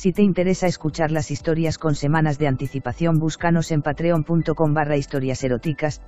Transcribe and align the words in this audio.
Si 0.00 0.14
te 0.14 0.22
interesa 0.22 0.66
escuchar 0.66 1.10
las 1.10 1.30
historias 1.30 1.76
con 1.76 1.94
semanas 1.94 2.38
de 2.38 2.48
anticipación, 2.48 3.18
búscanos 3.18 3.70
en 3.70 3.82
patreon.com 3.82 4.72
barra 4.72 4.96
historias 4.96 5.44
eróticas. 5.44 6.00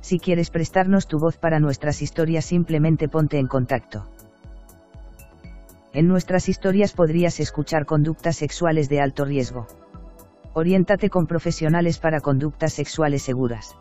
Si 0.00 0.18
quieres 0.18 0.48
prestarnos 0.48 1.06
tu 1.06 1.18
voz 1.18 1.36
para 1.36 1.60
nuestras 1.60 2.00
historias, 2.00 2.46
simplemente 2.46 3.10
ponte 3.10 3.38
en 3.38 3.46
contacto. 3.46 4.08
En 5.92 6.08
nuestras 6.08 6.48
historias 6.48 6.94
podrías 6.94 7.40
escuchar 7.40 7.84
conductas 7.84 8.36
sexuales 8.36 8.88
de 8.88 9.02
alto 9.02 9.26
riesgo. 9.26 9.66
Oriéntate 10.54 11.10
con 11.10 11.26
profesionales 11.26 11.98
para 11.98 12.20
conductas 12.20 12.72
sexuales 12.72 13.22
seguras. 13.22 13.76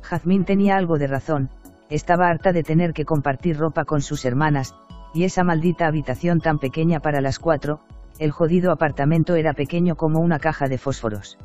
Jazmín 0.00 0.46
tenía 0.46 0.76
algo 0.76 0.96
de 0.96 1.08
razón, 1.08 1.50
estaba 1.90 2.28
harta 2.28 2.54
de 2.54 2.62
tener 2.62 2.94
que 2.94 3.04
compartir 3.04 3.58
ropa 3.58 3.84
con 3.84 4.00
sus 4.00 4.24
hermanas, 4.24 4.74
y 5.12 5.24
esa 5.24 5.44
maldita 5.44 5.86
habitación 5.86 6.40
tan 6.40 6.58
pequeña 6.58 7.00
para 7.00 7.20
las 7.20 7.38
cuatro, 7.38 7.80
el 8.18 8.30
jodido 8.30 8.70
apartamento 8.70 9.34
era 9.34 9.54
pequeño 9.54 9.96
como 9.96 10.20
una 10.20 10.38
caja 10.38 10.68
de 10.68 10.78
fósforos. 10.78 11.38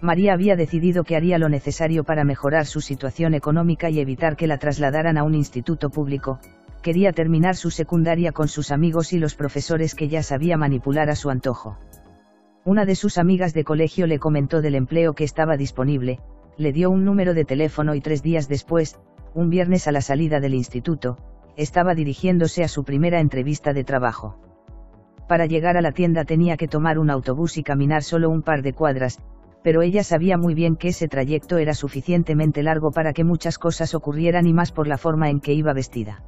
María 0.00 0.32
había 0.32 0.54
decidido 0.54 1.02
que 1.02 1.16
haría 1.16 1.38
lo 1.38 1.48
necesario 1.48 2.04
para 2.04 2.24
mejorar 2.24 2.66
su 2.66 2.80
situación 2.80 3.34
económica 3.34 3.90
y 3.90 3.98
evitar 3.98 4.36
que 4.36 4.46
la 4.46 4.58
trasladaran 4.58 5.18
a 5.18 5.24
un 5.24 5.34
instituto 5.34 5.90
público, 5.90 6.38
quería 6.82 7.12
terminar 7.12 7.56
su 7.56 7.70
secundaria 7.70 8.30
con 8.30 8.46
sus 8.46 8.70
amigos 8.70 9.12
y 9.12 9.18
los 9.18 9.34
profesores 9.34 9.96
que 9.96 10.08
ya 10.08 10.22
sabía 10.22 10.56
manipular 10.56 11.10
a 11.10 11.16
su 11.16 11.30
antojo. 11.30 11.78
Una 12.64 12.84
de 12.84 12.94
sus 12.94 13.18
amigas 13.18 13.54
de 13.54 13.64
colegio 13.64 14.06
le 14.06 14.20
comentó 14.20 14.60
del 14.60 14.76
empleo 14.76 15.14
que 15.14 15.24
estaba 15.24 15.56
disponible, 15.56 16.20
le 16.56 16.72
dio 16.72 16.90
un 16.90 17.04
número 17.04 17.34
de 17.34 17.44
teléfono 17.44 17.94
y 17.94 18.00
tres 18.00 18.22
días 18.22 18.48
después, 18.48 19.00
un 19.34 19.50
viernes 19.50 19.88
a 19.88 19.92
la 19.92 20.00
salida 20.00 20.38
del 20.38 20.54
instituto, 20.54 21.18
estaba 21.58 21.96
dirigiéndose 21.96 22.62
a 22.62 22.68
su 22.68 22.84
primera 22.84 23.18
entrevista 23.18 23.72
de 23.72 23.82
trabajo. 23.82 24.38
Para 25.26 25.46
llegar 25.46 25.76
a 25.76 25.82
la 25.82 25.90
tienda 25.90 26.24
tenía 26.24 26.56
que 26.56 26.68
tomar 26.68 27.00
un 27.00 27.10
autobús 27.10 27.58
y 27.58 27.64
caminar 27.64 28.04
solo 28.04 28.30
un 28.30 28.42
par 28.42 28.62
de 28.62 28.72
cuadras, 28.72 29.18
pero 29.64 29.82
ella 29.82 30.04
sabía 30.04 30.38
muy 30.38 30.54
bien 30.54 30.76
que 30.76 30.88
ese 30.88 31.08
trayecto 31.08 31.58
era 31.58 31.74
suficientemente 31.74 32.62
largo 32.62 32.92
para 32.92 33.12
que 33.12 33.24
muchas 33.24 33.58
cosas 33.58 33.92
ocurrieran 33.96 34.46
y 34.46 34.52
más 34.52 34.70
por 34.70 34.86
la 34.86 34.98
forma 34.98 35.30
en 35.30 35.40
que 35.40 35.52
iba 35.52 35.72
vestida. 35.72 36.22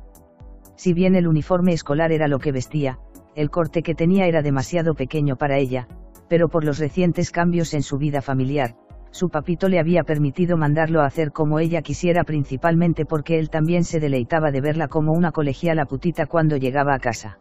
Si 0.75 0.95
bien 0.95 1.14
el 1.14 1.28
uniforme 1.28 1.75
escolar 1.75 2.11
era 2.11 2.27
lo 2.27 2.41
que 2.41 2.50
vestía, 2.50 2.98
el 3.37 3.50
corte 3.50 3.84
que 3.84 3.94
tenía 3.94 4.27
era 4.27 4.42
demasiado 4.42 4.94
pequeño 4.94 5.37
para 5.37 5.59
ella, 5.59 5.87
pero 6.28 6.48
por 6.48 6.65
los 6.65 6.81
recientes 6.81 7.31
cambios 7.31 7.72
en 7.72 7.84
su 7.84 7.98
vida 7.98 8.20
familiar, 8.20 8.75
su 9.11 9.28
papito 9.28 9.69
le 9.69 9.80
había 9.80 10.05
permitido 10.05 10.56
mandarlo 10.56 11.00
a 11.00 11.06
hacer 11.06 11.33
como 11.33 11.58
ella 11.58 11.83
quisiera 11.83 12.25
principalmente 12.25 13.05
porque 13.05 13.39
él 13.39 13.50
también 13.50 13.84
se 13.84 14.00
deleitaba 14.00 14.50
de 14.50 14.61
verla 14.61 14.89
como 14.89 15.12
una 15.12 15.33
colegiala 15.33 15.84
putita 15.86 16.27
cuando 16.27 16.56
llegaba 16.56 16.94
a 16.94 17.00
casa. 17.00 17.38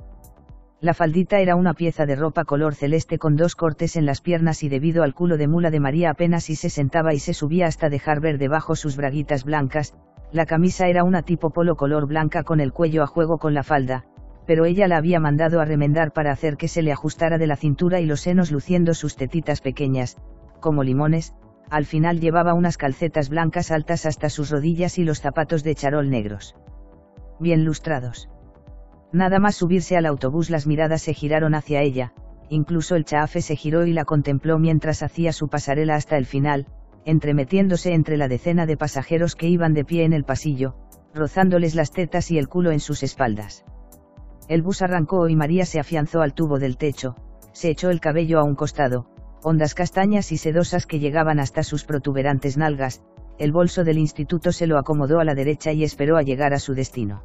La 0.82 0.94
faldita 0.94 1.40
era 1.40 1.56
una 1.56 1.74
pieza 1.74 2.06
de 2.06 2.16
ropa 2.16 2.46
color 2.46 2.74
celeste 2.74 3.18
con 3.18 3.36
dos 3.36 3.56
cortes 3.56 3.98
en 3.98 4.06
las 4.06 4.22
piernas 4.22 4.64
y 4.64 4.70
debido 4.70 5.04
al 5.04 5.14
culo 5.14 5.38
de 5.38 5.48
mula 5.48 5.72
de 5.72 5.82
María 5.82 6.10
apenas 6.10 6.46
si 6.46 6.56
se 6.56 6.70
sentaba 6.70 7.14
y 7.14 7.20
se 7.20 7.34
subía 7.34 7.68
hasta 7.68 7.90
dejar 7.90 8.22
ver 8.22 8.38
debajo 8.38 8.76
sus 8.76 8.96
braguitas 8.96 9.44
blancas, 9.44 9.94
la 10.32 10.46
camisa 10.46 10.88
era 10.88 11.04
una 11.04 11.22
tipo 11.22 11.50
polo 11.50 11.76
color 11.76 12.08
blanca 12.08 12.44
con 12.44 12.62
el 12.62 12.72
cuello 12.72 13.04
a 13.04 13.08
juego 13.08 13.40
con 13.40 13.54
la 13.54 13.64
falda, 13.64 14.06
pero 14.48 14.66
ella 14.66 14.88
la 14.88 14.98
había 14.98 15.20
mandado 15.20 15.60
a 15.60 15.66
remendar 15.66 16.14
para 16.14 16.32
hacer 16.32 16.56
que 16.56 16.68
se 16.68 16.82
le 16.82 16.92
ajustara 16.92 17.38
de 17.38 17.48
la 17.48 17.56
cintura 17.56 18.00
y 18.00 18.06
los 18.06 18.22
senos 18.22 18.50
luciendo 18.50 18.94
sus 18.94 19.16
tetitas 19.18 19.60
pequeñas, 19.60 20.18
como 20.62 20.84
limones, 20.84 21.36
al 21.70 21.86
final 21.86 22.20
llevaba 22.20 22.54
unas 22.54 22.78
calcetas 22.78 23.30
blancas 23.30 23.72
altas 23.72 24.06
hasta 24.06 24.30
sus 24.30 24.50
rodillas 24.50 24.98
y 24.98 25.04
los 25.04 25.22
zapatos 25.22 25.64
de 25.64 25.76
charol 25.76 26.10
negros. 26.10 26.56
Bien 27.40 27.64
lustrados. 27.64 28.30
Nada 29.12 29.40
más 29.40 29.56
subirse 29.56 29.98
al 29.98 30.06
autobús 30.06 30.50
las 30.50 30.68
miradas 30.68 31.02
se 31.02 31.14
giraron 31.14 31.56
hacia 31.56 31.82
ella, 31.82 32.14
incluso 32.50 32.96
el 32.96 33.06
chafe 33.06 33.42
se 33.42 33.56
giró 33.56 33.86
y 33.86 33.94
la 33.94 34.06
contempló 34.06 34.60
mientras 34.60 35.04
hacía 35.04 35.32
su 35.32 35.48
pasarela 35.48 35.96
hasta 35.96 36.18
el 36.18 36.26
final, 36.26 36.68
entremetiéndose 37.06 37.94
entre 37.94 38.18
la 38.18 38.28
decena 38.28 38.66
de 38.66 38.78
pasajeros 38.78 39.36
que 39.36 39.48
iban 39.48 39.74
de 39.74 39.86
pie 39.86 40.04
en 40.04 40.14
el 40.14 40.26
pasillo, 40.26 40.76
rozándoles 41.14 41.76
las 41.76 41.92
tetas 41.92 42.30
y 42.32 42.38
el 42.38 42.48
culo 42.48 42.72
en 42.72 42.80
sus 42.80 43.04
espaldas. 43.04 43.66
El 44.48 44.62
bus 44.62 44.82
arrancó 44.82 45.28
y 45.28 45.36
María 45.36 45.66
se 45.66 45.80
afianzó 45.80 46.22
al 46.22 46.34
tubo 46.34 46.60
del 46.60 46.78
techo, 46.78 47.16
se 47.52 47.70
echó 47.70 47.90
el 47.90 48.00
cabello 48.00 48.40
a 48.40 48.44
un 48.44 48.56
costado, 48.56 49.08
ondas 49.44 49.74
castañas 49.74 50.32
y 50.32 50.38
sedosas 50.38 50.86
que 50.86 51.00
llegaban 51.00 51.40
hasta 51.40 51.64
sus 51.64 51.86
protuberantes 51.86 52.58
nalgas, 52.58 53.04
el 53.38 53.52
bolso 53.52 53.84
del 53.84 53.98
instituto 53.98 54.52
se 54.52 54.68
lo 54.68 54.78
acomodó 54.78 55.20
a 55.20 55.24
la 55.24 55.34
derecha 55.34 55.72
y 55.72 55.84
esperó 55.84 56.18
a 56.18 56.24
llegar 56.24 56.54
a 56.54 56.60
su 56.60 56.74
destino. 56.74 57.24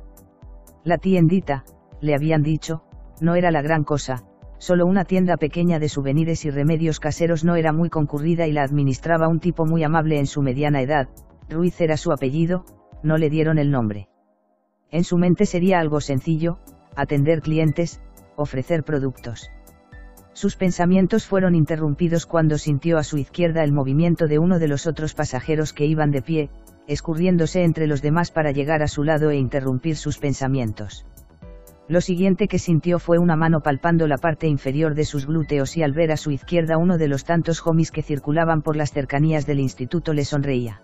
La 0.85 0.99
tiendita, 0.99 1.65
le 2.01 2.15
habían 2.15 2.43
dicho, 2.43 2.83
no 3.21 3.35
era 3.35 3.51
la 3.51 3.63
gran 3.63 3.85
cosa, 3.85 4.25
solo 4.59 4.87
una 4.87 5.05
tienda 5.05 5.37
pequeña 5.37 5.79
de 5.79 5.89
souvenirs 5.89 6.45
y 6.45 6.51
remedios 6.51 7.01
caseros 7.01 7.45
no 7.45 7.57
era 7.57 7.73
muy 7.73 7.91
concurrida 7.91 8.47
y 8.47 8.53
la 8.53 8.63
administraba 8.63 9.29
un 9.29 9.41
tipo 9.41 9.67
muy 9.67 9.83
amable 9.83 10.19
en 10.19 10.27
su 10.27 10.43
mediana 10.43 10.83
edad, 10.83 11.09
Ruiz 11.49 11.81
era 11.81 11.97
su 11.97 12.13
apellido, 12.13 12.65
no 13.03 13.19
le 13.19 13.29
dieron 13.29 13.59
el 13.59 13.71
nombre. 13.71 14.09
En 14.91 15.05
su 15.05 15.19
mente 15.19 15.47
sería 15.47 15.81
algo 15.81 16.01
sencillo, 16.01 16.59
atender 16.97 17.41
clientes, 17.43 18.01
ofrecer 18.37 18.85
productos. 18.85 19.51
Sus 20.35 20.57
pensamientos 20.57 21.27
fueron 21.27 21.55
interrumpidos 21.55 22.27
cuando 22.27 22.59
sintió 22.59 22.99
a 22.99 23.05
su 23.05 23.19
izquierda 23.19 23.63
el 23.63 23.73
movimiento 23.73 24.27
de 24.27 24.41
uno 24.41 24.59
de 24.59 24.67
los 24.67 24.89
otros 24.89 25.15
pasajeros 25.15 25.73
que 25.73 25.87
iban 25.87 26.11
de 26.11 26.23
pie, 26.23 26.51
escurriéndose 26.89 27.63
entre 27.63 27.87
los 27.87 28.03
demás 28.03 28.33
para 28.33 28.51
llegar 28.51 28.83
a 28.83 28.89
su 28.89 29.05
lado 29.05 29.31
e 29.31 29.37
interrumpir 29.37 29.97
sus 29.97 30.19
pensamientos. 30.19 31.07
Lo 31.87 32.01
siguiente 32.01 32.49
que 32.49 32.59
sintió 32.59 32.99
fue 32.99 33.19
una 33.19 33.37
mano 33.37 33.61
palpando 33.61 34.09
la 34.09 34.19
parte 34.19 34.49
inferior 34.49 34.97
de 34.97 35.05
sus 35.05 35.27
glúteos 35.27 35.77
y 35.77 35.85
al 35.85 35.93
ver 35.93 36.11
a 36.11 36.17
su 36.17 36.33
izquierda 36.33 36.79
uno 36.79 36.99
de 36.99 37.09
los 37.09 37.25
tantos 37.25 37.65
homies 37.65 37.93
que 37.93 38.03
circulaban 38.03 38.63
por 38.63 38.75
las 38.75 38.91
cercanías 38.91 39.47
del 39.47 39.61
instituto 39.61 40.15
le 40.15 40.25
sonreía. 40.25 40.81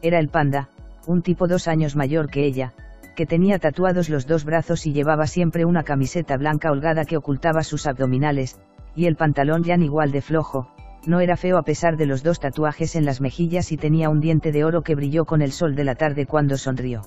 Era 0.00 0.20
el 0.20 0.28
panda, 0.28 0.68
un 1.06 1.22
tipo 1.22 1.48
dos 1.48 1.66
años 1.66 1.96
mayor 1.96 2.30
que 2.30 2.44
ella, 2.44 2.72
que 3.20 3.26
tenía 3.26 3.58
tatuados 3.58 4.08
los 4.08 4.26
dos 4.26 4.46
brazos 4.46 4.86
y 4.86 4.94
llevaba 4.94 5.26
siempre 5.26 5.66
una 5.66 5.82
camiseta 5.82 6.38
blanca 6.38 6.70
holgada 6.70 7.04
que 7.04 7.18
ocultaba 7.18 7.62
sus 7.62 7.86
abdominales, 7.86 8.58
y 8.94 9.04
el 9.04 9.16
pantalón 9.16 9.62
ya 9.62 9.76
igual 9.76 10.10
de 10.10 10.22
flojo, 10.22 10.70
no 11.04 11.20
era 11.20 11.36
feo 11.36 11.58
a 11.58 11.62
pesar 11.62 11.98
de 11.98 12.06
los 12.06 12.22
dos 12.22 12.40
tatuajes 12.40 12.96
en 12.96 13.04
las 13.04 13.20
mejillas 13.20 13.72
y 13.72 13.76
tenía 13.76 14.08
un 14.08 14.20
diente 14.20 14.52
de 14.52 14.64
oro 14.64 14.80
que 14.80 14.94
brilló 14.94 15.26
con 15.26 15.42
el 15.42 15.52
sol 15.52 15.74
de 15.74 15.84
la 15.84 15.96
tarde 15.96 16.24
cuando 16.24 16.56
sonrió. 16.56 17.02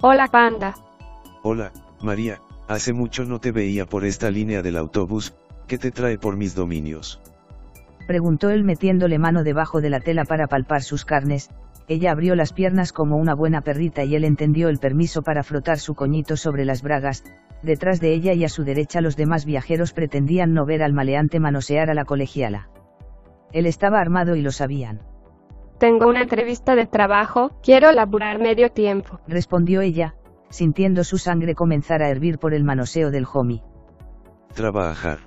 Hola 0.00 0.28
panda. 0.28 0.76
Hola, 1.42 1.72
María, 2.00 2.38
hace 2.68 2.92
mucho 2.92 3.24
no 3.24 3.40
te 3.40 3.50
veía 3.50 3.84
por 3.84 4.04
esta 4.04 4.30
línea 4.30 4.62
del 4.62 4.76
autobús, 4.76 5.34
¿qué 5.66 5.76
te 5.76 5.90
trae 5.90 6.18
por 6.18 6.36
mis 6.36 6.54
dominios? 6.54 7.20
Preguntó 8.06 8.50
él 8.50 8.62
metiéndole 8.62 9.18
mano 9.18 9.42
debajo 9.42 9.80
de 9.80 9.90
la 9.90 9.98
tela 9.98 10.24
para 10.24 10.46
palpar 10.46 10.82
sus 10.82 11.04
carnes, 11.04 11.50
ella 11.88 12.12
abrió 12.12 12.34
las 12.34 12.52
piernas 12.52 12.92
como 12.92 13.16
una 13.16 13.34
buena 13.34 13.60
perrita 13.60 14.04
y 14.04 14.14
él 14.14 14.24
entendió 14.24 14.68
el 14.68 14.78
permiso 14.78 15.22
para 15.22 15.42
frotar 15.42 15.78
su 15.78 15.94
coñito 15.94 16.36
sobre 16.36 16.64
las 16.64 16.82
bragas, 16.82 17.24
detrás 17.62 18.00
de 18.00 18.12
ella 18.14 18.32
y 18.32 18.44
a 18.44 18.48
su 18.48 18.64
derecha 18.64 19.00
los 19.00 19.16
demás 19.16 19.44
viajeros 19.44 19.92
pretendían 19.92 20.54
no 20.54 20.64
ver 20.64 20.82
al 20.82 20.92
maleante 20.92 21.40
manosear 21.40 21.90
a 21.90 21.94
la 21.94 22.04
colegiala. 22.04 22.68
Él 23.52 23.66
estaba 23.66 24.00
armado 24.00 24.36
y 24.36 24.42
lo 24.42 24.50
sabían. 24.50 25.02
Tengo 25.78 26.08
una 26.08 26.22
entrevista 26.22 26.76
de 26.76 26.86
trabajo, 26.86 27.58
quiero 27.62 27.90
laburar 27.92 28.38
medio 28.38 28.70
tiempo, 28.70 29.20
respondió 29.26 29.80
ella, 29.80 30.14
sintiendo 30.48 31.02
su 31.02 31.18
sangre 31.18 31.54
comenzar 31.54 32.02
a 32.02 32.08
hervir 32.08 32.38
por 32.38 32.54
el 32.54 32.62
manoseo 32.62 33.10
del 33.10 33.26
homie. 33.32 33.62
Trabajar. 34.54 35.18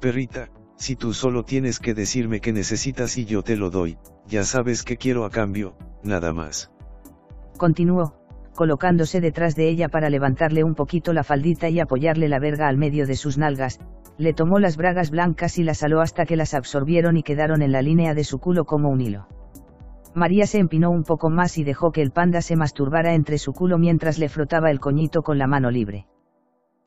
Perrita, 0.00 0.48
si 0.82 0.96
tú 0.96 1.12
solo 1.12 1.44
tienes 1.44 1.78
que 1.78 1.94
decirme 1.94 2.40
que 2.40 2.52
necesitas 2.52 3.16
y 3.16 3.24
yo 3.24 3.44
te 3.44 3.56
lo 3.56 3.70
doy, 3.70 3.98
ya 4.26 4.42
sabes 4.42 4.82
que 4.82 4.96
quiero 4.96 5.24
a 5.24 5.30
cambio, 5.30 5.76
nada 6.02 6.32
más. 6.32 6.72
Continuó, 7.56 8.14
colocándose 8.56 9.20
detrás 9.20 9.54
de 9.54 9.68
ella 9.68 9.88
para 9.88 10.10
levantarle 10.10 10.64
un 10.64 10.74
poquito 10.74 11.12
la 11.12 11.22
faldita 11.22 11.68
y 11.68 11.78
apoyarle 11.78 12.28
la 12.28 12.40
verga 12.40 12.66
al 12.66 12.78
medio 12.78 13.06
de 13.06 13.14
sus 13.14 13.38
nalgas, 13.38 13.78
le 14.18 14.34
tomó 14.34 14.58
las 14.58 14.76
bragas 14.76 15.12
blancas 15.12 15.56
y 15.56 15.62
las 15.62 15.84
aló 15.84 16.00
hasta 16.00 16.26
que 16.26 16.34
las 16.34 16.52
absorbieron 16.52 17.16
y 17.16 17.22
quedaron 17.22 17.62
en 17.62 17.70
la 17.70 17.80
línea 17.80 18.12
de 18.14 18.24
su 18.24 18.40
culo 18.40 18.64
como 18.64 18.90
un 18.90 19.00
hilo. 19.00 19.28
María 20.16 20.48
se 20.48 20.58
empinó 20.58 20.90
un 20.90 21.04
poco 21.04 21.30
más 21.30 21.58
y 21.58 21.64
dejó 21.64 21.92
que 21.92 22.02
el 22.02 22.10
panda 22.10 22.42
se 22.42 22.56
masturbara 22.56 23.14
entre 23.14 23.38
su 23.38 23.52
culo 23.52 23.78
mientras 23.78 24.18
le 24.18 24.28
frotaba 24.28 24.72
el 24.72 24.80
coñito 24.80 25.22
con 25.22 25.38
la 25.38 25.46
mano 25.46 25.70
libre. 25.70 26.06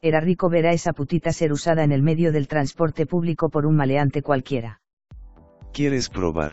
Era 0.06 0.20
rico 0.20 0.50
ver 0.50 0.68
a 0.68 0.72
esa 0.72 0.94
putita 0.94 1.34
ser 1.34 1.52
usada 1.52 1.84
en 1.84 1.92
el 1.92 2.04
medio 2.04 2.32
del 2.32 2.48
transporte 2.48 3.08
público 3.08 3.50
por 3.50 3.66
un 3.66 3.76
maleante 3.76 4.22
cualquiera. 4.22 4.80
¿Quieres 5.74 6.10
probar? 6.10 6.52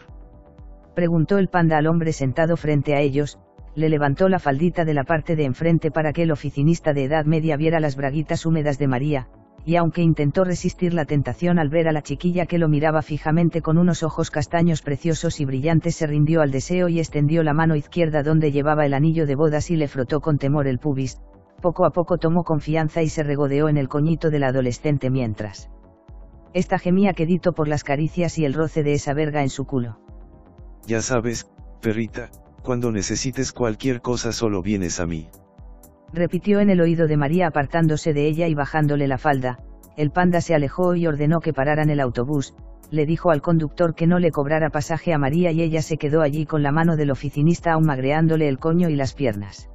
Preguntó 0.94 1.36
el 1.36 1.48
panda 1.48 1.76
al 1.76 1.86
hombre 1.86 2.14
sentado 2.14 2.56
frente 2.56 2.94
a 2.94 3.00
ellos, 3.00 3.38
le 3.74 3.90
levantó 3.90 4.30
la 4.30 4.38
faldita 4.38 4.86
de 4.86 4.94
la 4.94 5.04
parte 5.04 5.36
de 5.36 5.44
enfrente 5.44 5.90
para 5.90 6.14
que 6.14 6.22
el 6.22 6.30
oficinista 6.30 6.94
de 6.94 7.04
edad 7.04 7.26
media 7.26 7.58
viera 7.58 7.78
las 7.78 7.94
braguitas 7.94 8.46
húmedas 8.46 8.78
de 8.78 8.88
María, 8.88 9.28
y 9.66 9.76
aunque 9.76 10.00
intentó 10.00 10.44
resistir 10.44 10.94
la 10.94 11.04
tentación 11.04 11.58
al 11.58 11.68
ver 11.68 11.88
a 11.88 11.92
la 11.92 12.00
chiquilla 12.00 12.46
que 12.46 12.56
lo 12.56 12.70
miraba 12.70 13.02
fijamente 13.02 13.60
con 13.60 13.76
unos 13.76 14.02
ojos 14.02 14.30
castaños 14.30 14.80
preciosos 14.80 15.40
y 15.40 15.44
brillantes, 15.44 15.96
se 15.96 16.06
rindió 16.06 16.40
al 16.40 16.52
deseo 16.52 16.88
y 16.88 17.00
extendió 17.00 17.42
la 17.42 17.52
mano 17.52 17.76
izquierda 17.76 18.22
donde 18.22 18.50
llevaba 18.50 18.86
el 18.86 18.94
anillo 18.94 19.26
de 19.26 19.34
bodas 19.34 19.70
y 19.70 19.76
le 19.76 19.88
frotó 19.88 20.20
con 20.20 20.38
temor 20.38 20.66
el 20.66 20.78
pubis, 20.78 21.20
poco 21.62 21.86
a 21.86 21.90
poco 21.90 22.18
tomó 22.18 22.44
confianza 22.44 23.00
y 23.00 23.08
se 23.08 23.22
regodeó 23.22 23.70
en 23.70 23.78
el 23.78 23.88
coñito 23.88 24.28
del 24.28 24.44
adolescente 24.44 25.08
mientras. 25.08 25.70
Esta 26.52 26.78
gemía 26.78 27.14
quedito 27.14 27.54
por 27.54 27.68
las 27.68 27.84
caricias 27.84 28.36
y 28.36 28.44
el 28.44 28.52
roce 28.52 28.82
de 28.82 28.92
esa 28.92 29.14
verga 29.14 29.40
en 29.40 29.48
su 29.48 29.64
culo. 29.64 29.98
Ya 30.86 31.00
sabes, 31.00 31.50
perrita, 31.80 32.28
cuando 32.62 32.92
necesites 32.92 33.52
cualquier 33.52 34.02
cosa 34.02 34.32
solo 34.32 34.60
vienes 34.60 35.00
a 35.00 35.06
mí. 35.06 35.30
Repitió 36.12 36.60
en 36.60 36.68
el 36.68 36.82
oído 36.82 37.06
de 37.06 37.16
María 37.16 37.46
apartándose 37.46 38.12
de 38.12 38.26
ella 38.26 38.48
y 38.48 38.54
bajándole 38.54 39.08
la 39.08 39.16
falda, 39.16 39.58
el 39.96 40.10
panda 40.10 40.42
se 40.42 40.54
alejó 40.54 40.94
y 40.94 41.06
ordenó 41.06 41.40
que 41.40 41.54
pararan 41.54 41.88
el 41.88 42.00
autobús, 42.00 42.54
le 42.90 43.06
dijo 43.06 43.30
al 43.30 43.40
conductor 43.40 43.94
que 43.94 44.06
no 44.06 44.18
le 44.18 44.30
cobrara 44.30 44.68
pasaje 44.68 45.14
a 45.14 45.18
María 45.18 45.52
y 45.52 45.62
ella 45.62 45.80
se 45.80 45.96
quedó 45.96 46.20
allí 46.20 46.44
con 46.44 46.62
la 46.62 46.72
mano 46.72 46.96
del 46.96 47.10
oficinista 47.10 47.72
aún 47.72 47.86
magreándole 47.86 48.48
el 48.48 48.58
coño 48.58 48.90
y 48.90 48.96
las 48.96 49.14
piernas. 49.14 49.71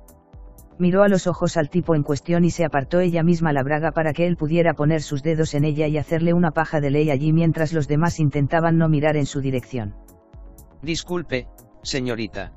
Miró 0.80 1.04
a 1.04 1.08
los 1.08 1.26
ojos 1.26 1.58
al 1.58 1.70
tipo 1.70 1.96
en 1.96 2.04
cuestión 2.04 2.44
y 2.46 2.52
se 2.52 2.64
apartó 2.64 3.00
ella 3.00 3.24
misma 3.24 3.52
la 3.52 3.64
braga 3.64 3.92
para 3.92 4.14
que 4.14 4.28
él 4.28 4.38
pudiera 4.38 4.74
poner 4.74 5.02
sus 5.02 5.24
dedos 5.24 5.56
en 5.56 5.64
ella 5.64 5.88
y 5.88 5.98
hacerle 5.98 6.34
una 6.34 6.52
paja 6.52 6.80
de 6.80 6.92
ley 6.92 7.10
allí 7.10 7.34
mientras 7.34 7.74
los 7.74 7.88
demás 7.88 8.20
intentaban 8.20 8.78
no 8.78 8.88
mirar 8.88 9.18
en 9.18 9.26
su 9.26 9.42
dirección. 9.42 9.96
Disculpe, 10.84 11.48
señorita. 11.82 12.54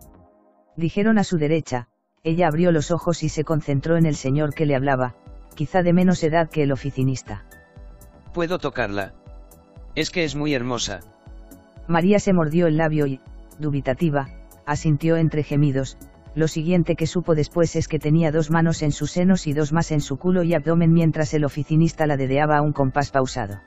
Dijeron 0.77 1.19
a 1.19 1.25
su 1.25 1.39
derecha, 1.39 1.89
ella 2.23 2.49
abrió 2.49 2.73
los 2.73 2.91
ojos 2.91 3.23
y 3.23 3.31
se 3.31 3.45
concentró 3.45 3.97
en 3.97 4.05
el 4.05 4.15
señor 4.15 4.53
que 4.53 4.67
le 4.67 4.77
hablaba, 4.77 5.15
quizá 5.55 5.83
de 5.83 5.95
menos 5.95 6.23
edad 6.23 6.51
que 6.51 6.63
el 6.63 6.73
oficinista. 6.73 7.47
¿Puedo 8.35 8.59
tocarla? 8.59 9.15
Es 9.95 10.11
que 10.11 10.25
es 10.25 10.37
muy 10.37 10.53
hermosa. 10.55 11.01
María 11.89 12.19
se 12.19 12.35
mordió 12.35 12.67
el 12.67 12.77
labio 12.77 13.07
y, 13.07 13.21
dubitativa, 13.59 14.29
asintió 14.67 15.17
entre 15.17 15.43
gemidos, 15.43 15.97
lo 16.35 16.47
siguiente 16.47 16.95
que 16.95 17.07
supo 17.07 17.35
después 17.35 17.75
es 17.77 17.89
que 17.89 17.99
tenía 17.99 18.31
dos 18.31 18.51
manos 18.51 18.83
en 18.83 18.93
sus 18.93 19.11
senos 19.11 19.47
y 19.47 19.53
dos 19.53 19.73
más 19.73 19.91
en 19.91 20.01
su 20.01 20.17
culo 20.17 20.43
y 20.43 20.55
abdomen 20.55 20.93
mientras 20.93 21.35
el 21.35 21.45
oficinista 21.45 22.07
la 22.07 22.17
dedeaba 22.17 22.59
a 22.59 22.63
un 22.63 22.73
compás 22.73 23.11
pausado. 23.11 23.61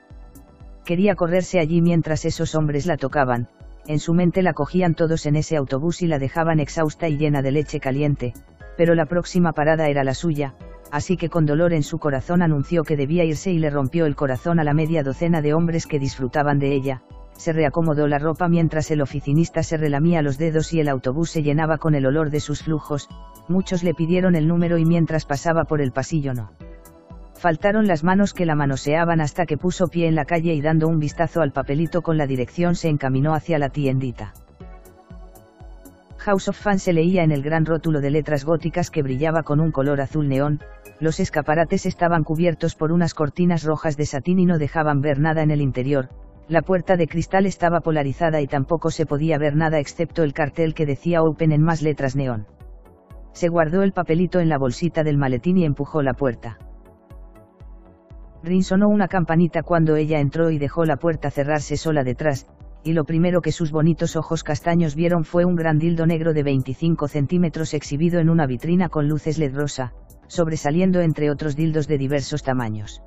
Quería 0.84 1.14
correrse 1.14 1.60
allí 1.60 1.82
mientras 1.82 2.24
esos 2.24 2.54
hombres 2.54 2.86
la 2.86 2.96
tocaban, 2.96 3.48
en 3.86 3.98
su 3.98 4.14
mente 4.14 4.42
la 4.42 4.54
cogían 4.54 4.94
todos 4.94 5.26
en 5.26 5.36
ese 5.36 5.56
autobús 5.56 6.00
y 6.02 6.06
la 6.06 6.18
dejaban 6.18 6.58
exhausta 6.58 7.08
y 7.08 7.18
llena 7.18 7.42
de 7.42 7.52
leche 7.52 7.80
caliente, 7.80 8.32
pero 8.76 8.94
la 8.94 9.06
próxima 9.06 9.52
parada 9.52 9.88
era 9.88 10.04
la 10.04 10.14
suya, 10.14 10.54
así 10.90 11.16
que 11.16 11.28
con 11.28 11.44
dolor 11.44 11.72
en 11.74 11.82
su 11.82 11.98
corazón 11.98 12.40
anunció 12.40 12.82
que 12.82 12.96
debía 12.96 13.24
irse 13.24 13.50
y 13.50 13.58
le 13.58 13.70
rompió 13.70 14.06
el 14.06 14.16
corazón 14.16 14.58
a 14.58 14.64
la 14.64 14.74
media 14.74 15.02
docena 15.02 15.42
de 15.42 15.52
hombres 15.52 15.86
que 15.86 15.98
disfrutaban 15.98 16.58
de 16.58 16.72
ella, 16.74 17.02
se 17.36 17.52
reacomodó 17.52 18.06
la 18.06 18.18
ropa 18.18 18.48
mientras 18.48 18.90
el 18.90 19.00
oficinista 19.02 19.62
se 19.62 19.76
relamía 19.76 20.22
los 20.22 20.38
dedos 20.38 20.72
y 20.72 20.80
el 20.80 20.88
autobús 20.88 21.30
se 21.30 21.42
llenaba 21.42 21.78
con 21.78 21.94
el 21.94 22.06
olor 22.06 22.30
de 22.30 22.40
sus 22.40 22.62
flujos, 22.62 23.08
muchos 23.48 23.82
le 23.82 23.94
pidieron 23.94 24.34
el 24.34 24.48
número 24.48 24.78
y 24.78 24.84
mientras 24.84 25.24
pasaba 25.26 25.64
por 25.64 25.80
el 25.80 25.92
pasillo 25.92 26.34
no. 26.34 26.52
Faltaron 27.34 27.86
las 27.86 28.04
manos 28.04 28.32
que 28.32 28.46
la 28.46 28.54
manoseaban 28.54 29.20
hasta 29.20 29.44
que 29.44 29.58
puso 29.58 29.88
pie 29.88 30.06
en 30.06 30.14
la 30.14 30.24
calle 30.24 30.54
y 30.54 30.62
dando 30.62 30.88
un 30.88 30.98
vistazo 30.98 31.42
al 31.42 31.52
papelito 31.52 32.00
con 32.00 32.16
la 32.16 32.26
dirección 32.26 32.74
se 32.74 32.88
encaminó 32.88 33.34
hacia 33.34 33.58
la 33.58 33.68
tiendita. 33.68 34.32
House 36.18 36.48
of 36.48 36.58
Fun 36.58 36.78
se 36.78 36.94
leía 36.94 37.22
en 37.22 37.32
el 37.32 37.42
gran 37.42 37.66
rótulo 37.66 38.00
de 38.00 38.10
letras 38.10 38.46
góticas 38.46 38.90
que 38.90 39.02
brillaba 39.02 39.42
con 39.42 39.60
un 39.60 39.72
color 39.72 40.00
azul 40.00 40.26
neón, 40.26 40.60
los 41.00 41.20
escaparates 41.20 41.84
estaban 41.84 42.24
cubiertos 42.24 42.74
por 42.74 42.92
unas 42.92 43.12
cortinas 43.12 43.62
rojas 43.64 43.98
de 43.98 44.06
satín 44.06 44.38
y 44.38 44.46
no 44.46 44.56
dejaban 44.56 45.02
ver 45.02 45.18
nada 45.18 45.42
en 45.42 45.50
el 45.50 45.60
interior, 45.60 46.08
la 46.48 46.60
puerta 46.60 46.96
de 46.96 47.06
cristal 47.06 47.46
estaba 47.46 47.80
polarizada 47.80 48.40
y 48.40 48.46
tampoco 48.46 48.90
se 48.90 49.06
podía 49.06 49.38
ver 49.38 49.56
nada 49.56 49.78
excepto 49.78 50.22
el 50.22 50.34
cartel 50.34 50.74
que 50.74 50.84
decía 50.84 51.22
Open 51.22 51.52
en 51.52 51.62
más 51.62 51.80
letras 51.80 52.16
neón. 52.16 52.46
Se 53.32 53.48
guardó 53.48 53.82
el 53.82 53.92
papelito 53.92 54.40
en 54.40 54.48
la 54.48 54.58
bolsita 54.58 55.02
del 55.02 55.16
maletín 55.16 55.56
y 55.56 55.64
empujó 55.64 56.02
la 56.02 56.12
puerta. 56.12 56.58
Rin 58.42 58.62
sonó 58.62 58.88
una 58.88 59.08
campanita 59.08 59.62
cuando 59.62 59.96
ella 59.96 60.20
entró 60.20 60.50
y 60.50 60.58
dejó 60.58 60.84
la 60.84 60.96
puerta 60.96 61.30
cerrarse 61.30 61.78
sola 61.78 62.04
detrás, 62.04 62.46
y 62.84 62.92
lo 62.92 63.04
primero 63.04 63.40
que 63.40 63.50
sus 63.50 63.72
bonitos 63.72 64.14
ojos 64.14 64.44
castaños 64.44 64.94
vieron 64.94 65.24
fue 65.24 65.46
un 65.46 65.56
gran 65.56 65.78
dildo 65.78 66.06
negro 66.06 66.34
de 66.34 66.42
25 66.42 67.08
centímetros 67.08 67.72
exhibido 67.72 68.20
en 68.20 68.28
una 68.28 68.46
vitrina 68.46 68.90
con 68.90 69.08
luces 69.08 69.38
LED 69.38 69.54
rosa, 69.54 69.94
sobresaliendo 70.26 71.00
entre 71.00 71.30
otros 71.30 71.56
dildos 71.56 71.88
de 71.88 71.96
diversos 71.96 72.42
tamaños. 72.42 73.02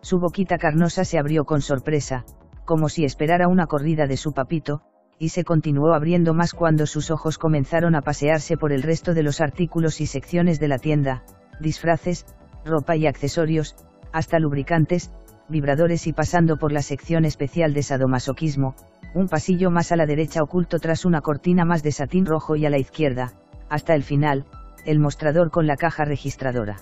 Su 0.00 0.20
boquita 0.20 0.58
carnosa 0.58 1.04
se 1.04 1.18
abrió 1.18 1.44
con 1.44 1.60
sorpresa, 1.60 2.24
como 2.64 2.88
si 2.88 3.04
esperara 3.04 3.48
una 3.48 3.66
corrida 3.66 4.06
de 4.06 4.16
su 4.16 4.32
papito, 4.32 4.82
y 5.18 5.28
se 5.28 5.44
continuó 5.44 5.94
abriendo 5.94 6.34
más 6.34 6.52
cuando 6.52 6.86
sus 6.86 7.10
ojos 7.10 7.38
comenzaron 7.38 7.94
a 7.94 8.02
pasearse 8.02 8.56
por 8.56 8.72
el 8.72 8.82
resto 8.82 9.14
de 9.14 9.22
los 9.22 9.40
artículos 9.40 10.00
y 10.00 10.06
secciones 10.06 10.58
de 10.58 10.68
la 10.68 10.78
tienda, 10.78 11.22
disfraces, 11.60 12.26
ropa 12.64 12.96
y 12.96 13.06
accesorios, 13.06 13.76
hasta 14.12 14.38
lubricantes, 14.38 15.12
vibradores 15.48 16.06
y 16.06 16.12
pasando 16.12 16.56
por 16.56 16.72
la 16.72 16.82
sección 16.82 17.24
especial 17.24 17.74
de 17.74 17.82
sadomasoquismo, 17.82 18.74
un 19.14 19.28
pasillo 19.28 19.70
más 19.70 19.92
a 19.92 19.96
la 19.96 20.06
derecha 20.06 20.42
oculto 20.42 20.78
tras 20.78 21.04
una 21.04 21.20
cortina 21.20 21.64
más 21.64 21.82
de 21.82 21.92
satín 21.92 22.26
rojo 22.26 22.56
y 22.56 22.66
a 22.66 22.70
la 22.70 22.78
izquierda, 22.78 23.32
hasta 23.68 23.94
el 23.94 24.02
final, 24.02 24.46
el 24.86 24.98
mostrador 24.98 25.50
con 25.50 25.66
la 25.66 25.76
caja 25.76 26.04
registradora. 26.04 26.76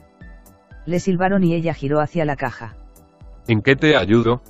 Le 0.87 1.01
silbaron 1.01 1.45
y 1.45 1.55
ella 1.55 1.75
giró 1.75 2.01
hacia 2.01 2.25
la 2.25 2.37
caja. 2.37 2.77
¿En 3.49 3.61
qué 3.61 3.77
te 3.77 3.97
ayudo? 3.97 4.43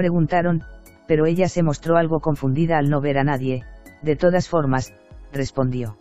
Preguntaron, 0.00 0.64
pero 1.06 1.26
ella 1.26 1.46
se 1.50 1.62
mostró 1.62 1.98
algo 1.98 2.20
confundida 2.20 2.78
al 2.78 2.88
no 2.88 3.02
ver 3.02 3.18
a 3.18 3.22
nadie, 3.22 3.66
de 4.00 4.16
todas 4.16 4.48
formas, 4.48 4.94
respondió. 5.30 5.98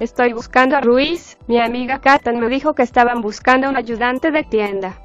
Estoy 0.00 0.32
buscando 0.32 0.76
a 0.76 0.80
Ruiz, 0.80 1.38
mi 1.46 1.60
amiga 1.60 2.00
Katan 2.00 2.40
me 2.40 2.48
dijo 2.48 2.74
que 2.74 2.82
estaban 2.82 3.20
buscando 3.20 3.68
un 3.68 3.76
ayudante 3.76 4.32
de 4.32 4.42
tienda. 4.42 4.98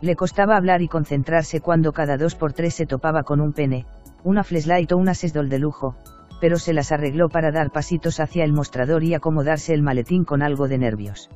Le 0.00 0.16
costaba 0.16 0.56
hablar 0.56 0.82
y 0.82 0.88
concentrarse 0.88 1.60
cuando 1.60 1.92
cada 1.92 2.16
dos 2.16 2.34
por 2.34 2.54
tres 2.54 2.74
se 2.74 2.86
topaba 2.86 3.22
con 3.22 3.40
un 3.40 3.52
pene, 3.52 3.86
una 4.24 4.42
flashlight 4.42 4.90
o 4.90 4.96
una 4.96 5.14
sesdol 5.14 5.48
de 5.48 5.60
lujo, 5.60 5.94
pero 6.40 6.58
se 6.58 6.72
las 6.72 6.90
arregló 6.90 7.28
para 7.28 7.52
dar 7.52 7.70
pasitos 7.70 8.18
hacia 8.18 8.42
el 8.42 8.52
mostrador 8.52 9.04
y 9.04 9.14
acomodarse 9.14 9.74
el 9.74 9.82
maletín 9.82 10.24
con 10.24 10.42
algo 10.42 10.66
de 10.66 10.78
nervios. 10.78 11.30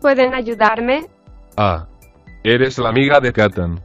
¿Pueden 0.00 0.32
ayudarme? 0.32 1.08
Ah. 1.56 1.88
Eres 2.44 2.78
la 2.78 2.90
amiga 2.90 3.18
de 3.18 3.32
Katan. 3.32 3.80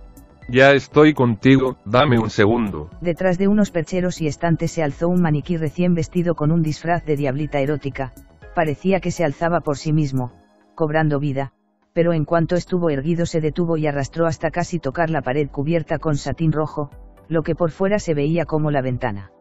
Ya 0.52 0.74
estoy 0.74 1.14
contigo, 1.14 1.78
dame 1.86 2.20
un 2.20 2.30
segundo. 2.30 2.90
Detrás 3.00 3.38
de 3.38 3.48
unos 3.48 3.72
percheros 3.72 4.20
y 4.20 4.28
estantes 4.28 4.72
se 4.72 4.84
alzó 4.84 5.08
un 5.08 5.22
maniquí 5.22 5.56
recién 5.56 5.94
vestido 5.94 6.36
con 6.36 6.52
un 6.52 6.62
disfraz 6.62 7.06
de 7.06 7.16
diablita 7.16 7.62
erótica, 7.62 8.12
parecía 8.54 9.00
que 9.00 9.12
se 9.12 9.24
alzaba 9.24 9.62
por 9.62 9.78
sí 9.78 9.94
mismo, 9.94 10.34
cobrando 10.76 11.20
vida, 11.20 11.54
pero 11.94 12.12
en 12.12 12.26
cuanto 12.26 12.56
estuvo 12.56 12.90
erguido 12.90 13.26
se 13.26 13.40
detuvo 13.40 13.78
y 13.78 13.88
arrastró 13.88 14.26
hasta 14.26 14.52
casi 14.52 14.78
tocar 14.78 15.10
la 15.10 15.22
pared 15.22 15.48
cubierta 15.50 16.00
con 16.00 16.18
satín 16.18 16.52
rojo, 16.52 16.90
lo 17.30 17.44
que 17.44 17.56
por 17.56 17.72
fuera 17.72 17.98
se 17.98 18.14
veía 18.14 18.44
como 18.44 18.72
la 18.72 18.82
ventana. 18.82 19.32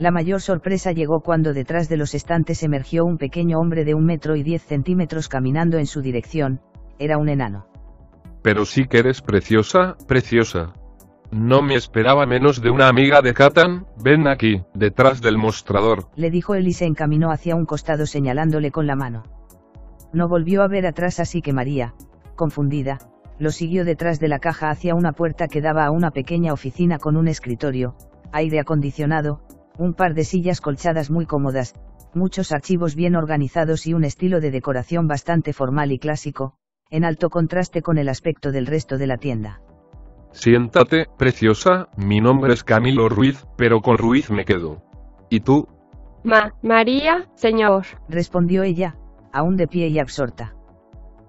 La 0.00 0.10
mayor 0.10 0.40
sorpresa 0.40 0.90
llegó 0.90 1.20
cuando 1.20 1.52
detrás 1.52 1.88
de 1.88 1.96
los 1.96 2.12
estantes 2.12 2.64
emergió 2.64 3.04
un 3.04 3.18
pequeño 3.18 3.60
hombre 3.60 3.84
de 3.84 3.94
un 3.94 4.04
metro 4.04 4.34
y 4.34 4.42
diez 4.42 4.62
centímetros 4.62 5.28
caminando 5.28 5.78
en 5.78 5.86
su 5.86 6.00
dirección, 6.00 6.60
era 6.98 7.18
un 7.18 7.28
enano. 7.28 7.68
Pero 8.44 8.66
sí 8.66 8.84
que 8.84 8.98
eres 8.98 9.22
preciosa, 9.22 9.96
preciosa. 10.06 10.74
No 11.32 11.62
me 11.62 11.76
esperaba 11.76 12.26
menos 12.26 12.60
de 12.60 12.68
una 12.68 12.88
amiga 12.88 13.22
de 13.22 13.32
Katan, 13.32 13.86
ven 13.96 14.28
aquí, 14.28 14.60
detrás 14.74 15.22
del 15.22 15.38
mostrador. 15.38 16.08
Le 16.14 16.30
dijo 16.30 16.54
él 16.54 16.68
y 16.68 16.74
se 16.74 16.84
encaminó 16.84 17.30
hacia 17.30 17.56
un 17.56 17.64
costado 17.64 18.04
señalándole 18.04 18.70
con 18.70 18.86
la 18.86 18.96
mano. 18.96 19.22
No 20.12 20.28
volvió 20.28 20.62
a 20.62 20.68
ver 20.68 20.86
atrás 20.86 21.20
así 21.20 21.40
que 21.40 21.54
María, 21.54 21.94
confundida, 22.36 22.98
lo 23.38 23.50
siguió 23.50 23.86
detrás 23.86 24.20
de 24.20 24.28
la 24.28 24.40
caja 24.40 24.68
hacia 24.68 24.94
una 24.94 25.12
puerta 25.12 25.48
que 25.48 25.62
daba 25.62 25.86
a 25.86 25.90
una 25.90 26.10
pequeña 26.10 26.52
oficina 26.52 26.98
con 26.98 27.16
un 27.16 27.28
escritorio, 27.28 27.96
aire 28.30 28.60
acondicionado, 28.60 29.40
un 29.78 29.94
par 29.94 30.12
de 30.12 30.24
sillas 30.24 30.60
colchadas 30.60 31.10
muy 31.10 31.24
cómodas, 31.24 31.74
muchos 32.12 32.52
archivos 32.52 32.94
bien 32.94 33.16
organizados 33.16 33.86
y 33.86 33.94
un 33.94 34.04
estilo 34.04 34.40
de 34.40 34.50
decoración 34.50 35.08
bastante 35.08 35.54
formal 35.54 35.92
y 35.92 35.98
clásico, 35.98 36.58
en 36.90 37.04
alto 37.04 37.30
contraste 37.30 37.82
con 37.82 37.98
el 37.98 38.08
aspecto 38.08 38.52
del 38.52 38.66
resto 38.66 38.98
de 38.98 39.06
la 39.06 39.16
tienda. 39.16 39.60
Siéntate, 40.32 41.06
preciosa, 41.16 41.88
mi 41.96 42.20
nombre 42.20 42.54
es 42.54 42.64
Camilo 42.64 43.08
Ruiz, 43.08 43.46
pero 43.56 43.80
con 43.80 43.98
Ruiz 43.98 44.30
me 44.30 44.44
quedo. 44.44 44.82
¿Y 45.30 45.40
tú? 45.40 45.68
Ma, 46.24 46.54
María, 46.62 47.30
señor. 47.34 47.84
Respondió 48.08 48.62
ella, 48.62 48.96
aún 49.32 49.56
de 49.56 49.68
pie 49.68 49.88
y 49.88 49.98
absorta. 49.98 50.54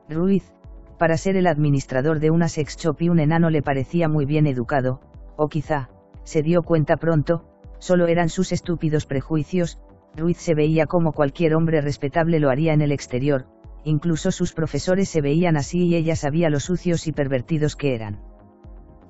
Ruiz, 0.09 0.51
Para 0.97 1.17
ser 1.17 1.35
el 1.35 1.47
administrador 1.47 2.19
de 2.19 2.31
una 2.31 2.47
sex 2.47 2.77
shop 2.77 3.01
y 3.01 3.09
un 3.09 3.19
enano 3.19 3.49
le 3.49 3.61
parecía 3.61 4.07
muy 4.07 4.25
bien 4.25 4.47
educado, 4.47 5.01
o 5.35 5.49
quizá, 5.49 5.89
se 6.23 6.41
dio 6.41 6.63
cuenta 6.63 6.95
pronto, 6.95 7.43
solo 7.79 8.07
eran 8.07 8.29
sus 8.29 8.53
estúpidos 8.53 9.05
prejuicios, 9.05 9.77
Ruiz 10.15 10.37
se 10.37 10.55
veía 10.55 10.85
como 10.85 11.11
cualquier 11.11 11.53
hombre 11.55 11.81
respetable 11.81 12.39
lo 12.39 12.49
haría 12.49 12.71
en 12.73 12.81
el 12.81 12.93
exterior, 12.93 13.45
incluso 13.85 14.31
sus 14.31 14.51
profesores 14.51 15.07
se 15.07 15.21
veían 15.21 15.55
así 15.55 15.85
y 15.85 15.95
ella 15.95 16.15
sabía 16.15 16.49
lo 16.49 16.59
sucios 16.59 17.07
y 17.07 17.11
pervertidos 17.11 17.75
que 17.75 17.95
eran. 17.95 18.19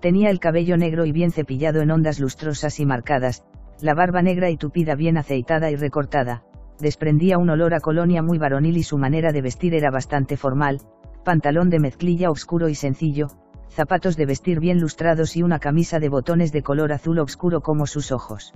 Tenía 0.01 0.29
el 0.29 0.39
cabello 0.39 0.77
negro 0.77 1.05
y 1.05 1.11
bien 1.11 1.31
cepillado 1.31 1.81
en 1.81 1.89
ondas 1.89 2.19
lustrosas 2.19 2.79
y 2.79 2.85
marcadas, 2.85 3.43
la 3.81 3.93
barba 3.93 4.21
negra 4.21 4.49
y 4.49 4.57
tupida 4.57 4.95
bien 4.95 5.17
aceitada 5.17 5.71
y 5.71 5.75
recortada, 5.75 6.43
desprendía 6.79 7.37
un 7.37 7.49
olor 7.49 7.73
a 7.73 7.79
colonia 7.79 8.21
muy 8.21 8.37
varonil 8.37 8.77
y 8.77 8.83
su 8.83 8.97
manera 8.97 9.31
de 9.31 9.41
vestir 9.41 9.73
era 9.73 9.89
bastante 9.89 10.37
formal, 10.37 10.81
pantalón 11.23 11.69
de 11.69 11.79
mezclilla 11.79 12.29
oscuro 12.29 12.69
y 12.69 12.75
sencillo, 12.75 13.27
zapatos 13.69 14.15
de 14.17 14.25
vestir 14.25 14.59
bien 14.59 14.79
lustrados 14.79 15.35
y 15.35 15.43
una 15.43 15.59
camisa 15.59 15.99
de 15.99 16.09
botones 16.09 16.51
de 16.51 16.63
color 16.63 16.91
azul 16.91 17.19
oscuro 17.19 17.61
como 17.61 17.87
sus 17.87 18.11
ojos. 18.11 18.53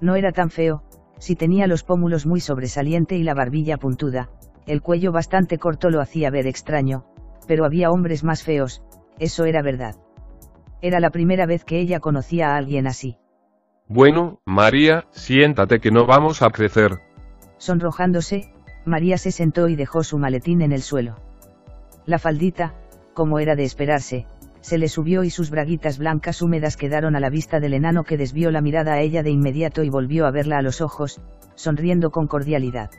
No 0.00 0.16
era 0.16 0.32
tan 0.32 0.50
feo, 0.50 0.82
si 1.18 1.34
tenía 1.34 1.66
los 1.66 1.82
pómulos 1.82 2.26
muy 2.26 2.40
sobresaliente 2.40 3.16
y 3.16 3.22
la 3.22 3.34
barbilla 3.34 3.78
puntuda, 3.78 4.30
el 4.68 4.82
cuello 4.82 5.12
bastante 5.12 5.58
corto 5.58 5.88
lo 5.88 6.02
hacía 6.02 6.30
ver 6.30 6.46
extraño, 6.46 7.06
pero 7.46 7.64
había 7.64 7.90
hombres 7.90 8.22
más 8.22 8.42
feos, 8.42 8.82
eso 9.18 9.46
era 9.46 9.62
verdad. 9.62 9.96
Era 10.82 11.00
la 11.00 11.10
primera 11.10 11.46
vez 11.46 11.64
que 11.64 11.80
ella 11.80 12.00
conocía 12.00 12.50
a 12.50 12.56
alguien 12.56 12.86
así. 12.86 13.16
Bueno, 13.88 14.40
María, 14.44 15.06
siéntate 15.10 15.80
que 15.80 15.90
no 15.90 16.06
vamos 16.06 16.42
a 16.42 16.50
crecer. 16.50 17.00
Sonrojándose, 17.56 18.52
María 18.84 19.16
se 19.16 19.32
sentó 19.32 19.68
y 19.68 19.74
dejó 19.74 20.04
su 20.04 20.18
maletín 20.18 20.60
en 20.60 20.72
el 20.72 20.82
suelo. 20.82 21.16
La 22.04 22.18
faldita, 22.18 22.74
como 23.14 23.38
era 23.38 23.56
de 23.56 23.64
esperarse, 23.64 24.26
se 24.60 24.76
le 24.76 24.88
subió 24.88 25.24
y 25.24 25.30
sus 25.30 25.48
braguitas 25.48 25.96
blancas 25.96 26.42
húmedas 26.42 26.76
quedaron 26.76 27.16
a 27.16 27.20
la 27.20 27.30
vista 27.30 27.58
del 27.58 27.72
enano 27.72 28.04
que 28.04 28.18
desvió 28.18 28.50
la 28.50 28.60
mirada 28.60 28.92
a 28.92 29.00
ella 29.00 29.22
de 29.22 29.30
inmediato 29.30 29.82
y 29.82 29.88
volvió 29.88 30.26
a 30.26 30.30
verla 30.30 30.58
a 30.58 30.62
los 30.62 30.82
ojos, 30.82 31.22
sonriendo 31.54 32.10
con 32.10 32.26
cordialidad. 32.26 32.90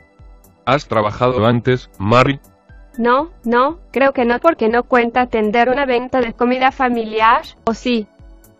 ¿Has 0.70 0.86
trabajado 0.86 1.44
antes, 1.46 1.90
Mari? 1.98 2.38
No, 2.96 3.32
no, 3.44 3.80
creo 3.90 4.12
que 4.12 4.24
no 4.24 4.38
porque 4.38 4.68
no 4.68 4.84
cuenta 4.84 5.22
atender 5.22 5.68
una 5.68 5.84
venta 5.84 6.20
de 6.20 6.32
comida 6.32 6.70
familiar, 6.70 7.42
¿o 7.64 7.74
sí? 7.74 8.06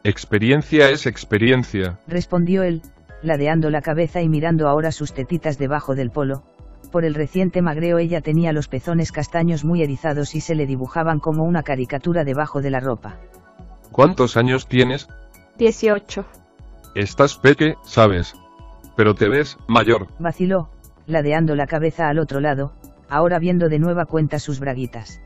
Experiencia 0.02 0.90
es 0.90 1.06
experiencia. 1.06 2.00
Respondió 2.08 2.64
él, 2.64 2.82
ladeando 3.22 3.70
la 3.70 3.80
cabeza 3.80 4.20
y 4.22 4.28
mirando 4.28 4.66
ahora 4.66 4.90
sus 4.90 5.12
tetitas 5.12 5.56
debajo 5.56 5.94
del 5.94 6.10
polo. 6.10 6.42
Por 6.90 7.04
el 7.04 7.14
reciente 7.14 7.62
magreo 7.62 7.98
ella 7.98 8.22
tenía 8.22 8.52
los 8.52 8.66
pezones 8.66 9.12
castaños 9.12 9.64
muy 9.64 9.80
erizados 9.80 10.34
y 10.34 10.40
se 10.40 10.56
le 10.56 10.66
dibujaban 10.66 11.20
como 11.20 11.44
una 11.44 11.62
caricatura 11.62 12.24
debajo 12.24 12.60
de 12.60 12.70
la 12.70 12.80
ropa. 12.80 13.20
¿Cuántos 13.92 14.36
años 14.36 14.66
tienes? 14.66 15.06
18. 15.58 16.24
Estás 16.96 17.36
peque, 17.36 17.76
sabes. 17.84 18.34
Pero 18.96 19.14
te 19.14 19.28
ves 19.28 19.58
mayor. 19.68 20.08
Vaciló, 20.18 20.70
ladeando 21.10 21.54
la 21.54 21.66
cabeza 21.66 22.08
al 22.08 22.18
otro 22.18 22.40
lado, 22.40 22.72
ahora 23.08 23.38
viendo 23.38 23.68
de 23.68 23.78
nueva 23.78 24.06
cuenta 24.06 24.38
sus 24.38 24.60
braguitas. 24.60 25.20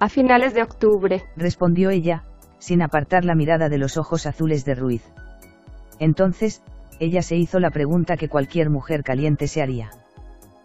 A 0.00 0.08
finales 0.08 0.54
de 0.54 0.62
octubre. 0.62 1.24
Respondió 1.36 1.90
ella, 1.90 2.24
sin 2.58 2.82
apartar 2.82 3.24
la 3.24 3.34
mirada 3.34 3.68
de 3.68 3.78
los 3.78 3.96
ojos 3.96 4.26
azules 4.26 4.64
de 4.64 4.76
Ruiz. 4.76 5.02
Entonces, 5.98 6.62
ella 7.00 7.22
se 7.22 7.36
hizo 7.36 7.58
la 7.58 7.70
pregunta 7.70 8.16
que 8.16 8.28
cualquier 8.28 8.70
mujer 8.70 9.02
caliente 9.02 9.48
se 9.48 9.60
haría. 9.62 9.90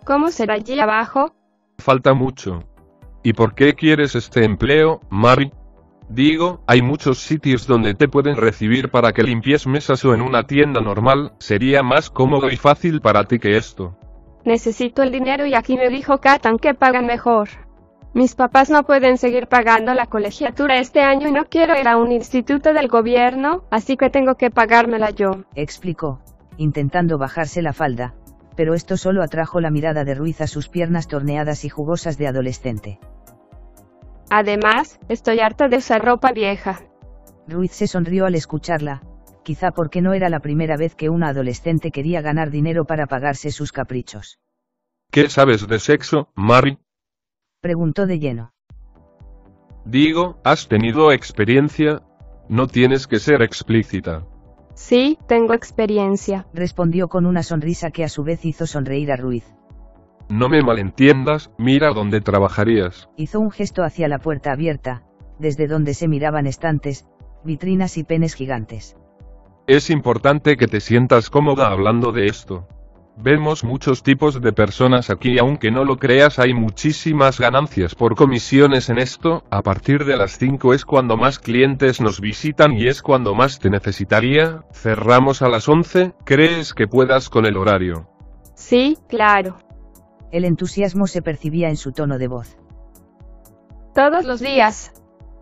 ¿Cómo 0.05 0.29
será 0.29 0.55
allí 0.55 0.79
abajo? 0.79 1.33
Falta 1.79 2.13
mucho. 2.13 2.63
¿Y 3.23 3.33
por 3.33 3.55
qué 3.55 3.73
quieres 3.73 4.15
este 4.15 4.43
empleo, 4.43 5.01
Mari? 5.09 5.51
Digo, 6.09 6.61
hay 6.67 6.81
muchos 6.81 7.19
sitios 7.19 7.65
donde 7.65 7.95
te 7.95 8.07
pueden 8.07 8.35
recibir 8.35 8.89
para 8.89 9.13
que 9.13 9.23
limpies 9.23 9.65
mesas 9.65 10.03
o 10.05 10.13
en 10.13 10.21
una 10.21 10.43
tienda 10.43 10.81
normal, 10.81 11.33
sería 11.39 11.81
más 11.81 12.09
cómodo 12.09 12.49
y 12.49 12.57
fácil 12.57 13.01
para 13.01 13.23
ti 13.23 13.39
que 13.39 13.57
esto. 13.57 13.97
Necesito 14.45 15.03
el 15.03 15.11
dinero 15.11 15.45
y 15.45 15.55
aquí 15.55 15.77
me 15.77 15.89
dijo 15.89 16.19
Katan 16.19 16.57
que 16.57 16.73
pagan 16.73 17.05
mejor. 17.05 17.49
Mis 18.13 18.35
papás 18.35 18.69
no 18.69 18.83
pueden 18.83 19.17
seguir 19.17 19.47
pagando 19.47 19.93
la 19.93 20.05
colegiatura 20.05 20.77
este 20.77 21.01
año 21.01 21.27
y 21.27 21.31
no 21.31 21.45
quiero 21.45 21.79
ir 21.79 21.87
a 21.87 21.97
un 21.97 22.11
instituto 22.11 22.73
del 22.73 22.87
gobierno, 22.87 23.63
así 23.71 23.97
que 23.97 24.09
tengo 24.09 24.35
que 24.35 24.51
pagármela 24.51 25.09
yo. 25.09 25.45
Explicó, 25.55 26.19
intentando 26.57 27.17
bajarse 27.17 27.63
la 27.63 27.73
falda, 27.73 28.13
pero 28.55 28.75
esto 28.75 28.97
solo 28.97 29.23
atrajo 29.23 29.61
la 29.61 29.71
mirada 29.71 30.03
de 30.03 30.13
Ruiz 30.13 30.41
a 30.41 30.47
sus 30.47 30.69
piernas 30.69 31.07
torneadas 31.07 31.65
y 31.65 31.69
jugosas 31.69 32.19
de 32.19 32.27
adolescente. 32.27 32.99
Además, 34.29 34.99
estoy 35.09 35.39
harta 35.39 35.67
de 35.67 35.77
usar 35.77 36.03
ropa 36.05 36.33
vieja. 36.33 36.81
Ruiz 37.47 37.71
se 37.71 37.87
sonrió 37.87 38.25
al 38.25 38.35
escucharla, 38.35 39.01
quizá 39.43 39.71
porque 39.71 40.01
no 40.01 40.13
era 40.13 40.29
la 40.29 40.39
primera 40.39 40.77
vez 40.77 40.95
que 40.95 41.09
una 41.09 41.29
adolescente 41.29 41.91
quería 41.91 42.21
ganar 42.21 42.49
dinero 42.49 42.85
para 42.85 43.05
pagarse 43.07 43.51
sus 43.51 43.71
caprichos. 43.71 44.39
¿Qué 45.11 45.29
sabes 45.29 45.67
de 45.67 45.79
sexo, 45.79 46.29
Mari? 46.35 46.79
Preguntó 47.61 48.07
de 48.07 48.19
lleno. 48.19 48.53
Digo, 49.85 50.39
¿has 50.43 50.67
tenido 50.67 51.11
experiencia? 51.11 52.01
No 52.49 52.67
tienes 52.67 53.05
que 53.05 53.19
ser 53.19 53.41
explícita. 53.41 54.25
Sí, 54.75 55.19
tengo 55.27 55.53
experiencia. 55.53 56.47
Respondió 56.53 57.07
con 57.09 57.25
una 57.25 57.43
sonrisa 57.43 57.91
que 57.91 58.03
a 58.03 58.09
su 58.09 58.23
vez 58.23 58.43
hizo 58.43 58.65
sonreír 58.65 59.11
a 59.11 59.17
Ruiz. 59.17 59.45
No 60.29 60.49
me 60.49 60.61
malentiendas, 60.61 61.51
mira 61.57 61.91
dónde 61.93 62.21
trabajarías. 62.21 63.09
Hizo 63.17 63.39
un 63.39 63.51
gesto 63.51 63.83
hacia 63.83 64.07
la 64.07 64.19
puerta 64.19 64.51
abierta, 64.51 65.03
desde 65.37 65.67
donde 65.67 65.93
se 65.93 66.07
miraban 66.07 66.47
estantes, 66.47 67.05
vitrinas 67.43 67.97
y 67.97 68.03
penes 68.03 68.33
gigantes. 68.33 68.97
Es 69.65 69.89
importante 69.89 70.57
que 70.57 70.67
te 70.67 70.81
sientas 70.81 71.29
cómoda 71.29 71.69
hablando 71.69 72.11
de 72.11 72.25
esto. 72.25 72.67
Vemos 73.15 73.63
muchos 73.63 74.03
tipos 74.03 74.41
de 74.41 74.51
personas 74.51 75.09
aquí 75.09 75.35
y 75.35 75.39
aunque 75.39 75.71
no 75.71 75.85
lo 75.85 75.95
creas 75.95 76.37
hay 76.37 76.53
muchísimas 76.53 77.39
ganancias 77.39 77.95
por 77.95 78.15
comisiones 78.15 78.89
en 78.89 78.97
esto, 78.97 79.43
a 79.51 79.61
partir 79.61 80.03
de 80.03 80.17
las 80.17 80.37
5 80.37 80.73
es 80.73 80.83
cuando 80.83 81.15
más 81.15 81.39
clientes 81.39 82.01
nos 82.01 82.19
visitan 82.19 82.73
y 82.73 82.87
es 82.87 83.01
cuando 83.01 83.35
más 83.35 83.59
te 83.59 83.69
necesitaría, 83.69 84.63
cerramos 84.73 85.41
a 85.41 85.47
las 85.47 85.69
11, 85.69 86.13
¿crees 86.25 86.73
que 86.73 86.87
puedas 86.87 87.29
con 87.29 87.45
el 87.45 87.55
horario? 87.55 88.09
Sí, 88.55 88.97
claro. 89.07 89.59
El 90.31 90.43
entusiasmo 90.43 91.07
se 91.07 91.21
percibía 91.21 91.69
en 91.69 91.77
su 91.77 91.93
tono 91.93 92.17
de 92.17 92.27
voz. 92.27 92.57
Todos 93.95 94.25
los 94.25 94.41
días. 94.41 94.91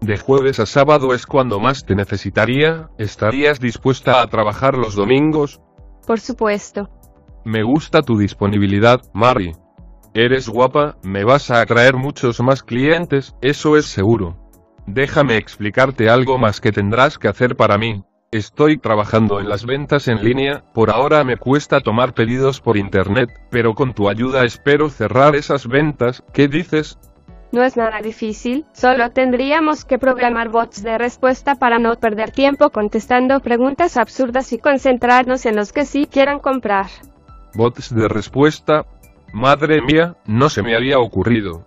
De 0.01 0.17
jueves 0.17 0.59
a 0.59 0.65
sábado 0.65 1.13
es 1.13 1.27
cuando 1.27 1.59
más 1.59 1.85
te 1.85 1.93
necesitaría, 1.93 2.89
¿estarías 2.97 3.59
dispuesta 3.59 4.23
a 4.23 4.27
trabajar 4.27 4.75
los 4.75 4.95
domingos? 4.95 5.61
Por 6.07 6.19
supuesto. 6.19 6.89
Me 7.45 7.61
gusta 7.61 8.01
tu 8.01 8.17
disponibilidad, 8.17 9.01
Mari. 9.13 9.51
Eres 10.15 10.49
guapa, 10.49 10.97
me 11.03 11.23
vas 11.23 11.51
a 11.51 11.61
atraer 11.61 11.97
muchos 11.97 12.41
más 12.41 12.63
clientes, 12.63 13.35
eso 13.41 13.77
es 13.77 13.85
seguro. 13.85 14.37
Déjame 14.87 15.37
explicarte 15.37 16.09
algo 16.09 16.39
más 16.39 16.61
que 16.61 16.71
tendrás 16.71 17.19
que 17.19 17.27
hacer 17.27 17.55
para 17.55 17.77
mí. 17.77 18.03
Estoy 18.31 18.79
trabajando 18.79 19.39
en 19.39 19.49
las 19.49 19.65
ventas 19.65 20.07
en 20.07 20.23
línea, 20.23 20.63
por 20.73 20.89
ahora 20.89 21.23
me 21.23 21.37
cuesta 21.37 21.79
tomar 21.79 22.15
pedidos 22.15 22.59
por 22.59 22.75
internet, 22.75 23.29
pero 23.51 23.75
con 23.75 23.93
tu 23.93 24.09
ayuda 24.09 24.45
espero 24.45 24.89
cerrar 24.89 25.35
esas 25.35 25.67
ventas, 25.67 26.23
¿qué 26.33 26.47
dices? 26.47 26.97
No 27.51 27.63
es 27.63 27.75
nada 27.75 28.01
difícil, 28.01 28.65
solo 28.71 29.11
tendríamos 29.11 29.83
que 29.83 29.97
programar 29.97 30.49
bots 30.49 30.83
de 30.83 30.97
respuesta 30.97 31.55
para 31.55 31.79
no 31.79 31.95
perder 31.95 32.31
tiempo 32.31 32.69
contestando 32.69 33.41
preguntas 33.41 33.97
absurdas 33.97 34.53
y 34.53 34.57
concentrarnos 34.57 35.45
en 35.45 35.57
los 35.57 35.73
que 35.73 35.85
sí 35.85 36.07
quieran 36.09 36.39
comprar. 36.39 36.87
Bots 37.53 37.93
de 37.93 38.07
respuesta. 38.07 38.85
Madre 39.33 39.81
mía, 39.81 40.15
no 40.25 40.49
se 40.49 40.63
me 40.63 40.75
había 40.75 40.99
ocurrido. 40.99 41.65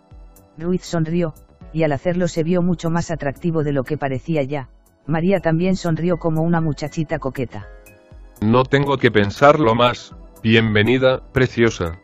Ruiz 0.56 0.84
sonrió, 0.84 1.34
y 1.72 1.82
al 1.82 1.92
hacerlo 1.92 2.28
se 2.28 2.42
vio 2.42 2.62
mucho 2.62 2.88
más 2.88 3.10
atractivo 3.10 3.62
de 3.62 3.72
lo 3.72 3.84
que 3.84 3.98
parecía 3.98 4.42
ya. 4.42 4.68
María 5.06 5.40
también 5.40 5.76
sonrió 5.76 6.16
como 6.16 6.42
una 6.42 6.62
muchachita 6.62 7.18
coqueta. 7.18 7.68
No 8.40 8.64
tengo 8.64 8.96
que 8.96 9.10
pensarlo 9.10 9.74
más. 9.74 10.14
Bienvenida, 10.42 11.22
preciosa. 11.32 11.98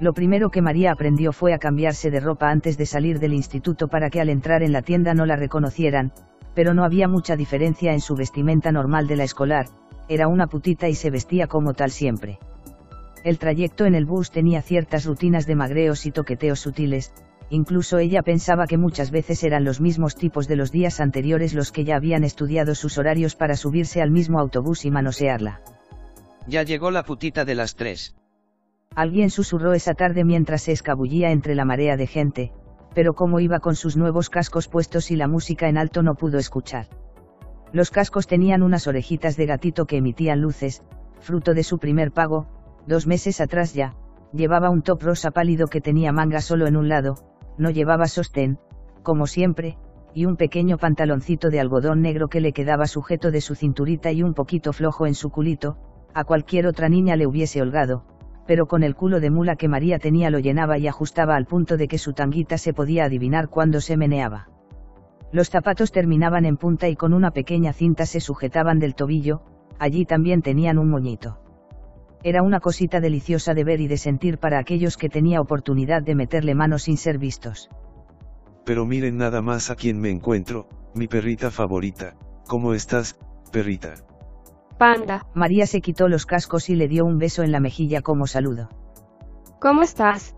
Lo 0.00 0.12
primero 0.12 0.50
que 0.50 0.62
María 0.62 0.92
aprendió 0.92 1.32
fue 1.32 1.52
a 1.52 1.58
cambiarse 1.58 2.10
de 2.10 2.20
ropa 2.20 2.50
antes 2.50 2.78
de 2.78 2.86
salir 2.86 3.18
del 3.18 3.32
instituto 3.32 3.88
para 3.88 4.10
que 4.10 4.20
al 4.20 4.28
entrar 4.28 4.62
en 4.62 4.72
la 4.72 4.82
tienda 4.82 5.12
no 5.12 5.26
la 5.26 5.34
reconocieran, 5.34 6.12
pero 6.54 6.72
no 6.72 6.84
había 6.84 7.08
mucha 7.08 7.34
diferencia 7.36 7.92
en 7.92 8.00
su 8.00 8.14
vestimenta 8.14 8.70
normal 8.70 9.08
de 9.08 9.16
la 9.16 9.24
escolar, 9.24 9.66
era 10.08 10.28
una 10.28 10.46
putita 10.46 10.88
y 10.88 10.94
se 10.94 11.10
vestía 11.10 11.48
como 11.48 11.74
tal 11.74 11.90
siempre. 11.90 12.38
El 13.24 13.38
trayecto 13.38 13.86
en 13.86 13.94
el 13.96 14.06
bus 14.06 14.30
tenía 14.30 14.62
ciertas 14.62 15.04
rutinas 15.04 15.46
de 15.46 15.56
magreos 15.56 16.06
y 16.06 16.12
toqueteos 16.12 16.60
sutiles, 16.60 17.12
incluso 17.50 17.98
ella 17.98 18.22
pensaba 18.22 18.66
que 18.66 18.78
muchas 18.78 19.10
veces 19.10 19.42
eran 19.42 19.64
los 19.64 19.80
mismos 19.80 20.14
tipos 20.14 20.46
de 20.46 20.56
los 20.56 20.70
días 20.70 21.00
anteriores 21.00 21.54
los 21.54 21.72
que 21.72 21.84
ya 21.84 21.96
habían 21.96 22.22
estudiado 22.22 22.74
sus 22.76 22.98
horarios 22.98 23.34
para 23.34 23.56
subirse 23.56 24.00
al 24.00 24.12
mismo 24.12 24.38
autobús 24.38 24.84
y 24.84 24.90
manosearla. 24.90 25.60
Ya 26.46 26.62
llegó 26.62 26.90
la 26.90 27.02
putita 27.02 27.44
de 27.44 27.54
las 27.56 27.74
tres. 27.74 28.17
Alguien 28.94 29.30
susurró 29.30 29.74
esa 29.74 29.94
tarde 29.94 30.24
mientras 30.24 30.62
se 30.62 30.72
escabullía 30.72 31.30
entre 31.30 31.54
la 31.54 31.64
marea 31.64 31.96
de 31.96 32.06
gente, 32.06 32.52
pero 32.94 33.14
como 33.14 33.38
iba 33.38 33.60
con 33.60 33.76
sus 33.76 33.96
nuevos 33.96 34.28
cascos 34.28 34.66
puestos 34.66 35.10
y 35.10 35.16
la 35.16 35.28
música 35.28 35.68
en 35.68 35.78
alto 35.78 36.02
no 36.02 36.14
pudo 36.14 36.38
escuchar. 36.38 36.86
Los 37.72 37.90
cascos 37.90 38.26
tenían 38.26 38.62
unas 38.62 38.86
orejitas 38.86 39.36
de 39.36 39.46
gatito 39.46 39.86
que 39.86 39.98
emitían 39.98 40.40
luces, 40.40 40.82
fruto 41.20 41.54
de 41.54 41.62
su 41.62 41.78
primer 41.78 42.12
pago, 42.12 42.46
dos 42.86 43.06
meses 43.06 43.40
atrás 43.40 43.74
ya, 43.74 43.94
llevaba 44.32 44.70
un 44.70 44.82
top 44.82 45.02
rosa 45.02 45.30
pálido 45.30 45.68
que 45.68 45.80
tenía 45.80 46.12
manga 46.12 46.40
solo 46.40 46.66
en 46.66 46.76
un 46.76 46.88
lado, 46.88 47.16
no 47.56 47.70
llevaba 47.70 48.08
sostén, 48.08 48.58
como 49.02 49.26
siempre, 49.26 49.78
y 50.14 50.24
un 50.24 50.36
pequeño 50.36 50.78
pantaloncito 50.78 51.50
de 51.50 51.60
algodón 51.60 52.00
negro 52.00 52.28
que 52.28 52.40
le 52.40 52.52
quedaba 52.52 52.86
sujeto 52.86 53.30
de 53.30 53.40
su 53.40 53.54
cinturita 53.54 54.10
y 54.10 54.22
un 54.22 54.34
poquito 54.34 54.72
flojo 54.72 55.06
en 55.06 55.14
su 55.14 55.30
culito, 55.30 55.76
a 56.14 56.24
cualquier 56.24 56.66
otra 56.66 56.88
niña 56.88 57.16
le 57.16 57.26
hubiese 57.26 57.60
holgado, 57.62 58.04
pero 58.48 58.66
con 58.66 58.82
el 58.82 58.96
culo 58.96 59.20
de 59.20 59.28
mula 59.28 59.56
que 59.56 59.68
María 59.68 59.98
tenía 59.98 60.30
lo 60.30 60.38
llenaba 60.38 60.78
y 60.78 60.88
ajustaba 60.88 61.36
al 61.36 61.44
punto 61.44 61.76
de 61.76 61.86
que 61.86 61.98
su 61.98 62.14
tanguita 62.14 62.56
se 62.56 62.72
podía 62.72 63.04
adivinar 63.04 63.48
cuando 63.48 63.82
se 63.82 63.98
meneaba. 63.98 64.48
Los 65.30 65.50
zapatos 65.50 65.92
terminaban 65.92 66.46
en 66.46 66.56
punta 66.56 66.88
y 66.88 66.96
con 66.96 67.12
una 67.12 67.30
pequeña 67.30 67.74
cinta 67.74 68.06
se 68.06 68.20
sujetaban 68.20 68.78
del 68.78 68.94
tobillo, 68.94 69.42
allí 69.78 70.06
también 70.06 70.40
tenían 70.40 70.78
un 70.78 70.88
moñito. 70.88 71.38
Era 72.24 72.42
una 72.42 72.58
cosita 72.58 73.00
deliciosa 73.00 73.52
de 73.52 73.64
ver 73.64 73.82
y 73.82 73.86
de 73.86 73.98
sentir 73.98 74.38
para 74.38 74.58
aquellos 74.58 74.96
que 74.96 75.10
tenía 75.10 75.42
oportunidad 75.42 76.00
de 76.02 76.14
meterle 76.14 76.54
mano 76.54 76.78
sin 76.78 76.96
ser 76.96 77.18
vistos. 77.18 77.68
Pero 78.64 78.86
miren 78.86 79.18
nada 79.18 79.42
más 79.42 79.70
a 79.70 79.76
quien 79.76 80.00
me 80.00 80.08
encuentro, 80.08 80.70
mi 80.94 81.06
perrita 81.06 81.50
favorita. 81.50 82.14
¿Cómo 82.46 82.72
estás, 82.72 83.20
perrita? 83.52 84.07
Panda, 84.78 85.26
María 85.34 85.66
se 85.66 85.80
quitó 85.80 86.08
los 86.08 86.24
cascos 86.24 86.70
y 86.70 86.76
le 86.76 86.86
dio 86.86 87.04
un 87.04 87.18
beso 87.18 87.42
en 87.42 87.50
la 87.50 87.60
mejilla 87.60 88.00
como 88.00 88.26
saludo. 88.26 88.68
¿cómo 89.60 89.82
estás? 89.82 90.36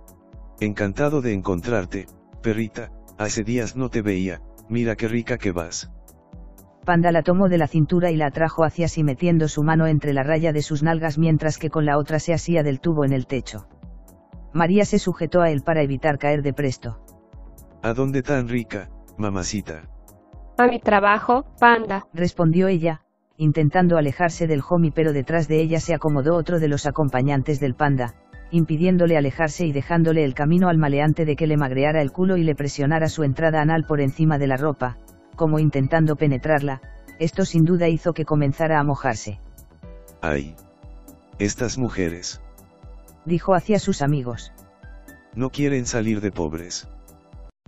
Encantado 0.61 1.21
de 1.21 1.35
encontrarte, 1.35 2.07
perrita, 2.43 2.91
hace 3.19 3.45
días 3.45 3.77
no 3.77 3.91
te 3.91 4.03
veía, 4.03 4.41
mira 4.69 4.97
qué 4.97 5.09
rica 5.09 5.39
que 5.39 5.53
vas. 5.53 5.91
Panda 6.85 7.13
la 7.13 7.23
tomó 7.23 7.49
de 7.49 7.59
la 7.59 7.67
cintura 7.67 8.11
y 8.11 8.17
la 8.17 8.27
atrajo 8.27 8.65
hacia 8.65 8.89
sí 8.89 9.05
metiendo 9.05 9.49
su 9.49 9.63
mano 9.63 9.87
entre 9.87 10.15
la 10.15 10.23
raya 10.23 10.53
de 10.53 10.63
sus 10.63 10.83
nalgas 10.83 11.19
mientras 11.19 11.59
que 11.59 11.69
con 11.69 11.85
la 11.85 11.99
otra 11.99 12.19
se 12.19 12.33
asía 12.33 12.63
del 12.63 12.81
tubo 12.81 13.05
en 13.05 13.13
el 13.13 13.27
techo. 13.27 13.69
María 14.55 14.85
se 14.85 14.99
sujetó 14.99 15.43
a 15.43 15.51
él 15.51 15.63
para 15.63 15.83
evitar 15.83 16.19
caer 16.19 16.43
de 16.43 16.55
presto. 16.55 16.99
¿A 17.83 17.93
dónde 17.93 18.23
tan 18.23 18.49
rica, 18.49 18.89
mamacita? 19.19 19.83
A 20.57 20.67
mi 20.67 20.81
trabajo, 20.81 21.45
panda. 21.59 22.07
Respondió 22.13 22.69
ella, 22.69 23.03
intentando 23.41 23.97
alejarse 23.97 24.47
del 24.47 24.61
homie 24.69 24.93
pero 24.95 25.15
detrás 25.15 25.49
de 25.49 25.63
ella 25.63 25.81
se 25.81 25.95
acomodó 25.95 26.37
otro 26.37 26.61
de 26.61 26.69
los 26.69 26.85
acompañantes 26.85 27.59
del 27.59 27.75
panda, 27.75 28.13
impidiéndole 28.51 29.17
alejarse 29.17 29.65
y 29.65 29.73
dejándole 29.73 30.25
el 30.25 30.35
camino 30.35 30.69
al 30.69 30.77
maleante 30.77 31.25
de 31.25 31.37
que 31.37 31.47
le 31.47 31.57
magreara 31.57 32.03
el 32.03 32.13
culo 32.13 32.37
y 32.37 32.43
le 32.43 32.55
presionara 32.55 33.09
su 33.09 33.25
entrada 33.25 33.63
anal 33.63 33.87
por 33.89 34.03
encima 34.03 34.37
de 34.37 34.47
la 34.47 34.59
ropa, 34.59 34.99
como 35.37 35.59
intentando 35.59 36.17
penetrarla, 36.17 36.83
esto 37.19 37.47
sin 37.47 37.65
duda 37.65 37.89
hizo 37.89 38.13
que 38.13 38.27
comenzara 38.27 38.79
a 38.79 38.85
mojarse. 38.85 39.41
Ay. 40.21 40.55
Estas 41.39 41.79
mujeres. 41.79 42.43
Dijo 43.25 43.55
hacia 43.55 43.79
sus 43.79 44.03
amigos. 44.03 44.53
No 45.35 45.49
quieren 45.49 45.87
salir 45.87 46.21
de 46.21 46.31
pobres. 46.31 46.91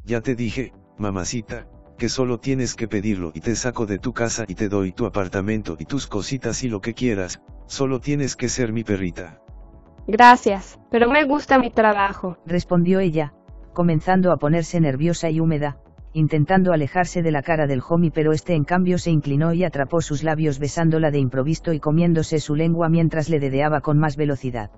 Ya 0.04 0.20
te 0.20 0.34
dije, 0.34 0.74
mamacita, 0.98 1.66
que 2.02 2.08
solo 2.08 2.38
tienes 2.38 2.74
que 2.74 2.88
pedirlo 2.88 3.30
y 3.32 3.38
te 3.38 3.54
saco 3.54 3.86
de 3.86 4.00
tu 4.00 4.12
casa 4.12 4.44
y 4.48 4.56
te 4.56 4.68
doy 4.68 4.90
tu 4.90 5.06
apartamento 5.06 5.76
y 5.78 5.84
tus 5.84 6.08
cositas 6.08 6.64
y 6.64 6.68
lo 6.68 6.80
que 6.80 6.94
quieras, 6.94 7.40
solo 7.66 8.00
tienes 8.00 8.34
que 8.34 8.48
ser 8.48 8.72
mi 8.72 8.82
perrita. 8.82 9.38
Gracias, 10.08 10.80
pero 10.90 11.08
me 11.08 11.22
gusta 11.22 11.60
mi 11.60 11.70
trabajo. 11.70 12.38
Respondió 12.44 12.98
ella, 12.98 13.34
comenzando 13.72 14.32
a 14.32 14.36
ponerse 14.36 14.80
nerviosa 14.80 15.30
y 15.30 15.38
húmeda, 15.38 15.76
intentando 16.12 16.72
alejarse 16.72 17.22
de 17.22 17.30
la 17.30 17.42
cara 17.42 17.68
del 17.68 17.82
homie 17.88 18.10
pero 18.10 18.32
este 18.32 18.54
en 18.54 18.64
cambio 18.64 18.98
se 18.98 19.12
inclinó 19.12 19.54
y 19.54 19.62
atrapó 19.62 20.00
sus 20.00 20.24
labios 20.24 20.58
besándola 20.58 21.12
de 21.12 21.20
improviso 21.20 21.72
y 21.72 21.78
comiéndose 21.78 22.40
su 22.40 22.56
lengua 22.56 22.88
mientras 22.88 23.28
le 23.28 23.38
dedeaba 23.38 23.80
con 23.80 23.96
más 24.00 24.16
velocidad. 24.16 24.72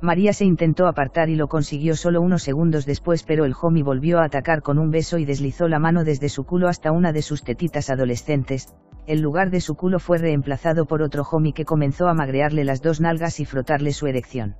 María 0.00 0.32
se 0.34 0.44
intentó 0.44 0.86
apartar 0.86 1.30
y 1.30 1.36
lo 1.36 1.48
consiguió 1.48 1.96
solo 1.96 2.20
unos 2.20 2.42
segundos 2.42 2.84
después 2.84 3.22
pero 3.22 3.44
el 3.44 3.54
homie 3.60 3.82
volvió 3.82 4.18
a 4.18 4.24
atacar 4.24 4.60
con 4.62 4.78
un 4.78 4.90
beso 4.90 5.18
y 5.18 5.24
deslizó 5.24 5.68
la 5.68 5.78
mano 5.78 6.04
desde 6.04 6.28
su 6.28 6.44
culo 6.44 6.68
hasta 6.68 6.92
una 6.92 7.12
de 7.12 7.22
sus 7.22 7.42
tetitas 7.42 7.88
adolescentes, 7.88 8.74
el 9.06 9.20
lugar 9.20 9.50
de 9.50 9.60
su 9.60 9.74
culo 9.74 9.98
fue 9.98 10.18
reemplazado 10.18 10.84
por 10.84 11.00
otro 11.00 11.22
homie 11.22 11.54
que 11.54 11.64
comenzó 11.64 12.08
a 12.08 12.14
magrearle 12.14 12.64
las 12.64 12.82
dos 12.82 13.00
nalgas 13.00 13.40
y 13.40 13.44
frotarle 13.44 13.92
su 13.92 14.06
erección. 14.06 14.56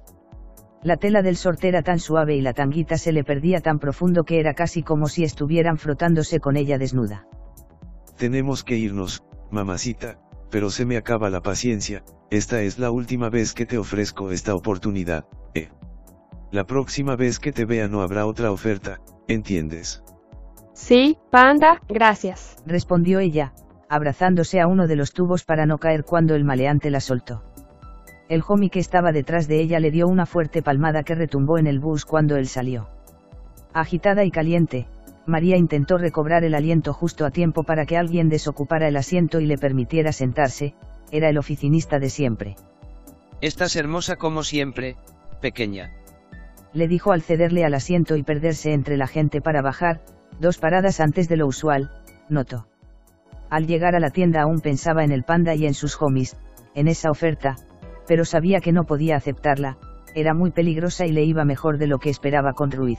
La 0.83 0.96
tela 0.96 1.20
del 1.20 1.35
short 1.35 1.64
era 1.64 1.83
tan 1.83 1.99
suave 1.99 2.37
y 2.37 2.40
la 2.40 2.53
tanguita 2.53 2.96
se 2.96 3.12
le 3.12 3.25
perdía 3.25 3.61
tan 3.61 3.79
profundo 3.79 4.25
que 4.25 4.38
era 4.38 4.55
casi 4.55 4.83
como 4.83 5.09
si 5.09 5.25
estuvieran 5.25 5.79
frotándose 5.79 6.38
con 6.38 6.57
ella 6.57 6.79
desnuda. 6.79 7.27
Tenemos 8.16 8.62
que 8.62 8.77
irnos, 8.77 9.25
mamacita, 9.51 10.18
pero 10.57 10.71
se 10.71 10.87
me 10.87 10.97
acaba 10.97 11.29
la 11.29 11.42
paciencia, 11.42 12.03
esta 12.31 12.62
es 12.62 12.79
la 12.79 12.90
última 12.90 13.29
vez 13.29 13.53
que 13.53 13.66
te 13.66 13.77
ofrezco 13.77 14.31
esta 14.31 14.55
oportunidad, 14.55 15.27
eh. 15.53 15.69
La 16.51 16.64
próxima 16.64 17.14
vez 17.14 17.38
que 17.38 17.53
te 17.53 17.66
vea 17.66 17.88
no 17.88 18.01
habrá 18.01 18.25
otra 18.25 18.51
oferta, 18.51 19.01
¿entiendes? 19.29 20.03
Sí, 20.73 21.19
panda, 21.31 21.83
gracias. 21.90 22.57
Respondió 22.64 23.19
ella, 23.19 23.53
abrazándose 23.90 24.59
a 24.59 24.66
uno 24.66 24.87
de 24.87 24.97
los 24.97 25.12
tubos 25.12 25.45
para 25.45 25.66
no 25.66 25.77
caer 25.77 26.05
cuando 26.05 26.35
el 26.35 26.45
maleante 26.45 26.90
la 26.90 27.01
soltó. 27.01 27.42
El 28.31 28.42
homie 28.49 28.71
que 28.71 28.81
estaba 28.81 29.12
detrás 29.12 29.49
de 29.49 29.61
ella 29.61 29.79
le 29.79 29.90
dio 29.90 30.07
una 30.07 30.25
fuerte 30.25 30.62
palmada 30.62 31.03
que 31.03 31.14
retumbó 31.14 31.59
en 31.59 31.66
el 31.66 31.81
bus 31.81 32.07
cuando 32.07 32.37
él 32.37 32.47
salió. 32.47 32.88
Agitada 33.75 34.25
y 34.25 34.31
caliente, 34.31 34.88
María 35.27 35.57
intentó 35.57 35.99
recobrar 35.99 36.45
el 36.45 36.55
aliento 36.55 36.93
justo 36.93 37.27
a 37.27 37.31
tiempo 37.31 37.65
para 37.65 37.85
que 37.85 37.97
alguien 37.97 38.29
desocupara 38.29 38.89
el 38.89 38.97
asiento 38.97 39.41
y 39.41 39.47
le 39.47 39.59
permitiera 39.59 40.12
sentarse, 40.12 40.75
era 41.11 41.29
el 41.29 41.39
oficinista 41.39 41.99
de 41.99 42.11
siempre. 42.11 42.57
Estás 43.41 43.77
hermosa 43.77 44.17
como 44.17 44.43
siempre, 44.43 44.97
pequeña. 45.41 45.93
Le 46.73 46.89
dijo 46.89 47.12
al 47.12 47.23
cederle 47.23 47.65
al 47.65 47.75
asiento 47.75 48.17
y 48.17 48.23
perderse 48.23 48.73
entre 48.73 48.97
la 48.97 49.07
gente 49.07 49.41
para 49.41 49.62
bajar, 49.62 50.03
dos 50.41 50.59
paradas 50.59 51.01
antes 51.01 51.29
de 51.29 51.37
lo 51.37 51.47
usual, 51.47 51.91
notó. 52.29 52.67
Al 53.51 53.67
llegar 53.67 53.95
a 53.95 54.01
la 54.01 54.11
tienda 54.11 54.43
aún 54.43 54.61
pensaba 54.61 55.05
en 55.05 55.12
el 55.12 55.23
panda 55.23 55.55
y 55.55 55.67
en 55.67 55.75
sus 55.75 56.01
homies, 56.01 56.37
en 56.75 56.89
esa 56.89 57.11
oferta, 57.11 57.57
pero 58.07 58.25
sabía 58.25 58.61
que 58.61 58.73
no 58.73 58.85
podía 58.85 59.17
aceptarla, 59.17 59.79
era 60.15 60.35
muy 60.35 60.51
peligrosa 60.51 61.07
y 61.07 61.12
le 61.12 61.25
iba 61.25 61.45
mejor 61.45 61.79
de 61.79 61.87
lo 61.87 61.99
que 61.99 62.11
esperaba 62.11 62.53
con 62.53 62.71
Ruiz. 62.71 62.99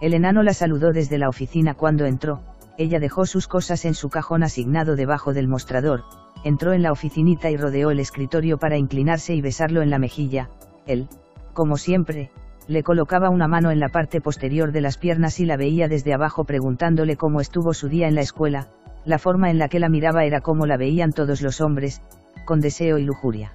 El 0.00 0.14
enano 0.14 0.42
la 0.42 0.54
saludó 0.54 0.92
desde 0.92 1.18
la 1.18 1.28
oficina 1.28 1.74
cuando 1.74 2.06
entró, 2.06 2.40
ella 2.78 2.98
dejó 2.98 3.26
sus 3.26 3.46
cosas 3.46 3.84
en 3.84 3.92
su 3.94 4.08
cajón 4.08 4.42
asignado 4.42 4.96
debajo 4.96 5.34
del 5.34 5.46
mostrador, 5.46 6.04
entró 6.42 6.72
en 6.72 6.82
la 6.82 6.92
oficinita 6.92 7.50
y 7.50 7.58
rodeó 7.58 7.90
el 7.90 8.00
escritorio 8.00 8.56
para 8.56 8.78
inclinarse 8.78 9.34
y 9.34 9.42
besarlo 9.42 9.82
en 9.82 9.90
la 9.90 9.98
mejilla, 9.98 10.48
él, 10.86 11.08
como 11.52 11.76
siempre, 11.76 12.30
le 12.66 12.82
colocaba 12.82 13.28
una 13.28 13.48
mano 13.48 13.70
en 13.70 13.80
la 13.80 13.90
parte 13.90 14.22
posterior 14.22 14.72
de 14.72 14.80
las 14.80 14.96
piernas 14.96 15.40
y 15.40 15.44
la 15.44 15.58
veía 15.58 15.88
desde 15.88 16.14
abajo 16.14 16.44
preguntándole 16.44 17.16
cómo 17.16 17.42
estuvo 17.42 17.74
su 17.74 17.88
día 17.88 18.08
en 18.08 18.14
la 18.14 18.22
escuela, 18.22 18.68
la 19.04 19.18
forma 19.18 19.50
en 19.50 19.58
la 19.58 19.68
que 19.68 19.80
la 19.80 19.90
miraba 19.90 20.24
era 20.24 20.40
como 20.40 20.64
la 20.66 20.78
veían 20.78 21.12
todos 21.12 21.42
los 21.42 21.60
hombres, 21.60 22.00
con 22.46 22.60
deseo 22.60 22.96
y 22.96 23.04
lujuria. 23.04 23.52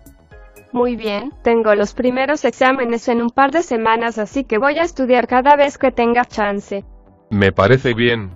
Muy 0.72 0.96
bien, 0.96 1.32
tengo 1.44 1.74
los 1.76 1.94
primeros 1.94 2.44
exámenes 2.46 3.08
en 3.08 3.22
un 3.22 3.30
par 3.30 3.52
de 3.52 3.64
semanas 3.64 4.18
así 4.18 4.44
que 4.44 4.58
voy 4.58 4.78
a 4.78 4.84
estudiar 4.84 5.28
cada 5.28 5.56
vez 5.56 5.78
que 5.78 5.92
tenga 5.92 6.26
chance. 6.26 6.84
Me 7.30 7.52
parece 7.52 7.94
bien. 7.94 8.36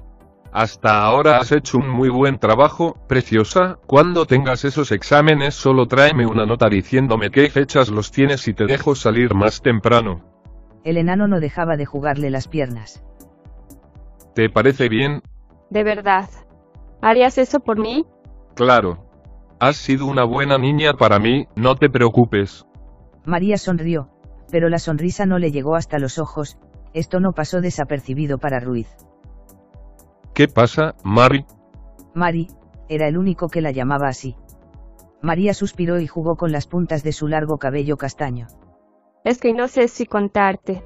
Hasta 0.52 1.04
ahora 1.04 1.38
has 1.38 1.52
hecho 1.52 1.78
un 1.78 1.88
muy 1.88 2.10
buen 2.10 2.40
trabajo, 2.40 2.98
preciosa. 3.08 3.78
Cuando 3.86 4.26
tengas 4.26 4.66
esos 4.66 4.92
exámenes 4.92 5.54
solo 5.54 5.88
tráeme 5.88 6.26
una 6.26 6.46
nota 6.46 6.70
diciéndome 6.70 7.30
qué 7.30 7.50
fechas 7.50 7.90
los 7.90 8.12
tienes 8.12 8.48
y 8.48 8.54
te 8.54 8.66
dejo 8.66 8.96
salir 8.96 9.36
más 9.36 9.62
temprano. 9.62 10.22
El 10.84 10.98
enano 10.98 11.28
no 11.28 11.40
dejaba 11.40 11.78
de 11.78 11.86
jugarle 11.86 12.32
las 12.32 12.48
piernas. 12.48 13.04
¿Te 14.34 14.50
parece 14.50 14.90
bien? 14.90 15.22
De 15.70 15.84
verdad. 15.84 16.30
¿Harías 17.02 17.38
eso 17.38 17.60
por 17.60 17.78
mí? 17.78 18.06
Claro. 18.56 19.09
Has 19.60 19.76
sido 19.76 20.06
una 20.06 20.24
buena 20.24 20.58
niña 20.58 20.94
para 20.94 21.20
mí, 21.20 21.48
no 21.56 21.76
te 21.76 21.90
preocupes. 21.90 22.66
María 23.26 23.58
sonrió, 23.58 24.10
pero 24.50 24.70
la 24.70 24.80
sonrisa 24.80 25.26
no 25.26 25.38
le 25.38 25.52
llegó 25.52 25.76
hasta 25.76 26.00
los 26.00 26.18
ojos, 26.18 26.58
esto 26.94 27.20
no 27.20 27.34
pasó 27.34 27.60
desapercibido 27.60 28.38
para 28.38 28.62
Ruiz. 28.62 28.88
¿Qué 30.34 30.48
pasa, 30.48 30.96
Mari? 31.04 31.46
Mari, 32.16 32.48
era 32.88 33.08
el 33.10 33.18
único 33.18 33.50
que 33.50 33.60
la 33.62 33.72
llamaba 33.72 34.08
así. 34.08 34.38
María 35.22 35.54
suspiró 35.54 36.00
y 36.00 36.08
jugó 36.08 36.38
con 36.38 36.54
las 36.54 36.66
puntas 36.66 37.04
de 37.04 37.12
su 37.12 37.28
largo 37.28 37.58
cabello 37.58 37.98
castaño. 37.98 38.48
Es 39.26 39.40
que 39.40 39.54
no 39.54 39.68
sé 39.68 39.90
si 39.90 40.06
contarte. 40.06 40.84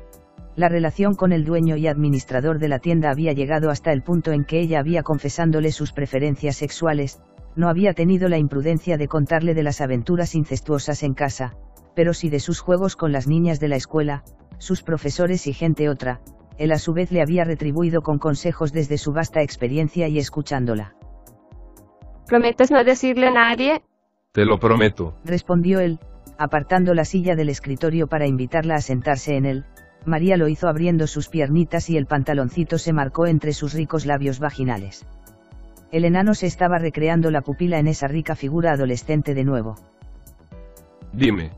La 0.56 0.70
relación 0.70 1.14
con 1.14 1.32
el 1.32 1.46
dueño 1.46 1.78
y 1.78 1.88
administrador 1.88 2.58
de 2.58 2.68
la 2.70 2.80
tienda 2.80 3.12
había 3.12 3.34
llegado 3.34 3.70
hasta 3.70 3.92
el 3.92 4.02
punto 4.02 4.32
en 4.32 4.46
que 4.46 4.60
ella 4.60 4.80
había 4.80 5.04
confesándole 5.04 5.72
sus 5.72 5.94
preferencias 5.94 6.56
sexuales, 6.56 7.22
no 7.56 7.70
había 7.70 7.94
tenido 7.94 8.30
la 8.30 8.38
imprudencia 8.38 8.98
de 8.98 9.08
contarle 9.08 9.54
de 9.54 9.64
las 9.64 9.82
aventuras 9.82 10.36
incestuosas 10.36 11.04
en 11.04 11.14
casa, 11.14 11.56
pero 11.96 12.14
sí 12.14 12.30
de 12.30 12.40
sus 12.40 12.60
juegos 12.60 12.96
con 12.96 13.12
las 13.12 13.28
niñas 13.28 13.60
de 13.60 13.68
la 13.68 13.76
escuela, 13.76 14.24
sus 14.58 14.84
profesores 14.84 15.48
y 15.48 15.54
gente 15.54 15.90
otra, 15.90 16.22
él 16.58 16.72
a 16.72 16.80
su 16.80 16.94
vez 16.94 17.12
le 17.12 17.22
había 17.22 17.44
retribuido 17.44 18.02
con 18.02 18.20
consejos 18.20 18.72
desde 18.72 18.98
su 18.98 19.12
vasta 19.12 19.42
experiencia 19.42 20.08
y 20.08 20.20
escuchándola. 20.20 20.96
¿Prometes 22.28 22.72
no 22.72 22.84
decirle 22.84 23.28
a 23.28 23.32
nadie? 23.32 23.82
Te 24.32 24.46
lo 24.46 24.60
prometo. 24.60 25.16
Respondió 25.26 25.80
él, 25.80 26.00
apartando 26.38 26.94
la 26.94 27.06
silla 27.06 27.36
del 27.36 27.50
escritorio 27.50 28.08
para 28.08 28.28
invitarla 28.28 28.76
a 28.76 28.82
sentarse 28.82 29.36
en 29.36 29.46
él, 29.46 29.66
María 30.06 30.38
lo 30.38 30.48
hizo 30.48 30.68
abriendo 30.68 31.08
sus 31.08 31.30
piernitas 31.30 31.90
y 31.90 31.98
el 31.98 32.08
pantaloncito 32.08 32.78
se 32.78 32.94
marcó 32.94 33.26
entre 33.26 33.54
sus 33.54 33.74
ricos 33.74 34.06
labios 34.06 34.40
vaginales. 34.40 35.06
El 35.94 36.06
enano 36.06 36.34
se 36.34 36.48
estaba 36.48 36.80
recreando 36.80 37.30
la 37.30 37.42
pupila 37.42 37.78
en 37.78 37.86
esa 37.86 38.08
rica 38.08 38.36
figura 38.36 38.72
adolescente 38.72 39.36
de 39.36 39.44
nuevo. 39.44 39.76
Dime. 41.14 41.52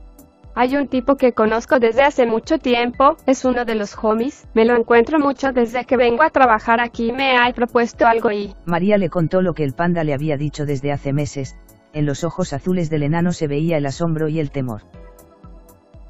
Hay 0.56 0.76
un 0.76 0.90
tipo 0.90 1.16
que 1.16 1.32
conozco 1.32 1.80
desde 1.80 2.04
hace 2.04 2.26
mucho 2.26 2.58
tiempo, 2.58 3.16
es 3.28 3.46
uno 3.46 3.64
de 3.64 3.76
los 3.76 3.96
homies, 3.98 4.46
me 4.54 4.66
lo 4.66 4.76
encuentro 4.76 5.20
mucho 5.20 5.54
desde 5.54 5.86
que 5.86 5.96
vengo 5.96 6.22
a 6.22 6.32
trabajar 6.32 6.82
aquí, 6.82 7.14
me 7.14 7.38
ha 7.38 7.50
propuesto 7.54 8.06
algo 8.06 8.30
y... 8.30 8.54
María 8.66 8.98
le 8.98 9.10
contó 9.10 9.42
lo 9.42 9.54
que 9.54 9.64
el 9.64 9.74
panda 9.74 10.04
le 10.04 10.14
había 10.14 10.36
dicho 10.36 10.66
desde 10.66 10.92
hace 10.92 11.14
meses, 11.14 11.56
en 11.94 12.06
los 12.06 12.26
ojos 12.26 12.52
azules 12.52 12.90
del 12.90 13.04
enano 13.04 13.32
se 13.32 13.48
veía 13.48 13.78
el 13.78 13.86
asombro 13.86 14.28
y 14.28 14.42
el 14.42 14.52
temor. 14.52 14.82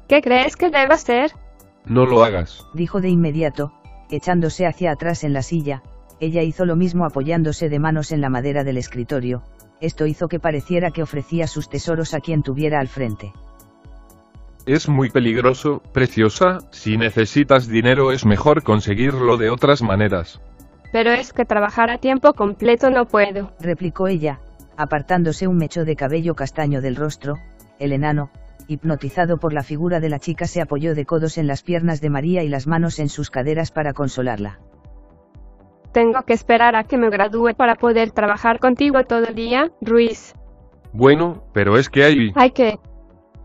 ¿Qué 0.08 0.20
crees 0.20 0.56
que 0.56 0.70
debo 0.70 0.94
hacer? 0.94 1.30
No 1.84 2.06
lo 2.06 2.24
hagas. 2.24 2.66
Dijo 2.74 3.00
de 3.00 3.08
inmediato, 3.08 3.72
echándose 4.10 4.66
hacia 4.66 4.90
atrás 4.90 5.22
en 5.22 5.32
la 5.32 5.42
silla, 5.42 5.84
ella 6.20 6.42
hizo 6.42 6.64
lo 6.64 6.76
mismo 6.76 7.04
apoyándose 7.04 7.68
de 7.68 7.78
manos 7.78 8.12
en 8.12 8.20
la 8.20 8.30
madera 8.30 8.64
del 8.64 8.78
escritorio, 8.78 9.42
esto 9.80 10.06
hizo 10.06 10.28
que 10.28 10.40
pareciera 10.40 10.90
que 10.90 11.02
ofrecía 11.02 11.46
sus 11.46 11.68
tesoros 11.68 12.14
a 12.14 12.20
quien 12.20 12.42
tuviera 12.42 12.80
al 12.80 12.88
frente. 12.88 13.32
Es 14.64 14.88
muy 14.88 15.10
peligroso, 15.10 15.80
preciosa, 15.92 16.58
si 16.70 16.96
necesitas 16.96 17.68
dinero 17.68 18.10
es 18.10 18.26
mejor 18.26 18.62
conseguirlo 18.62 19.36
de 19.36 19.50
otras 19.50 19.82
maneras. 19.82 20.40
Pero 20.92 21.12
es 21.12 21.32
que 21.32 21.44
trabajar 21.44 21.90
a 21.90 21.98
tiempo 21.98 22.32
completo 22.32 22.90
no 22.90 23.06
puedo. 23.06 23.52
Replicó 23.60 24.08
ella, 24.08 24.40
apartándose 24.76 25.46
un 25.46 25.56
mecho 25.56 25.84
de 25.84 25.94
cabello 25.94 26.34
castaño 26.34 26.80
del 26.80 26.96
rostro, 26.96 27.36
el 27.78 27.92
enano, 27.92 28.30
hipnotizado 28.66 29.38
por 29.38 29.52
la 29.52 29.62
figura 29.62 30.00
de 30.00 30.08
la 30.08 30.18
chica 30.18 30.46
se 30.46 30.60
apoyó 30.60 30.94
de 30.94 31.04
codos 31.04 31.38
en 31.38 31.46
las 31.46 31.62
piernas 31.62 32.00
de 32.00 32.10
María 32.10 32.42
y 32.42 32.48
las 32.48 32.66
manos 32.66 32.98
en 32.98 33.08
sus 33.08 33.30
caderas 33.30 33.70
para 33.70 33.92
consolarla. 33.92 34.58
Tengo 35.96 36.24
que 36.24 36.34
esperar 36.34 36.76
a 36.76 36.84
que 36.84 36.98
me 36.98 37.08
gradúe 37.08 37.54
para 37.56 37.74
poder 37.74 38.10
trabajar 38.10 38.58
contigo 38.58 39.02
todo 39.04 39.24
el 39.28 39.34
día, 39.34 39.70
Ruiz. 39.80 40.34
Bueno, 40.92 41.44
pero 41.54 41.78
es 41.78 41.88
que 41.88 42.04
hay... 42.04 42.32
¿Hay 42.34 42.50
que? 42.50 42.78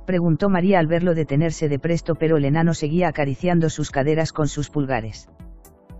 preguntó 0.06 0.50
María 0.50 0.80
al 0.80 0.88
verlo 0.88 1.16
detenerse 1.16 1.70
de 1.70 1.80
presto 1.80 2.16
pero 2.16 2.36
el 2.36 2.44
enano 2.44 2.74
seguía 2.74 3.08
acariciando 3.08 3.70
sus 3.70 3.90
caderas 3.90 4.34
con 4.34 4.50
sus 4.50 4.70
pulgares. 4.70 5.30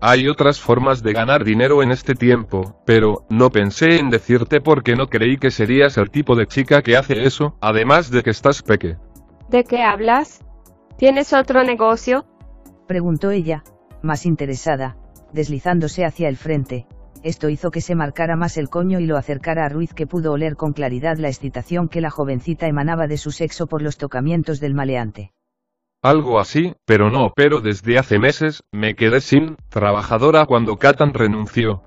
Hay 0.02 0.28
otras 0.28 0.60
formas 0.60 1.02
de 1.02 1.14
ganar 1.14 1.42
dinero 1.42 1.82
en 1.82 1.90
este 1.90 2.14
tiempo, 2.14 2.76
pero 2.84 3.24
no 3.30 3.48
pensé 3.48 3.98
en 3.98 4.10
decirte 4.10 4.60
porque 4.60 4.94
no 4.94 5.06
creí 5.06 5.38
que 5.38 5.50
serías 5.50 5.96
el 5.96 6.10
tipo 6.10 6.36
de 6.36 6.46
chica 6.46 6.82
que 6.82 6.98
hace 6.98 7.24
eso, 7.24 7.56
además 7.62 8.10
de 8.10 8.22
que 8.22 8.28
estás 8.28 8.60
peque. 8.62 8.98
¿De 9.48 9.64
qué 9.64 9.82
hablas? 9.82 10.44
¿Tienes 10.98 11.32
otro 11.32 11.64
negocio? 11.64 12.26
preguntó 12.86 13.30
ella, 13.30 13.64
más 14.02 14.26
interesada, 14.26 14.98
deslizándose 15.32 16.04
hacia 16.04 16.28
el 16.28 16.36
frente, 16.36 16.86
esto 17.22 17.48
hizo 17.48 17.70
que 17.70 17.80
se 17.80 17.94
marcara 17.94 18.34
más 18.34 18.56
el 18.56 18.68
coño 18.68 18.98
y 18.98 19.06
lo 19.06 19.16
acercara 19.16 19.64
a 19.64 19.68
Ruiz 19.68 19.94
que 19.94 20.08
pudo 20.08 20.32
oler 20.32 20.56
con 20.56 20.72
claridad 20.72 21.18
la 21.18 21.28
excitación 21.28 21.88
que 21.88 22.00
la 22.00 22.10
jovencita 22.10 22.66
emanaba 22.66 23.06
de 23.06 23.16
su 23.16 23.30
sexo 23.30 23.68
por 23.68 23.80
los 23.80 23.96
tocamientos 23.96 24.58
del 24.58 24.74
maleante. 24.74 25.32
Algo 26.02 26.40
así, 26.40 26.74
pero 26.84 27.10
no, 27.10 27.32
pero 27.36 27.60
desde 27.60 27.96
hace 27.96 28.18
meses, 28.18 28.64
me 28.72 28.96
quedé 28.96 29.20
sin 29.20 29.56
trabajadora 29.68 30.46
cuando 30.46 30.76
Katan 30.76 31.14
renunció 31.14 31.82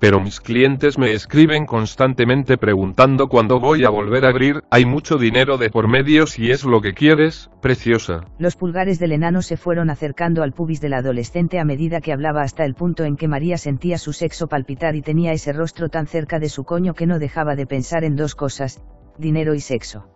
pero 0.00 0.18
mis 0.18 0.40
clientes 0.40 0.98
me 0.98 1.12
escriben 1.12 1.66
constantemente 1.66 2.56
preguntando 2.56 3.28
cuándo 3.28 3.60
voy 3.60 3.84
a 3.84 3.90
volver 3.90 4.24
a 4.24 4.30
abrir, 4.30 4.64
hay 4.70 4.86
mucho 4.86 5.18
dinero 5.18 5.58
de 5.58 5.68
por 5.68 5.88
medio 5.88 6.26
si 6.26 6.50
es 6.50 6.64
lo 6.64 6.80
que 6.80 6.94
quieres, 6.94 7.50
preciosa. 7.60 8.24
Los 8.38 8.56
pulgares 8.56 8.98
del 8.98 9.12
enano 9.12 9.42
se 9.42 9.58
fueron 9.58 9.90
acercando 9.90 10.42
al 10.42 10.52
pubis 10.52 10.80
del 10.80 10.94
adolescente 10.94 11.60
a 11.60 11.66
medida 11.66 12.00
que 12.00 12.14
hablaba 12.14 12.40
hasta 12.40 12.64
el 12.64 12.74
punto 12.74 13.04
en 13.04 13.16
que 13.16 13.28
María 13.28 13.58
sentía 13.58 13.98
su 13.98 14.14
sexo 14.14 14.48
palpitar 14.48 14.96
y 14.96 15.02
tenía 15.02 15.32
ese 15.32 15.52
rostro 15.52 15.90
tan 15.90 16.06
cerca 16.06 16.38
de 16.38 16.48
su 16.48 16.64
coño 16.64 16.94
que 16.94 17.06
no 17.06 17.18
dejaba 17.18 17.54
de 17.54 17.66
pensar 17.66 18.02
en 18.02 18.16
dos 18.16 18.34
cosas, 18.34 18.82
dinero 19.18 19.54
y 19.54 19.60
sexo. 19.60 20.08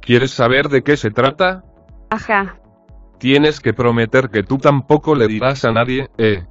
¿Quieres 0.00 0.30
saber 0.30 0.68
de 0.68 0.82
qué 0.82 0.96
se 0.96 1.10
trata? 1.10 1.64
Ajá. 2.10 2.60
Tienes 3.18 3.58
que 3.58 3.74
prometer 3.74 4.30
que 4.30 4.44
tú 4.44 4.58
tampoco 4.58 5.16
le 5.16 5.26
dirás 5.26 5.64
a 5.64 5.72
nadie, 5.72 6.08
eh. 6.16 6.44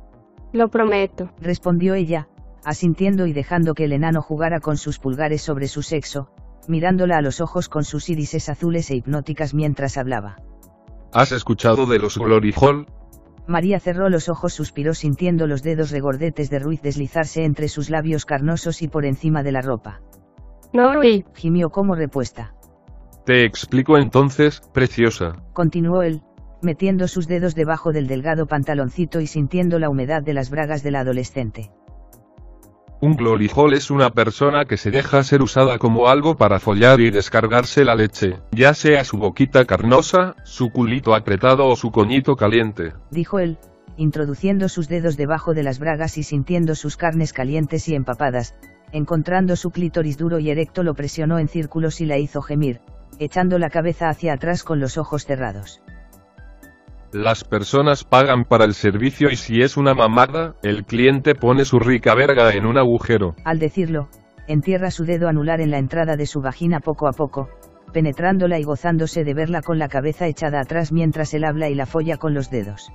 Lo 0.54 0.70
prometo. 0.70 1.32
Respondió 1.40 1.94
ella, 1.94 2.28
asintiendo 2.66 3.26
y 3.26 3.34
dejando 3.34 3.74
que 3.74 3.86
el 3.86 3.94
enano 3.94 4.22
jugara 4.22 4.60
con 4.60 4.78
sus 4.78 5.00
pulgares 5.00 5.42
sobre 5.42 5.68
su 5.68 5.82
sexo, 5.82 6.30
mirándola 6.68 7.18
a 7.18 7.22
los 7.22 7.42
ojos 7.42 7.70
con 7.70 7.84
sus 7.84 8.10
irises 8.10 8.50
azules 8.50 8.90
e 8.92 8.96
hipnóticas 8.96 9.54
mientras 9.54 9.98
hablaba. 9.98 10.38
¿Has 11.14 11.32
escuchado 11.32 11.86
de 11.86 12.00
los 12.00 12.18
Glory 12.18 12.54
Hall? 12.56 12.86
María 13.48 13.80
cerró 13.80 14.10
los 14.10 14.30
ojos, 14.30 14.54
suspiró 14.54 14.94
sintiendo 14.94 15.48
los 15.48 15.64
dedos 15.64 15.92
regordetes 15.92 16.50
de 16.50 16.60
Ruiz 16.60 16.82
deslizarse 16.82 17.44
entre 17.44 17.68
sus 17.68 17.90
labios 17.90 18.26
carnosos 18.26 18.82
y 18.82 18.88
por 18.88 19.06
encima 19.06 19.44
de 19.44 19.52
la 19.52 19.62
ropa. 19.62 20.02
No, 20.74 20.94
Ruiz. 20.94 21.26
Gimió 21.36 21.70
como 21.70 21.96
repuesta. 21.96 22.54
Te 23.26 23.44
explico 23.44 23.98
entonces, 23.98 24.62
preciosa. 24.74 25.36
Continuó 25.54 26.02
él, 26.02 26.22
metiendo 26.62 27.08
sus 27.08 27.28
dedos 27.28 27.56
debajo 27.56 27.91
del 27.91 28.08
delgado 28.08 28.45
pantaloncito 28.45 29.21
y 29.21 29.28
sintiendo 29.28 29.80
la 29.80 29.89
humedad 29.89 30.21
de 30.24 30.34
las 30.34 30.50
bragas 30.50 30.84
del 30.84 30.95
adolescente. 30.95 31.71
Un 33.04 33.15
glory 33.15 33.50
hole 33.56 33.78
es 33.78 33.89
una 33.89 34.12
persona 34.12 34.65
que 34.65 34.78
se 34.78 34.91
deja 34.91 35.24
ser 35.24 35.41
usada 35.41 35.80
como 35.80 36.08
algo 36.08 36.38
para 36.38 36.60
follar 36.60 37.00
y 37.00 37.10
descargarse 37.10 37.84
la 37.84 37.95
leche, 37.95 38.36
ya 38.52 38.76
sea 38.76 39.04
su 39.04 39.17
boquita 39.17 39.65
carnosa, 39.65 40.36
su 40.43 40.69
culito 40.69 41.15
apretado 41.15 41.65
o 41.67 41.76
su 41.76 41.89
coñito 41.89 42.36
caliente. 42.36 42.93
Dijo 43.10 43.39
él, 43.39 43.58
introduciendo 43.97 44.69
sus 44.69 44.88
dedos 44.88 45.17
debajo 45.17 45.56
de 45.56 45.63
las 45.63 45.80
bragas 45.80 46.19
y 46.19 46.24
sintiendo 46.24 46.76
sus 46.76 46.95
carnes 46.95 47.34
calientes 47.34 47.89
y 47.89 47.95
empapadas, 47.95 48.54
encontrando 48.91 49.56
su 49.56 49.71
clítoris 49.71 50.19
duro 50.19 50.38
y 50.38 50.52
erecto 50.52 50.84
lo 50.84 50.93
presionó 50.93 51.39
en 51.39 51.47
círculos 51.47 52.02
y 52.02 52.06
la 52.06 52.19
hizo 52.19 52.43
gemir, 52.43 52.82
echando 53.17 53.58
la 53.58 53.71
cabeza 53.71 54.10
hacia 54.10 54.34
atrás 54.34 54.63
con 54.63 54.80
los 54.80 55.00
ojos 55.00 55.26
cerrados. 55.26 55.82
Las 57.13 57.43
personas 57.43 58.06
pagan 58.06 58.45
para 58.45 58.63
el 58.63 58.74
servicio 58.74 59.30
y 59.30 59.36
si 59.36 59.62
es 59.62 59.76
una 59.76 59.93
mamada, 59.93 60.56
el 60.63 60.86
cliente 60.86 61.36
pone 61.36 61.65
su 61.65 61.78
rica 61.78 62.15
verga 62.15 62.54
en 62.54 62.65
un 62.65 62.78
agujero. 62.78 63.36
Al 63.43 63.60
decirlo, 63.60 64.08
entierra 64.47 64.91
su 64.91 65.04
dedo 65.04 65.28
anular 65.28 65.60
en 65.60 65.71
la 65.71 65.78
entrada 65.78 66.15
de 66.15 66.26
su 66.26 66.39
vagina 66.39 66.80
poco 66.80 67.10
a 67.10 67.12
poco, 67.12 67.50
penetrándola 67.91 68.60
y 68.60 68.63
gozándose 68.63 69.26
de 69.26 69.34
verla 69.34 69.62
con 69.62 69.78
la 69.78 69.89
cabeza 69.89 70.28
echada 70.28 70.62
atrás 70.62 70.93
mientras 70.93 71.34
él 71.34 71.43
habla 71.43 71.67
y 71.67 71.76
la 71.76 71.86
folla 71.86 72.15
con 72.15 72.34
los 72.34 72.50
dedos. 72.50 72.89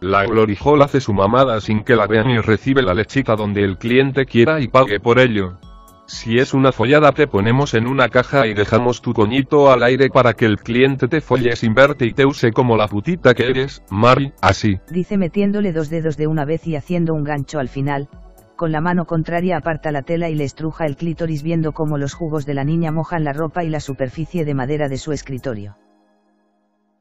La 0.00 0.24
Glory 0.24 0.56
Hall 0.64 0.80
hace 0.80 1.00
su 1.00 1.12
mamada 1.12 1.60
sin 1.60 1.84
que 1.84 1.94
la 1.94 2.06
vean 2.06 2.30
y 2.30 2.38
recibe 2.38 2.82
la 2.82 2.94
lechita 2.94 3.36
donde 3.36 3.64
el 3.64 3.76
cliente 3.76 4.24
quiera 4.24 4.60
y 4.60 4.68
pague 4.68 4.98
por 4.98 5.18
ello. 5.18 5.58
Si 6.06 6.38
es 6.38 6.54
una 6.54 6.70
follada 6.70 7.10
te 7.10 7.26
ponemos 7.26 7.74
en 7.74 7.88
una 7.88 8.08
caja 8.08 8.46
y 8.46 8.54
dejamos 8.54 9.02
tu 9.02 9.12
coñito 9.12 9.72
al 9.72 9.82
aire 9.82 10.08
para 10.08 10.34
que 10.34 10.44
el 10.44 10.58
cliente 10.58 11.08
te 11.08 11.20
folle 11.20 11.56
sin 11.56 11.74
verte 11.74 12.06
y 12.06 12.12
te 12.12 12.24
use 12.24 12.52
como 12.52 12.76
la 12.76 12.86
putita 12.86 13.34
que 13.34 13.50
eres, 13.50 13.82
Mari, 13.90 14.32
así. 14.40 14.78
Dice 14.88 15.18
metiéndole 15.18 15.72
dos 15.72 15.90
dedos 15.90 16.16
de 16.16 16.28
una 16.28 16.44
vez 16.44 16.64
y 16.68 16.76
haciendo 16.76 17.12
un 17.12 17.24
gancho 17.24 17.58
al 17.58 17.68
final, 17.68 18.08
con 18.54 18.70
la 18.70 18.80
mano 18.80 19.04
contraria 19.04 19.56
aparta 19.56 19.90
la 19.90 20.02
tela 20.02 20.30
y 20.30 20.36
le 20.36 20.44
estruja 20.44 20.86
el 20.86 20.96
clítoris 20.96 21.42
viendo 21.42 21.72
cómo 21.72 21.98
los 21.98 22.14
jugos 22.14 22.46
de 22.46 22.54
la 22.54 22.62
niña 22.62 22.92
mojan 22.92 23.24
la 23.24 23.32
ropa 23.32 23.64
y 23.64 23.68
la 23.68 23.80
superficie 23.80 24.44
de 24.44 24.54
madera 24.54 24.88
de 24.88 24.98
su 24.98 25.10
escritorio. 25.12 25.76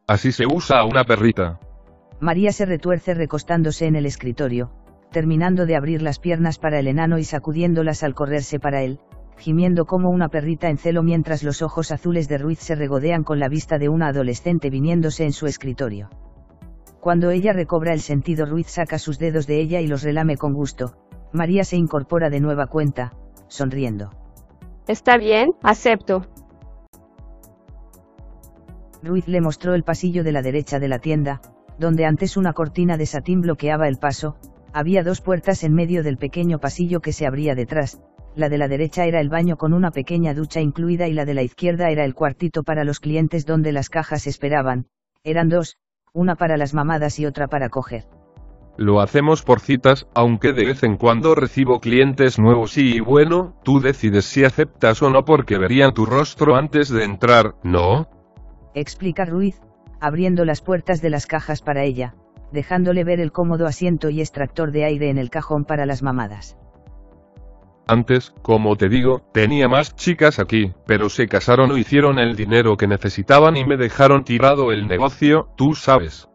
Así 0.07 0.31
se 0.31 0.45
usa 0.47 0.79
a 0.79 0.85
una 0.85 1.03
perrita. 1.03 1.59
María 2.19 2.51
se 2.51 2.65
retuerce 2.65 3.13
recostándose 3.13 3.85
en 3.85 3.95
el 3.95 4.05
escritorio, 4.05 4.71
terminando 5.11 5.65
de 5.65 5.75
abrir 5.75 6.01
las 6.01 6.19
piernas 6.19 6.59
para 6.59 6.79
el 6.79 6.87
enano 6.87 7.17
y 7.17 7.23
sacudiéndolas 7.23 8.03
al 8.03 8.13
correrse 8.13 8.59
para 8.59 8.81
él, 8.83 8.99
gimiendo 9.37 9.85
como 9.85 10.09
una 10.09 10.29
perrita 10.29 10.69
en 10.69 10.77
celo 10.77 11.03
mientras 11.03 11.43
los 11.43 11.61
ojos 11.61 11.91
azules 11.91 12.27
de 12.27 12.37
Ruiz 12.37 12.59
se 12.59 12.75
regodean 12.75 13.23
con 13.23 13.39
la 13.39 13.49
vista 13.49 13.77
de 13.77 13.89
una 13.89 14.07
adolescente 14.07 14.69
viniéndose 14.69 15.25
en 15.25 15.33
su 15.33 15.47
escritorio. 15.47 16.09
Cuando 16.99 17.29
ella 17.29 17.53
recobra 17.53 17.93
el 17.93 18.01
sentido, 18.01 18.45
Ruiz 18.45 18.67
saca 18.67 18.97
sus 18.97 19.19
dedos 19.19 19.45
de 19.45 19.59
ella 19.59 19.79
y 19.79 19.87
los 19.87 20.01
relame 20.01 20.37
con 20.37 20.53
gusto. 20.53 20.95
María 21.33 21.63
se 21.63 21.77
incorpora 21.77 22.29
de 22.29 22.39
nueva 22.39 22.67
cuenta, 22.67 23.13
sonriendo. 23.47 24.09
Está 24.87 25.17
bien, 25.17 25.51
acepto. 25.61 26.25
Ruiz 29.03 29.27
le 29.27 29.41
mostró 29.41 29.75
el 29.75 29.83
pasillo 29.83 30.23
de 30.23 30.31
la 30.31 30.41
derecha 30.41 30.79
de 30.79 30.87
la 30.87 30.97
tienda, 30.97 31.41
donde 31.77 32.05
antes 32.05 32.37
una 32.37 32.53
cortina 32.53 32.97
de 32.97 33.05
satín 33.05 33.41
bloqueaba 33.41 33.87
el 33.87 33.97
paso, 33.97 34.37
había 34.75 35.03
dos 35.03 35.21
puertas 35.21 35.63
en 35.63 35.73
medio 35.73 36.03
del 36.03 36.17
pequeño 36.17 36.59
pasillo 36.59 36.99
que 36.99 37.13
se 37.13 37.25
abría 37.25 37.55
detrás, 37.55 38.01
la 38.35 38.49
de 38.49 38.57
la 38.57 38.67
derecha 38.67 39.05
era 39.05 39.21
el 39.21 39.29
baño 39.29 39.55
con 39.55 39.73
una 39.73 39.89
pequeña 39.91 40.33
ducha 40.33 40.59
incluida 40.59 41.07
y 41.07 41.13
la 41.13 41.23
de 41.23 41.33
la 41.33 41.43
izquierda 41.43 41.91
era 41.91 42.03
el 42.03 42.13
cuartito 42.13 42.61
para 42.61 42.83
los 42.83 42.99
clientes 42.99 43.45
donde 43.45 43.71
las 43.71 43.87
cajas 43.87 44.27
esperaban, 44.27 44.87
eran 45.23 45.47
dos, 45.47 45.77
una 46.11 46.35
para 46.35 46.57
las 46.57 46.73
mamadas 46.73 47.19
y 47.19 47.25
otra 47.25 47.47
para 47.47 47.69
coger. 47.69 48.03
Lo 48.75 48.99
hacemos 48.99 49.43
por 49.43 49.61
citas, 49.61 50.09
aunque 50.13 50.51
de 50.51 50.65
vez 50.65 50.83
en 50.83 50.97
cuando 50.97 51.35
recibo 51.35 51.79
clientes 51.79 52.37
nuevos 52.37 52.77
y 52.77 52.99
bueno, 52.99 53.57
tú 53.63 53.79
decides 53.79 54.25
si 54.25 54.43
aceptas 54.43 55.01
o 55.01 55.09
no 55.09 55.23
porque 55.23 55.57
verían 55.57 55.93
tu 55.93 56.05
rostro 56.05 56.57
antes 56.57 56.89
de 56.89 57.05
entrar, 57.05 57.55
¿no? 57.63 58.09
Explica 58.73 59.23
Ruiz, 59.23 59.61
abriendo 60.01 60.43
las 60.43 60.61
puertas 60.61 61.01
de 61.01 61.11
las 61.11 61.27
cajas 61.27 61.61
para 61.61 61.85
ella, 61.85 62.15
dejándole 62.55 63.03
ver 63.03 63.19
el 63.19 63.31
cómodo 63.31 63.67
asiento 63.67 64.09
y 64.09 64.21
extractor 64.21 64.71
de 64.71 64.85
aire 64.85 65.11
en 65.11 65.19
el 65.19 65.29
cajón 65.29 65.65
para 65.65 65.85
las 65.85 66.01
mamadas. 66.01 66.57
Antes, 67.87 68.33
como 68.41 68.75
te 68.77 68.89
digo, 68.89 69.21
tenía 69.31 69.67
más 69.67 69.95
chicas 69.95 70.39
aquí, 70.39 70.71
pero 70.87 71.09
se 71.09 71.27
casaron 71.27 71.69
o 71.69 71.77
hicieron 71.77 72.17
el 72.17 72.35
dinero 72.35 72.77
que 72.77 72.87
necesitaban 72.87 73.55
y 73.57 73.63
me 73.63 73.77
dejaron 73.77 74.23
tirado 74.23 74.71
el 74.71 74.87
negocio, 74.87 75.49
tú 75.55 75.75
sabes. 75.75 76.27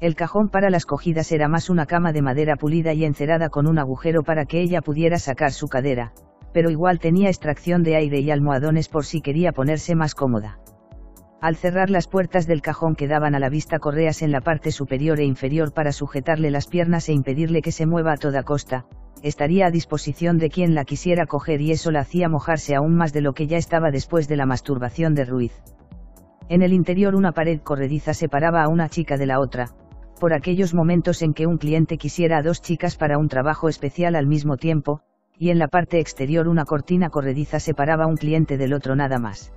El 0.00 0.16
cajón 0.16 0.48
para 0.48 0.68
las 0.68 0.86
cogidas 0.86 1.30
era 1.30 1.46
más 1.46 1.70
una 1.70 1.86
cama 1.86 2.12
de 2.12 2.22
madera 2.22 2.56
pulida 2.56 2.92
y 2.92 3.04
encerada 3.04 3.50
con 3.50 3.68
un 3.68 3.78
agujero 3.78 4.24
para 4.24 4.46
que 4.46 4.62
ella 4.62 4.80
pudiera 4.80 5.18
sacar 5.18 5.52
su 5.52 5.68
cadera, 5.68 6.12
pero 6.52 6.70
igual 6.70 6.98
tenía 6.98 7.28
extracción 7.28 7.84
de 7.84 7.94
aire 7.94 8.18
y 8.20 8.30
almohadones 8.32 8.88
por 8.88 9.04
si 9.04 9.20
quería 9.20 9.52
ponerse 9.52 9.94
más 9.94 10.14
cómoda. 10.14 10.58
Al 11.40 11.56
cerrar 11.56 11.88
las 11.88 12.06
puertas 12.06 12.46
del 12.46 12.60
cajón 12.60 12.94
quedaban 12.94 13.34
a 13.34 13.38
la 13.38 13.48
vista 13.48 13.78
correas 13.78 14.20
en 14.20 14.30
la 14.30 14.42
parte 14.42 14.72
superior 14.72 15.20
e 15.20 15.24
inferior 15.24 15.72
para 15.72 15.90
sujetarle 15.90 16.50
las 16.50 16.66
piernas 16.66 17.08
e 17.08 17.14
impedirle 17.14 17.62
que 17.62 17.72
se 17.72 17.86
mueva 17.86 18.12
a 18.12 18.18
toda 18.18 18.42
costa, 18.42 18.84
estaría 19.22 19.66
a 19.66 19.70
disposición 19.70 20.36
de 20.36 20.50
quien 20.50 20.74
la 20.74 20.84
quisiera 20.84 21.24
coger 21.24 21.62
y 21.62 21.70
eso 21.70 21.90
la 21.90 22.00
hacía 22.00 22.28
mojarse 22.28 22.74
aún 22.74 22.94
más 22.94 23.14
de 23.14 23.22
lo 23.22 23.32
que 23.32 23.46
ya 23.46 23.56
estaba 23.56 23.90
después 23.90 24.28
de 24.28 24.36
la 24.36 24.44
masturbación 24.44 25.14
de 25.14 25.24
Ruiz. 25.24 25.62
En 26.50 26.60
el 26.60 26.74
interior 26.74 27.14
una 27.14 27.32
pared 27.32 27.60
corrediza 27.62 28.12
separaba 28.12 28.62
a 28.62 28.68
una 28.68 28.90
chica 28.90 29.16
de 29.16 29.24
la 29.24 29.40
otra, 29.40 29.70
por 30.20 30.34
aquellos 30.34 30.74
momentos 30.74 31.22
en 31.22 31.32
que 31.32 31.46
un 31.46 31.56
cliente 31.56 31.96
quisiera 31.96 32.36
a 32.36 32.42
dos 32.42 32.60
chicas 32.60 32.96
para 32.96 33.16
un 33.16 33.28
trabajo 33.28 33.70
especial 33.70 34.14
al 34.14 34.26
mismo 34.26 34.58
tiempo, 34.58 35.00
y 35.38 35.48
en 35.48 35.58
la 35.58 35.68
parte 35.68 36.00
exterior 36.00 36.48
una 36.48 36.66
cortina 36.66 37.08
corrediza 37.08 37.60
separaba 37.60 38.04
a 38.04 38.08
un 38.08 38.16
cliente 38.16 38.58
del 38.58 38.74
otro 38.74 38.94
nada 38.94 39.18
más. 39.18 39.54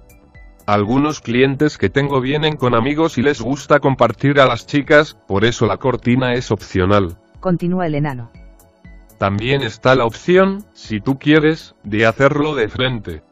Algunos 0.65 1.19
clientes 1.19 1.77
que 1.77 1.89
tengo 1.89 2.21
vienen 2.21 2.55
con 2.55 2.73
amigos 2.73 3.17
y 3.17 3.21
les 3.21 3.41
gusta 3.41 3.81
compartir 3.81 4.39
a 4.39 4.45
las 4.45 4.65
chicas, 4.65 5.13
por 5.27 5.43
eso 5.43 5.65
la 5.65 5.75
cortina 5.75 6.35
es 6.35 6.51
opcional. 6.51 7.17
Continúa 7.41 7.87
el 7.87 7.95
enano. 7.95 8.31
También 9.17 9.61
está 9.61 9.93
la 9.95 10.05
opción, 10.05 10.63
si 10.71 11.01
tú 11.01 11.19
quieres, 11.19 11.75
de 11.83 12.05
hacerlo 12.05 12.55
de 12.55 12.69
frente. 12.69 13.23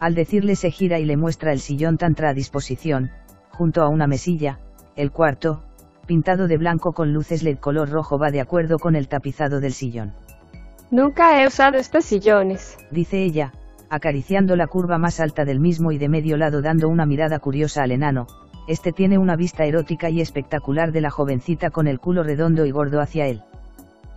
Al 0.00 0.16
decirle 0.16 0.56
se 0.56 0.72
gira 0.72 0.98
y 0.98 1.04
le 1.04 1.16
muestra 1.16 1.52
el 1.52 1.60
sillón 1.60 1.98
tantra 1.98 2.30
a 2.30 2.34
disposición, 2.34 3.12
junto 3.50 3.82
a 3.82 3.88
una 3.88 4.08
mesilla, 4.08 4.58
el 4.96 5.12
cuarto, 5.12 5.62
pintado 6.06 6.48
de 6.48 6.56
blanco 6.56 6.94
con 6.94 7.12
luces 7.12 7.44
LED 7.44 7.58
color 7.58 7.90
rojo 7.90 8.18
va 8.18 8.32
de 8.32 8.40
acuerdo 8.40 8.80
con 8.80 8.96
el 8.96 9.06
tapizado 9.06 9.60
del 9.60 9.72
sillón. 9.72 10.14
Nunca 10.90 11.40
he 11.40 11.46
usado 11.46 11.78
estos 11.78 12.04
sillones, 12.04 12.76
dice 12.90 13.22
ella, 13.22 13.52
acariciando 13.92 14.56
la 14.56 14.68
curva 14.68 14.96
más 14.96 15.20
alta 15.20 15.44
del 15.44 15.60
mismo 15.60 15.92
y 15.92 15.98
de 15.98 16.08
medio 16.08 16.38
lado 16.38 16.62
dando 16.62 16.88
una 16.88 17.04
mirada 17.04 17.38
curiosa 17.40 17.82
al 17.82 17.92
enano, 17.92 18.26
este 18.66 18.90
tiene 18.90 19.18
una 19.18 19.36
vista 19.36 19.66
erótica 19.66 20.08
y 20.08 20.22
espectacular 20.22 20.92
de 20.92 21.02
la 21.02 21.10
jovencita 21.10 21.68
con 21.68 21.86
el 21.86 22.00
culo 22.00 22.22
redondo 22.22 22.64
y 22.64 22.70
gordo 22.70 23.02
hacia 23.02 23.26
él. 23.26 23.42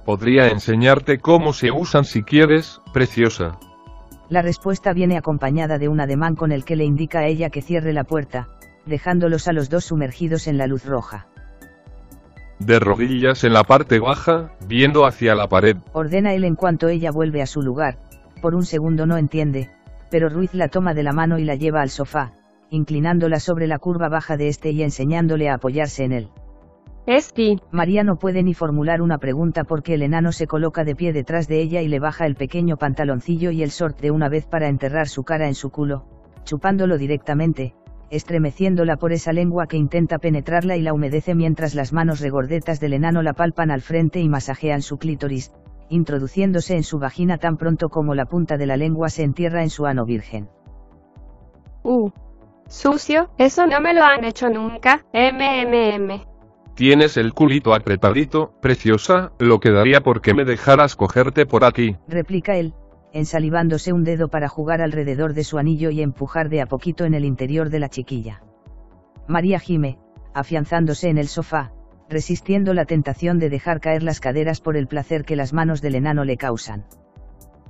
Podría 0.05 0.47
enseñarte 0.47 1.17
cómo 1.17 1.51
se 1.51 1.71
usan 1.71 2.05
si 2.05 2.23
quieres, 2.23 2.79
preciosa. 2.93 3.59
La 4.29 4.41
respuesta 4.41 4.93
viene 4.93 5.17
acompañada 5.17 5.77
de 5.77 5.89
un 5.89 5.99
ademán 5.99 6.35
con 6.35 6.53
el 6.53 6.63
que 6.63 6.77
le 6.77 6.85
indica 6.85 7.19
a 7.19 7.27
ella 7.27 7.49
que 7.49 7.61
cierre 7.61 7.91
la 7.91 8.05
puerta, 8.05 8.47
dejándolos 8.85 9.49
a 9.49 9.51
los 9.51 9.69
dos 9.69 9.83
sumergidos 9.83 10.47
en 10.47 10.57
la 10.57 10.67
luz 10.67 10.85
roja. 10.85 11.27
De 12.59 12.79
rodillas 12.79 13.43
en 13.43 13.51
la 13.51 13.65
parte 13.65 13.99
baja, 13.99 14.53
viendo 14.65 15.05
hacia 15.05 15.35
la 15.35 15.49
pared. 15.49 15.75
Ordena 15.91 16.33
él 16.33 16.45
en 16.45 16.55
cuanto 16.55 16.87
ella 16.87 17.11
vuelve 17.11 17.41
a 17.41 17.45
su 17.45 17.61
lugar, 17.61 17.97
por 18.45 18.53
un 18.53 18.63
segundo 18.63 19.07
no 19.07 19.17
entiende, 19.17 19.71
pero 20.11 20.29
Ruiz 20.29 20.53
la 20.53 20.67
toma 20.67 20.93
de 20.93 21.01
la 21.01 21.13
mano 21.13 21.39
y 21.39 21.45
la 21.45 21.55
lleva 21.55 21.81
al 21.81 21.89
sofá, 21.89 22.33
inclinándola 22.69 23.39
sobre 23.39 23.65
la 23.65 23.79
curva 23.79 24.07
baja 24.07 24.37
de 24.37 24.49
este 24.49 24.69
y 24.69 24.83
enseñándole 24.83 25.49
a 25.49 25.55
apoyarse 25.55 26.03
en 26.03 26.11
él. 26.11 26.29
Esti. 27.07 27.59
María 27.71 28.03
no 28.03 28.17
puede 28.17 28.43
ni 28.43 28.53
formular 28.53 29.01
una 29.01 29.17
pregunta 29.17 29.63
porque 29.63 29.95
el 29.95 30.03
enano 30.03 30.31
se 30.31 30.45
coloca 30.45 30.83
de 30.83 30.95
pie 30.95 31.11
detrás 31.11 31.47
de 31.47 31.59
ella 31.59 31.81
y 31.81 31.87
le 31.87 31.99
baja 31.99 32.27
el 32.27 32.35
pequeño 32.35 32.77
pantaloncillo 32.77 33.49
y 33.49 33.63
el 33.63 33.71
short 33.71 33.99
de 33.99 34.11
una 34.11 34.29
vez 34.29 34.45
para 34.45 34.67
enterrar 34.67 35.07
su 35.07 35.23
cara 35.23 35.47
en 35.47 35.55
su 35.55 35.71
culo, 35.71 36.05
chupándolo 36.43 36.99
directamente, 36.99 37.73
estremeciéndola 38.11 38.97
por 38.97 39.11
esa 39.11 39.33
lengua 39.33 39.65
que 39.65 39.77
intenta 39.77 40.19
penetrarla 40.19 40.77
y 40.77 40.83
la 40.83 40.93
humedece 40.93 41.33
mientras 41.33 41.73
las 41.73 41.93
manos 41.93 42.19
regordetas 42.19 42.79
del 42.79 42.93
enano 42.93 43.23
la 43.23 43.33
palpan 43.33 43.71
al 43.71 43.81
frente 43.81 44.19
y 44.19 44.29
masajean 44.29 44.83
su 44.83 44.99
clítoris, 44.99 45.51
introduciéndose 45.89 46.75
en 46.75 46.83
su 46.83 46.99
vagina 46.99 47.37
tan 47.37 47.57
pronto 47.57 47.89
como 47.89 48.15
la 48.15 48.25
punta 48.25 48.57
de 48.57 48.65
la 48.65 48.77
lengua 48.77 49.09
se 49.09 49.23
entierra 49.23 49.63
en 49.63 49.69
su 49.69 49.85
ano 49.85 50.05
virgen. 50.05 50.49
Uh. 51.83 52.09
Sucio, 52.67 53.29
eso 53.37 53.67
no 53.67 53.79
me 53.79 53.93
lo 53.93 54.03
han 54.03 54.23
hecho 54.23 54.49
nunca, 54.49 55.05
mmm. 55.13 56.19
Tienes 56.73 57.15
el 57.15 57.33
culito 57.33 57.73
apretadito, 57.73 58.53
preciosa, 58.59 59.31
lo 59.39 59.59
que 59.59 59.71
daría 59.71 60.01
porque 60.01 60.33
me 60.33 60.45
dejaras 60.45 60.95
cogerte 60.95 61.45
por 61.45 61.63
aquí. 61.63 61.95
Replica 62.07 62.55
él, 62.55 62.73
ensalivándose 63.13 63.93
un 63.93 64.03
dedo 64.03 64.27
para 64.27 64.49
jugar 64.49 64.81
alrededor 64.81 65.33
de 65.33 65.45
su 65.45 65.57
anillo 65.57 65.89
y 65.89 66.01
empujar 66.01 66.49
de 66.49 66.61
a 66.61 66.65
poquito 66.65 67.05
en 67.05 67.13
el 67.13 67.23
interior 67.23 67.69
de 67.69 67.79
la 67.79 67.87
chiquilla. 67.87 68.41
María 69.27 69.59
gime, 69.59 69.99
afianzándose 70.33 71.09
en 71.09 71.17
el 71.17 71.27
sofá, 71.27 71.71
resistiendo 72.09 72.73
la 72.73 72.85
tentación 72.85 73.39
de 73.39 73.49
dejar 73.49 73.79
caer 73.79 74.03
las 74.03 74.19
caderas 74.19 74.61
por 74.61 74.77
el 74.77 74.87
placer 74.87 75.23
que 75.23 75.35
las 75.35 75.53
manos 75.53 75.81
del 75.81 75.95
enano 75.95 76.23
le 76.23 76.37
causan. 76.37 76.85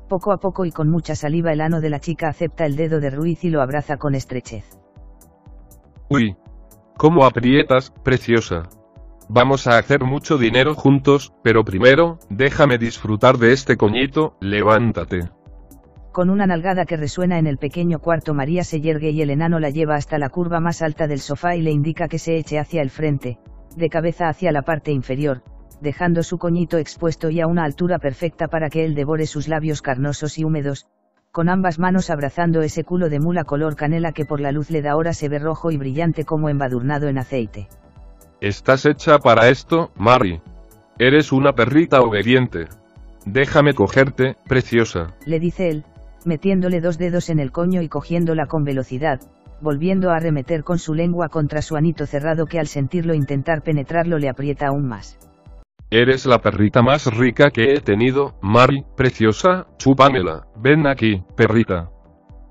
Poco 0.10 0.32
a 0.32 0.38
poco 0.38 0.66
y 0.66 0.72
con 0.72 0.90
mucha 0.90 1.16
saliva 1.16 1.52
el 1.52 1.62
ano 1.62 1.82
de 1.82 1.90
la 1.90 2.00
chica 2.00 2.28
acepta 2.28 2.66
el 2.66 2.76
dedo 2.76 3.00
de 3.00 3.10
Ruiz 3.10 3.44
y 3.44 3.50
lo 3.50 3.62
abraza 3.62 3.98
con 3.98 4.14
estrechez. 4.14 4.78
Uy. 6.10 6.36
¿Cómo 6.98 7.26
aprietas, 7.26 7.92
preciosa? 8.04 8.70
Vamos 9.28 9.68
a 9.68 9.78
hacer 9.78 10.04
mucho 10.04 10.38
dinero 10.38 10.76
juntos, 10.76 11.34
pero 11.44 11.66
primero, 11.66 12.20
déjame 12.30 12.78
disfrutar 12.78 13.38
de 13.38 13.52
este 13.52 13.76
coñito, 13.76 14.38
levántate. 14.40 15.30
Con 16.14 16.30
una 16.30 16.48
nalgada 16.48 16.86
que 16.86 16.96
resuena 16.96 17.38
en 17.40 17.48
el 17.48 17.58
pequeño 17.58 18.00
cuarto 18.00 18.34
María 18.34 18.64
se 18.64 18.80
yergue 18.80 19.10
y 19.10 19.22
el 19.22 19.32
enano 19.32 19.60
la 19.60 19.72
lleva 19.72 19.96
hasta 19.96 20.18
la 20.18 20.30
curva 20.30 20.62
más 20.62 20.82
alta 20.82 21.08
del 21.08 21.20
sofá 21.20 21.56
y 21.56 21.62
le 21.62 21.72
indica 21.72 22.08
que 22.08 22.20
se 22.20 22.38
eche 22.38 22.60
hacia 22.60 22.82
el 22.82 22.90
frente, 22.90 23.40
de 23.76 23.90
cabeza 23.90 24.30
hacia 24.30 24.52
la 24.52 24.62
parte 24.62 24.92
inferior, 24.92 25.44
dejando 25.82 26.24
su 26.24 26.38
coñito 26.38 26.78
expuesto 26.78 27.30
y 27.30 27.42
a 27.42 27.48
una 27.48 27.64
altura 27.64 28.00
perfecta 28.00 28.48
para 28.48 28.70
que 28.70 28.86
él 28.86 28.96
devore 28.96 29.26
sus 29.26 29.48
labios 29.48 29.82
carnosos 29.82 30.38
y 30.38 30.44
húmedos, 30.44 30.88
con 31.32 31.50
ambas 31.50 31.80
manos 31.80 32.10
abrazando 32.10 32.62
ese 32.62 32.84
culo 32.84 33.10
de 33.10 33.20
mula 33.20 33.44
color 33.44 33.76
canela 33.76 34.14
que 34.14 34.26
por 34.26 34.40
la 34.40 34.52
luz 34.52 34.70
le 34.72 34.82
da 34.82 34.92
ahora 34.92 35.14
se 35.14 35.28
ve 35.28 35.40
rojo 35.40 35.70
y 35.72 35.78
brillante 35.78 36.24
como 36.24 36.50
embadurnado 36.50 37.10
en 37.10 37.18
aceite. 37.18 37.68
Estás 38.40 38.86
hecha 38.86 39.20
para 39.20 39.50
esto, 39.50 39.92
Mary. 39.96 40.42
Eres 40.98 41.32
una 41.32 41.54
perrita 41.54 42.02
obediente. 42.02 42.68
Déjame 43.26 43.74
cogerte, 43.74 44.38
preciosa. 44.48 45.16
Le 45.26 45.40
dice 45.40 45.70
él, 45.70 45.84
metiéndole 46.26 46.80
dos 46.80 46.98
dedos 46.98 47.30
en 47.30 47.40
el 47.40 47.52
coño 47.52 47.82
y 47.82 47.90
cogiéndola 47.90 48.46
con 48.46 48.64
velocidad, 48.64 49.20
volviendo 49.62 50.12
a 50.12 50.18
arremeter 50.18 50.64
con 50.64 50.80
su 50.80 50.94
lengua 50.94 51.30
contra 51.30 51.62
su 51.62 51.76
anito 51.76 52.06
cerrado 52.06 52.46
que 52.46 52.60
al 52.60 52.68
sentirlo 52.68 53.14
intentar 53.14 53.62
penetrarlo 53.62 54.18
le 54.18 54.30
aprieta 54.30 54.68
aún 54.68 54.88
más. 54.88 55.18
Eres 55.92 56.26
la 56.26 56.40
perrita 56.40 56.82
más 56.82 57.06
rica 57.16 57.52
que 57.52 57.74
he 57.74 57.80
tenido, 57.80 58.36
Mary, 58.42 58.84
preciosa, 58.98 59.68
chúpamela, 59.78 60.48
ven 60.58 60.88
aquí, 60.88 61.24
perrita. 61.38 61.92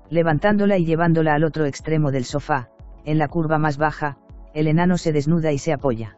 Levantándola 0.09 0.77
y 0.77 0.85
llevándola 0.85 1.33
al 1.33 1.43
otro 1.43 1.65
extremo 1.65 2.11
del 2.11 2.25
sofá, 2.25 2.69
en 3.03 3.17
la 3.17 3.27
curva 3.27 3.57
más 3.57 3.77
baja, 3.77 4.17
el 4.53 4.67
enano 4.67 4.97
se 4.97 5.11
desnuda 5.11 5.51
y 5.51 5.57
se 5.57 5.73
apoya. 5.73 6.17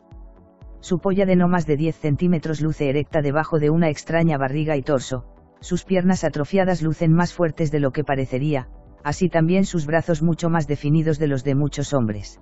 Su 0.80 1.00
polla 1.00 1.26
de 1.26 1.36
no 1.36 1.48
más 1.48 1.66
de 1.66 1.76
10 1.76 1.96
centímetros 1.96 2.62
luce 2.62 2.90
erecta 2.90 3.22
debajo 3.22 3.60
de 3.60 3.72
una 3.72 3.90
extraña 3.90 4.38
barriga 4.38 4.78
y 4.78 4.84
torso, 4.84 5.26
sus 5.60 5.84
piernas 5.84 6.24
atrofiadas 6.24 6.82
lucen 6.82 7.14
más 7.14 7.34
fuertes 7.34 7.72
de 7.72 7.80
lo 7.80 7.92
que 7.92 8.04
parecería, 8.04 8.68
así 9.04 9.30
también 9.30 9.66
sus 9.66 9.86
brazos 9.86 10.22
mucho 10.22 10.50
más 10.50 10.68
definidos 10.68 11.20
de 11.20 11.28
los 11.28 11.44
de 11.44 11.56
muchos 11.56 11.94
hombres. 11.94 12.40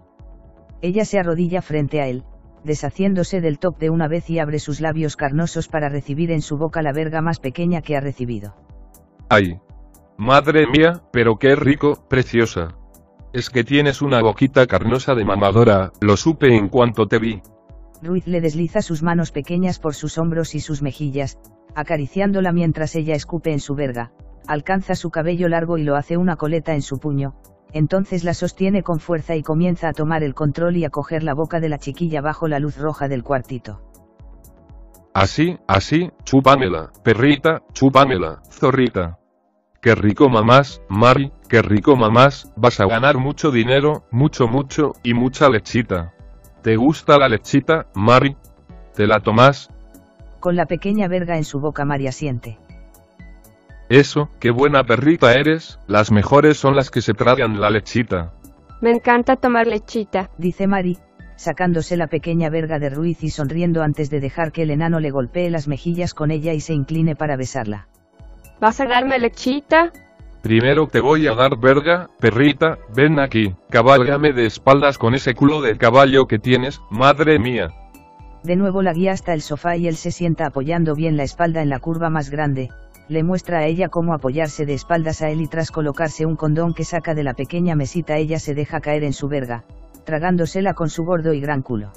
Ella 0.82 1.06
se 1.06 1.20
arrodilla 1.20 1.62
frente 1.62 2.02
a 2.02 2.08
él, 2.08 2.24
deshaciéndose 2.64 3.42
del 3.42 3.60
top 3.60 3.78
de 3.78 3.90
una 3.90 4.08
vez 4.08 4.30
y 4.30 4.40
abre 4.40 4.60
sus 4.60 4.82
labios 4.82 5.16
carnosos 5.16 5.68
para 5.68 5.90
recibir 5.90 6.32
en 6.32 6.42
su 6.42 6.58
boca 6.58 6.82
la 6.82 6.92
verga 6.92 7.22
más 7.22 7.40
pequeña 7.40 7.82
que 7.82 7.96
ha 7.96 8.02
recibido. 8.02 8.56
¡Ay! 9.30 9.60
Madre 10.18 10.66
mía, 10.68 11.02
pero 11.12 11.36
qué 11.38 11.56
rico, 11.56 12.06
preciosa. 12.10 12.76
Es 13.34 13.50
que 13.50 13.64
tienes 13.64 14.02
una 14.02 14.22
boquita 14.22 14.66
carnosa 14.66 15.14
de 15.14 15.26
mamadora, 15.26 15.92
lo 16.02 16.16
supe 16.16 16.56
en 16.56 16.70
cuanto 16.70 17.08
te 17.08 17.20
vi. 17.20 17.42
Ruiz 18.02 18.26
le 18.28 18.40
desliza 18.40 18.82
sus 18.82 19.04
manos 19.04 19.32
pequeñas 19.32 19.80
por 19.80 19.94
sus 19.94 20.18
hombros 20.18 20.56
y 20.56 20.60
sus 20.62 20.82
mejillas, 20.82 21.38
acariciándola 21.76 22.52
mientras 22.52 22.96
ella 22.96 23.16
escupe 23.16 23.52
en 23.52 23.60
su 23.60 23.76
verga, 23.76 24.12
alcanza 24.48 24.96
su 24.96 25.10
cabello 25.10 25.48
largo 25.48 25.78
y 25.78 25.84
lo 25.84 25.96
hace 25.96 26.18
una 26.18 26.36
coleta 26.36 26.74
en 26.74 26.82
su 26.82 27.00
puño, 27.00 27.34
entonces 27.74 28.24
la 28.24 28.34
sostiene 28.34 28.84
con 28.84 29.00
fuerza 29.00 29.36
y 29.36 29.44
comienza 29.44 29.90
a 29.90 29.94
tomar 29.94 30.24
el 30.24 30.34
control 30.34 30.78
y 30.78 30.86
a 30.86 30.90
coger 30.90 31.24
la 31.24 31.34
boca 31.34 31.60
de 31.60 31.70
la 31.70 31.78
chiquilla 31.78 32.22
bajo 32.22 32.48
la 32.48 32.60
luz 32.60 32.78
roja 32.78 33.08
del 33.08 33.24
cuartito. 33.24 33.82
Así, 35.14 35.58
así, 35.68 36.12
chúpamela, 36.24 36.92
perrita, 37.04 37.62
chúpamela, 37.74 38.42
zorrita. 38.50 39.18
Qué 39.82 39.94
rico 39.94 40.30
mamás, 40.30 40.82
Mari, 40.90 41.32
qué 41.48 41.62
rico 41.62 41.96
mamás, 41.96 42.52
vas 42.58 42.80
a 42.80 42.86
ganar 42.86 43.18
mucho 43.18 43.52
dinero, 43.52 44.06
mucho 44.12 44.48
mucho, 44.48 44.94
y 45.04 45.14
mucha 45.14 45.50
lechita. 45.50 46.14
¿Te 46.64 46.76
gusta 46.76 47.18
la 47.18 47.30
lechita, 47.30 47.88
Mari? 47.94 48.36
¿Te 48.96 49.06
la 49.06 49.20
tomas? 49.20 49.70
Con 50.40 50.56
la 50.56 50.66
pequeña 50.66 51.08
verga 51.08 51.38
en 51.38 51.44
su 51.44 51.60
boca 51.60 51.86
María 51.86 52.12
siente. 52.12 52.58
Eso, 53.90 54.30
qué 54.40 54.50
buena 54.50 54.84
perrita 54.84 55.34
eres, 55.34 55.80
las 55.88 56.12
mejores 56.12 56.58
son 56.58 56.76
las 56.76 56.90
que 56.90 57.02
se 57.02 57.14
tragan 57.14 57.62
la 57.62 57.70
lechita. 57.70 58.34
Me 58.82 58.92
encanta 58.92 59.36
tomar 59.36 59.68
lechita. 59.68 60.32
Dice 60.38 60.68
Mari, 60.68 60.98
sacándose 61.36 61.96
la 61.96 62.08
pequeña 62.08 62.50
verga 62.50 62.80
de 62.80 62.90
Ruiz 62.90 63.24
y 63.24 63.30
sonriendo 63.30 63.84
antes 63.84 64.10
de 64.10 64.20
dejar 64.20 64.52
que 64.52 64.64
el 64.64 64.72
enano 64.72 65.00
le 65.00 65.12
golpee 65.12 65.50
las 65.50 65.68
mejillas 65.68 66.14
con 66.14 66.32
ella 66.32 66.54
y 66.54 66.62
se 66.62 66.74
incline 66.74 67.16
para 67.16 67.38
besarla. 67.38 67.88
¿Vas 68.60 68.80
a 68.80 68.86
darme 68.86 69.20
lechita? 69.20 69.92
Primero 70.42 70.88
te 70.88 71.00
voy 71.00 71.28
a 71.28 71.34
dar 71.34 71.58
verga, 71.58 72.10
perrita, 72.20 72.78
ven 72.96 73.20
aquí, 73.20 73.56
cabálgame 73.70 74.32
de 74.32 74.46
espaldas 74.46 74.98
con 74.98 75.16
ese 75.16 75.34
culo 75.34 75.62
de 75.62 75.78
caballo 75.78 76.26
que 76.26 76.40
tienes, 76.40 76.82
madre 76.92 77.40
mía. 77.40 77.70
De 78.44 78.56
nuevo 78.56 78.84
la 78.84 78.94
guía 78.94 79.12
hasta 79.12 79.34
el 79.34 79.42
sofá 79.42 79.76
y 79.76 79.88
él 79.88 79.96
se 79.96 80.12
sienta 80.12 80.46
apoyando 80.46 80.94
bien 80.94 81.18
la 81.18 81.24
espalda 81.24 81.64
en 81.64 81.70
la 81.70 81.80
curva 81.80 82.12
más 82.12 82.30
grande, 82.30 82.70
le 83.08 83.24
muestra 83.24 83.60
a 83.60 83.66
ella 83.66 83.90
cómo 83.90 84.14
apoyarse 84.14 84.66
de 84.66 84.74
espaldas 84.74 85.22
a 85.22 85.30
él 85.30 85.42
y 85.42 85.48
tras 85.48 85.72
colocarse 85.72 86.26
un 86.26 86.36
condón 86.36 86.74
que 86.74 86.84
saca 86.84 87.14
de 87.14 87.24
la 87.24 87.34
pequeña 87.34 87.76
mesita 87.76 88.18
ella 88.18 88.40
se 88.40 88.56
deja 88.56 88.82
caer 88.82 89.04
en 89.04 89.14
su 89.14 89.28
verga, 89.28 89.64
tragándosela 90.06 90.74
con 90.74 90.90
su 90.90 91.04
gordo 91.04 91.34
y 91.34 91.40
gran 91.40 91.62
culo. 91.62 91.92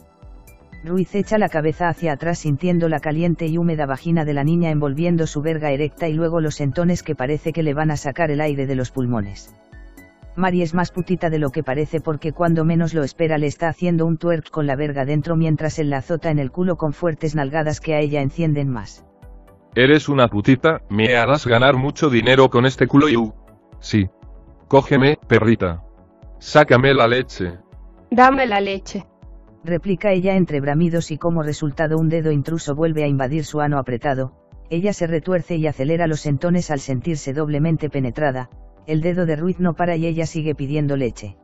Ruiz 0.85 1.15
echa 1.15 1.39
la 1.39 1.49
cabeza 1.49 1.89
hacia 1.89 2.13
atrás 2.13 2.39
sintiendo 2.39 2.89
la 2.89 3.01
caliente 3.01 3.47
y 3.47 3.59
húmeda 3.59 3.85
vagina 3.85 4.25
de 4.25 4.35
la 4.35 4.45
niña 4.45 4.71
envolviendo 4.71 5.27
su 5.27 5.43
verga 5.43 5.73
erecta 5.73 6.09
y 6.09 6.13
luego 6.13 6.41
los 6.41 6.61
entones 6.61 7.03
que 7.03 7.17
parece 7.17 7.53
que 7.53 7.65
le 7.65 7.75
van 7.75 7.91
a 7.91 7.97
sacar 7.97 8.31
el 8.31 8.41
aire 8.41 8.67
de 8.67 8.77
los 8.77 8.91
pulmones. 8.91 9.53
Mari 10.37 10.63
es 10.63 10.75
más 10.75 10.93
putita 10.93 11.31
de 11.31 11.41
lo 11.41 11.51
que 11.51 11.65
parece 11.65 12.01
porque 12.01 12.33
cuando 12.33 12.65
menos 12.65 12.95
lo 12.95 13.03
espera 13.03 13.39
le 13.39 13.49
está 13.49 13.69
haciendo 13.69 14.07
un 14.07 14.19
twerk 14.19 14.51
con 14.51 14.69
la 14.69 14.77
verga 14.77 15.05
dentro 15.05 15.35
mientras 15.35 15.81
él 15.81 15.91
la 15.91 15.97
azota 15.99 16.31
en 16.31 16.39
el 16.39 16.53
culo 16.53 16.77
con 16.77 16.93
fuertes 16.93 17.35
nalgadas 17.35 17.81
que 17.81 17.95
a 17.95 17.99
ella 17.99 18.21
encienden 18.21 18.69
más. 18.69 19.05
Eres 19.79 20.09
una 20.09 20.27
putita, 20.27 20.83
me 20.91 21.17
harás 21.17 21.47
ganar 21.47 21.77
mucho 21.77 22.11
dinero 22.11 22.51
con 22.51 22.67
este 22.67 22.89
culo 22.89 23.09
y... 23.09 23.17
uh, 23.17 23.33
Sí. 23.79 24.09
Cógeme, 24.67 25.21
perrita. 25.29 25.85
Sácame 26.41 26.93
la 26.95 27.07
leche. 27.07 27.59
Dame 28.11 28.49
la 28.49 28.61
leche. 28.61 29.07
Replica 29.63 30.11
ella 30.11 30.35
entre 30.35 30.61
bramidos 30.61 31.13
y 31.13 31.17
como 31.17 31.45
resultado 31.45 31.97
un 31.97 32.09
dedo 32.09 32.33
intruso 32.33 32.75
vuelve 32.75 33.05
a 33.05 33.07
invadir 33.07 33.45
su 33.45 33.61
ano 33.61 33.79
apretado, 33.79 34.33
ella 34.69 34.93
se 34.93 35.07
retuerce 35.07 35.55
y 35.55 35.69
acelera 35.69 36.09
los 36.09 36.27
entones 36.27 36.73
al 36.73 36.81
sentirse 36.81 37.33
doblemente 37.33 37.89
penetrada, 37.89 38.51
el 38.89 39.01
dedo 39.01 39.27
de 39.27 39.37
Ruiz 39.37 39.61
no 39.61 39.75
para 39.75 39.95
y 39.95 40.07
ella 40.07 40.27
sigue 40.27 40.57
pidiendo 40.57 40.97
leche. 40.97 41.37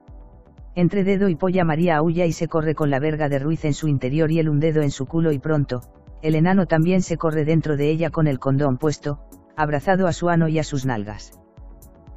Entre 0.74 1.04
dedo 1.04 1.28
y 1.28 1.36
polla 1.36 1.64
María 1.64 1.98
aúlla 1.98 2.26
y 2.26 2.32
se 2.32 2.48
corre 2.48 2.74
con 2.74 2.90
la 2.90 2.98
verga 2.98 3.28
de 3.28 3.38
Ruiz 3.38 3.64
en 3.64 3.74
su 3.74 3.86
interior 3.86 4.32
y 4.32 4.40
él 4.40 4.48
un 4.48 4.58
dedo 4.58 4.82
en 4.82 4.90
su 4.90 5.06
culo 5.06 5.30
y 5.30 5.38
pronto, 5.38 5.82
el 6.24 6.36
enano 6.36 6.64
también 6.64 7.02
se 7.02 7.18
corre 7.18 7.44
dentro 7.44 7.76
de 7.76 7.90
ella 7.90 8.08
con 8.08 8.26
el 8.26 8.38
condón 8.38 8.78
puesto, 8.78 9.18
abrazado 9.58 10.06
a 10.06 10.12
su 10.14 10.30
ano 10.30 10.48
y 10.48 10.58
a 10.58 10.64
sus 10.64 10.86
nalgas. 10.86 11.38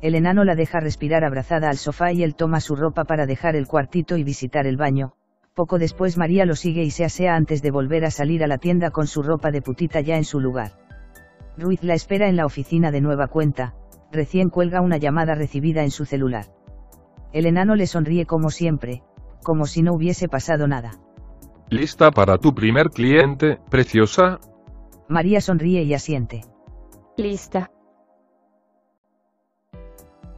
El 0.01 0.15
enano 0.15 0.45
la 0.45 0.55
deja 0.55 0.79
respirar 0.79 1.25
abrazada 1.25 1.69
al 1.69 1.75
sofá 1.75 2.13
y 2.13 2.23
él 2.23 2.33
toma 2.33 2.61
su 2.61 2.77
ropa 2.77 3.03
para 3.03 3.25
dejar 3.25 3.57
el 3.57 3.67
cuartito 3.67 4.15
y 4.15 4.23
visitar 4.23 4.65
el 4.65 4.77
baño. 4.77 5.11
Poco 5.55 5.77
después 5.77 6.17
María 6.17 6.45
lo 6.45 6.55
sigue 6.55 6.83
y 6.83 6.91
se 6.91 7.03
asea 7.03 7.35
antes 7.35 7.61
de 7.61 7.69
volver 7.69 8.05
a 8.05 8.11
salir 8.11 8.45
a 8.45 8.47
la 8.47 8.59
tienda 8.59 8.91
con 8.91 9.07
su 9.07 9.23
ropa 9.23 9.51
de 9.51 9.61
putita 9.61 9.99
ya 9.99 10.15
en 10.15 10.23
su 10.23 10.39
lugar. 10.39 10.71
Ruiz 11.57 11.83
la 11.83 11.93
espera 11.93 12.29
en 12.29 12.37
la 12.37 12.45
oficina 12.45 12.91
de 12.91 13.01
nueva 13.01 13.27
cuenta, 13.27 13.75
recién 14.09 14.49
cuelga 14.49 14.79
una 14.79 14.95
llamada 14.95 15.35
recibida 15.35 15.83
en 15.83 15.91
su 15.91 16.05
celular. 16.05 16.45
El 17.33 17.45
enano 17.45 17.75
le 17.75 17.87
sonríe 17.87 18.25
como 18.25 18.51
siempre, 18.51 19.03
como 19.43 19.65
si 19.65 19.81
no 19.81 19.91
hubiese 19.93 20.29
pasado 20.29 20.65
nada. 20.65 20.91
¿Lista 21.69 22.11
para 22.11 22.37
tu 22.37 22.55
primer 22.55 22.91
cliente, 22.91 23.59
preciosa? 23.69 24.39
María 25.09 25.41
sonríe 25.41 25.83
y 25.83 25.93
asiente. 25.93 26.45
Lista. 27.17 27.71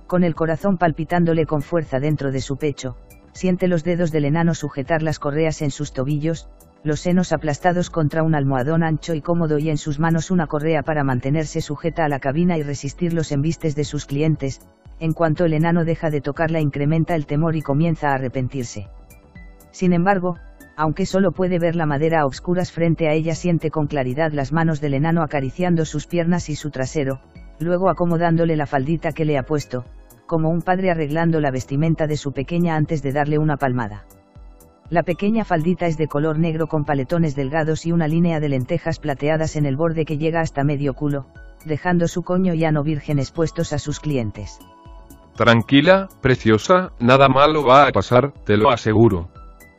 Con 0.07 0.23
el 0.23 0.33
corazón 0.33 0.79
palpitándole 0.79 1.45
con 1.45 1.61
fuerza 1.61 1.99
dentro 1.99 2.31
de 2.31 2.41
su 2.41 2.57
pecho, 2.57 2.97
siente 3.31 3.67
los 3.67 3.83
dedos 3.83 4.11
del 4.11 4.25
enano 4.25 4.55
sujetar 4.55 5.03
las 5.03 5.19
correas 5.19 5.61
en 5.61 5.69
sus 5.69 5.93
tobillos, 5.93 6.49
los 6.83 7.01
senos 7.01 7.31
aplastados 7.31 7.91
contra 7.91 8.23
un 8.23 8.33
almohadón 8.33 8.81
ancho 8.81 9.13
y 9.13 9.21
cómodo 9.21 9.59
y 9.59 9.69
en 9.69 9.77
sus 9.77 9.99
manos 9.99 10.31
una 10.31 10.47
correa 10.47 10.81
para 10.81 11.03
mantenerse 11.03 11.61
sujeta 11.61 12.05
a 12.05 12.09
la 12.09 12.19
cabina 12.19 12.57
y 12.57 12.63
resistir 12.63 13.13
los 13.13 13.31
embistes 13.31 13.75
de 13.75 13.83
sus 13.83 14.07
clientes, 14.07 14.61
en 14.99 15.13
cuanto 15.13 15.45
el 15.45 15.53
enano 15.53 15.85
deja 15.85 16.09
de 16.09 16.21
tocarla 16.21 16.59
incrementa 16.59 17.13
el 17.13 17.27
temor 17.27 17.55
y 17.55 17.61
comienza 17.61 18.09
a 18.09 18.15
arrepentirse. 18.15 18.89
Sin 19.69 19.93
embargo, 19.93 20.39
aunque 20.79 21.05
solo 21.05 21.33
puede 21.33 21.59
ver 21.59 21.75
la 21.75 21.85
madera 21.85 22.21
a 22.21 22.25
obscuras 22.25 22.71
frente 22.71 23.09
a 23.09 23.13
ella 23.13 23.35
siente 23.35 23.69
con 23.69 23.87
claridad 23.87 24.31
las 24.31 24.53
manos 24.53 24.79
del 24.79 24.93
enano 24.93 25.23
acariciando 25.23 25.83
sus 25.83 26.07
piernas 26.07 26.47
y 26.47 26.55
su 26.55 26.71
trasero, 26.71 27.19
luego 27.59 27.89
acomodándole 27.89 28.55
la 28.55 28.65
faldita 28.65 29.11
que 29.11 29.25
le 29.25 29.37
ha 29.37 29.43
puesto, 29.43 29.83
como 30.25 30.49
un 30.49 30.61
padre 30.61 30.89
arreglando 30.89 31.41
la 31.41 31.51
vestimenta 31.51 32.07
de 32.07 32.15
su 32.15 32.31
pequeña 32.31 32.77
antes 32.77 33.03
de 33.03 33.11
darle 33.11 33.37
una 33.37 33.57
palmada. 33.57 34.05
La 34.89 35.03
pequeña 35.03 35.43
faldita 35.43 35.85
es 35.85 35.97
de 35.97 36.07
color 36.07 36.39
negro 36.39 36.67
con 36.67 36.85
paletones 36.85 37.35
delgados 37.35 37.85
y 37.85 37.91
una 37.91 38.07
línea 38.07 38.39
de 38.39 38.47
lentejas 38.47 38.99
plateadas 38.99 39.57
en 39.57 39.65
el 39.65 39.75
borde 39.75 40.05
que 40.05 40.17
llega 40.17 40.39
hasta 40.39 40.63
medio 40.63 40.93
culo, 40.93 41.25
dejando 41.65 42.07
su 42.07 42.21
coño 42.21 42.53
y 42.53 42.63
ano 42.63 42.83
virgen 42.83 43.19
expuestos 43.19 43.73
a 43.73 43.79
sus 43.79 43.99
clientes. 43.99 44.59
Tranquila, 45.35 46.07
preciosa, 46.21 46.93
nada 47.01 47.27
malo 47.27 47.65
va 47.65 47.85
a 47.85 47.91
pasar, 47.91 48.31
te 48.45 48.55
lo 48.55 48.71
aseguro. 48.71 49.29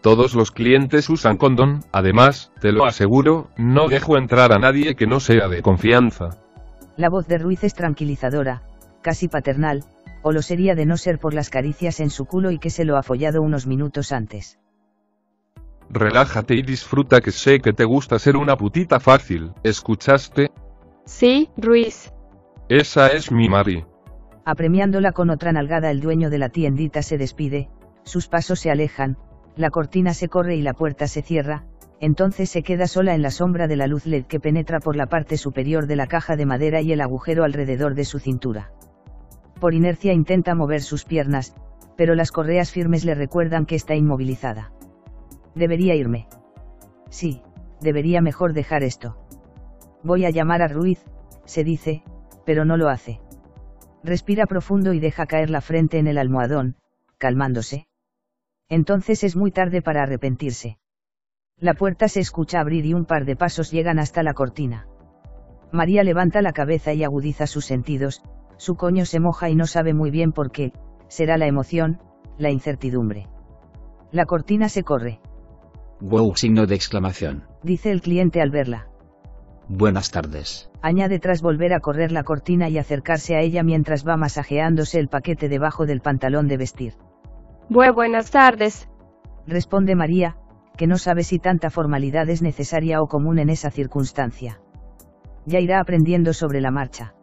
Todos 0.01 0.35
los 0.35 0.51
clientes 0.51 1.11
usan 1.11 1.37
condón, 1.37 1.81
además, 1.93 2.53
te 2.61 2.73
lo 2.73 2.87
aseguro, 2.87 3.51
no 3.59 3.89
dejo 3.89 4.17
entrar 4.17 4.53
a 4.53 4.59
nadie 4.59 4.95
que 4.95 5.07
no 5.07 5.21
sea 5.21 5.49
de 5.49 5.61
confianza. 5.61 6.31
La 6.97 7.11
voz 7.11 7.27
de 7.27 7.37
Ruiz 7.37 7.65
es 7.65 7.75
tranquilizadora, 7.75 8.63
casi 9.03 9.29
paternal, 9.29 9.85
o 10.23 10.33
lo 10.33 10.41
sería 10.41 10.75
de 10.75 10.87
no 10.87 10.97
ser 10.97 11.19
por 11.19 11.35
las 11.35 11.51
caricias 11.51 12.01
en 12.01 12.09
su 12.09 12.25
culo 12.25 12.51
y 12.51 12.59
que 12.59 12.71
se 12.71 12.85
lo 12.85 12.97
ha 12.97 13.03
follado 13.03 13.43
unos 13.43 13.67
minutos 13.67 14.13
antes. 14.13 14.59
Relájate 15.91 16.55
y 16.55 16.63
disfruta 16.63 17.21
que 17.21 17.31
sé 17.31 17.61
que 17.61 17.73
te 17.73 17.85
gusta 17.85 18.19
ser 18.19 18.37
una 18.37 18.57
putita 18.57 19.01
fácil, 19.01 19.53
¿escuchaste? 19.65 20.51
Sí, 21.05 21.51
Ruiz. 21.57 22.13
Esa 22.69 23.09
es 23.09 23.33
mi 23.33 23.49
Mari. 23.49 23.85
Apremiándola 24.47 25.13
con 25.13 25.29
otra 25.29 25.53
nalgada 25.53 25.91
el 25.91 26.01
dueño 26.01 26.31
de 26.31 26.39
la 26.39 26.49
tiendita 26.49 27.03
se 27.03 27.19
despide, 27.19 27.69
sus 28.05 28.29
pasos 28.29 28.61
se 28.61 28.71
alejan, 28.71 29.17
la 29.57 29.71
cortina 29.71 30.15
se 30.15 30.29
corre 30.29 30.57
y 30.57 30.63
la 30.63 30.75
puerta 30.75 31.07
se 31.07 31.23
cierra, 31.23 31.65
entonces 32.01 32.49
se 32.49 32.63
queda 32.63 32.87
sola 32.87 33.15
en 33.15 33.23
la 33.23 33.31
sombra 33.31 33.69
de 33.69 33.77
la 33.77 33.87
luz 33.87 34.07
LED 34.07 34.25
que 34.25 34.41
penetra 34.41 34.81
por 34.81 34.97
la 34.97 35.07
parte 35.07 35.37
superior 35.37 35.87
de 35.87 35.97
la 35.97 36.07
caja 36.07 36.37
de 36.37 36.47
madera 36.47 36.81
y 36.81 36.93
el 36.93 37.01
agujero 37.01 37.45
alrededor 37.45 37.95
de 37.95 38.05
su 38.05 38.19
cintura. 38.19 38.73
Por 39.61 39.75
inercia 39.75 40.15
intenta 40.15 40.55
mover 40.55 40.81
sus 40.81 41.05
piernas, 41.05 41.55
pero 41.97 42.15
las 42.15 42.33
correas 42.33 42.71
firmes 42.71 43.05
le 43.05 43.15
recuerdan 43.15 43.67
que 43.67 43.75
está 43.75 43.95
inmovilizada. 43.95 44.73
Debería 45.55 45.95
irme. 45.95 46.29
Sí, 47.11 47.43
debería 47.83 48.23
mejor 48.23 48.55
dejar 48.55 48.83
esto. 48.83 49.19
Voy 50.03 50.25
a 50.25 50.31
llamar 50.31 50.63
a 50.63 50.69
Ruiz, 50.69 51.05
se 51.45 51.65
dice, 51.65 52.03
pero 52.47 52.65
no 52.65 52.79
lo 52.79 52.89
hace. 52.89 53.21
Respira 54.03 54.47
profundo 54.47 54.95
y 54.95 55.01
deja 55.01 55.27
caer 55.27 55.51
la 55.51 55.61
frente 55.61 55.99
en 55.99 56.07
el 56.07 56.17
almohadón, 56.17 56.77
calmándose. 57.19 57.90
Entonces 58.71 59.25
es 59.25 59.37
muy 59.37 59.51
tarde 59.51 59.83
para 59.83 60.05
arrepentirse. 60.05 60.79
La 61.59 61.75
puerta 61.75 62.09
se 62.09 62.21
escucha 62.21 62.61
abrir 62.61 62.87
y 62.87 62.95
un 62.95 63.05
par 63.05 63.25
de 63.25 63.37
pasos 63.37 63.73
llegan 63.73 63.99
hasta 63.99 64.23
la 64.23 64.33
cortina. 64.33 64.87
María 65.73 66.05
levanta 66.05 66.41
la 66.41 66.53
cabeza 66.53 66.95
y 66.95 67.05
agudiza 67.05 67.47
sus 67.49 67.67
sentidos, 67.67 68.23
su 68.57 68.77
coño 68.77 69.05
se 69.05 69.21
moja 69.21 69.51
y 69.51 69.57
no 69.57 69.67
sabe 69.67 69.93
muy 69.93 70.11
bien 70.11 70.33
por 70.33 70.53
qué, 70.53 70.73
será 71.09 71.37
la 71.37 71.47
emoción, 71.47 71.99
la 72.39 72.51
incertidumbre. 72.51 73.29
La 74.13 74.25
cortina 74.25 74.69
se 74.69 74.85
corre. 74.85 75.21
Wow, 76.01 76.35
signo 76.37 76.67
de 76.67 76.77
exclamación. 76.77 77.45
Dice 77.63 77.91
el 77.91 78.01
cliente 78.01 78.41
al 78.41 78.51
verla. 78.51 78.87
Buenas 79.69 80.11
tardes. 80.11 80.71
Añade 80.81 81.19
tras 81.19 81.43
volver 81.43 81.75
a 81.75 81.81
correr 81.81 82.13
la 82.13 82.23
cortina 82.23 82.69
y 82.69 82.79
acercarse 82.79 83.37
a 83.37 83.41
ella 83.41 83.63
mientras 83.63 84.07
va 84.07 84.17
masajeándose 84.17 84.99
el 84.99 85.09
paquete 85.09 85.49
debajo 85.49 85.87
del 85.87 86.01
pantalón 86.01 86.49
de 86.49 86.57
vestir 86.57 86.95
buenas 87.71 88.31
tardes. 88.31 88.89
Responde 89.47 89.95
María, 89.95 90.37
que 90.77 90.87
no 90.87 90.99
sabe 90.99 91.23
si 91.23 91.39
tanta 91.39 91.71
formalidad 91.71 92.29
es 92.29 92.43
necesaria 92.43 93.01
o 93.01 93.07
común 93.07 93.39
en 93.39 93.49
esa 93.49 93.71
circunstancia. 93.71 94.61
Ya 95.47 95.61
irá 95.61 95.81
aprendiendo 95.81 96.33
sobre 96.33 96.61
la 96.61 96.71
marcha. 96.71 97.15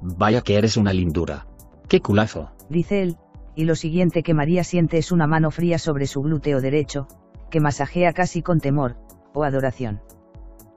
Vaya 0.00 0.42
que 0.42 0.56
eres 0.56 0.76
una 0.76 0.92
lindura. 0.92 1.46
¡Qué 1.88 2.00
culazo! 2.00 2.52
dice 2.68 3.02
él, 3.02 3.16
y 3.56 3.64
lo 3.64 3.74
siguiente 3.74 4.22
que 4.22 4.34
María 4.34 4.64
siente 4.64 4.98
es 4.98 5.12
una 5.12 5.26
mano 5.26 5.50
fría 5.50 5.78
sobre 5.78 6.06
su 6.06 6.22
glúteo 6.22 6.60
derecho, 6.60 7.08
que 7.50 7.60
masajea 7.60 8.12
casi 8.12 8.42
con 8.42 8.60
temor, 8.60 8.96
o 9.34 9.44
adoración. 9.44 10.00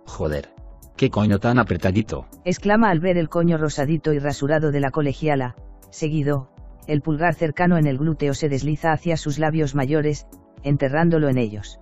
Joder. 0.05 0.49
¡Qué 0.97 1.09
coño 1.09 1.39
tan 1.39 1.59
apretadito! 1.59 2.27
exclama 2.45 2.89
al 2.89 2.99
ver 2.99 3.17
el 3.17 3.29
coño 3.29 3.57
rosadito 3.57 4.13
y 4.13 4.19
rasurado 4.19 4.71
de 4.71 4.79
la 4.79 4.91
colegiala, 4.91 5.55
seguido, 5.89 6.52
el 6.87 7.01
pulgar 7.01 7.33
cercano 7.33 7.77
en 7.77 7.87
el 7.87 7.97
glúteo 7.97 8.33
se 8.33 8.49
desliza 8.49 8.91
hacia 8.91 9.17
sus 9.17 9.39
labios 9.39 9.75
mayores, 9.75 10.27
enterrándolo 10.63 11.29
en 11.29 11.37
ellos. 11.37 11.79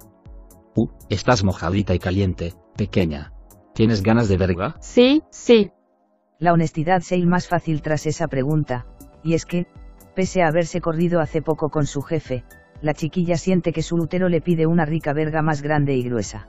Uh, 0.76 0.88
estás 1.10 1.44
mojadita 1.44 1.94
y 1.94 2.00
caliente, 2.00 2.54
pequeña. 2.76 3.34
¿Tienes 3.74 4.04
ganas 4.04 4.30
de 4.30 4.38
verga? 4.38 4.76
Sí, 4.80 5.24
sí. 5.30 5.72
La 6.40 6.54
honestidad 6.54 7.02
se 7.02 7.18
más 7.26 7.48
fácil 7.48 7.82
tras 7.82 8.06
esa 8.06 8.28
pregunta, 8.28 8.86
y 9.24 9.34
es 9.34 9.46
que, 9.46 9.68
pese 10.16 10.42
a 10.42 10.48
haberse 10.48 10.82
corrido 10.82 11.20
hace 11.20 11.42
poco 11.42 11.70
con 11.70 11.86
su 11.86 12.02
jefe, 12.02 12.44
la 12.82 12.94
chiquilla 12.94 13.38
siente 13.38 13.72
que 13.72 13.84
su 13.84 13.96
útero 13.96 14.28
le 14.28 14.42
pide 14.42 14.66
una 14.66 14.86
rica 14.86 15.14
verga 15.14 15.42
más 15.42 15.62
grande 15.62 15.94
y 15.96 16.04
gruesa. 16.04 16.48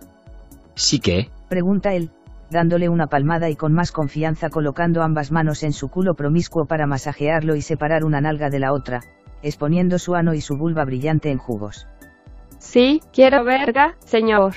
¿Sí 0.74 0.98
que? 0.98 1.30
Pregunta 1.48 1.92
él, 1.94 2.10
dándole 2.52 2.88
una 2.88 3.08
palmada 3.08 3.50
y 3.50 3.56
con 3.56 3.72
más 3.72 3.90
confianza 3.90 4.50
colocando 4.50 5.02
ambas 5.02 5.32
manos 5.32 5.62
en 5.62 5.72
su 5.72 5.88
culo 5.88 6.14
promiscuo 6.14 6.66
para 6.66 6.86
masajearlo 6.86 7.56
y 7.56 7.62
separar 7.62 8.04
una 8.04 8.20
nalga 8.20 8.50
de 8.50 8.60
la 8.60 8.72
otra, 8.72 9.00
exponiendo 9.42 9.98
su 9.98 10.14
ano 10.14 10.34
y 10.34 10.40
su 10.40 10.56
vulva 10.56 10.84
brillante 10.84 11.30
en 11.30 11.38
jugos. 11.38 11.88
Sí, 12.58 13.00
quiero 13.12 13.44
verga, 13.44 13.96
señor. 14.04 14.54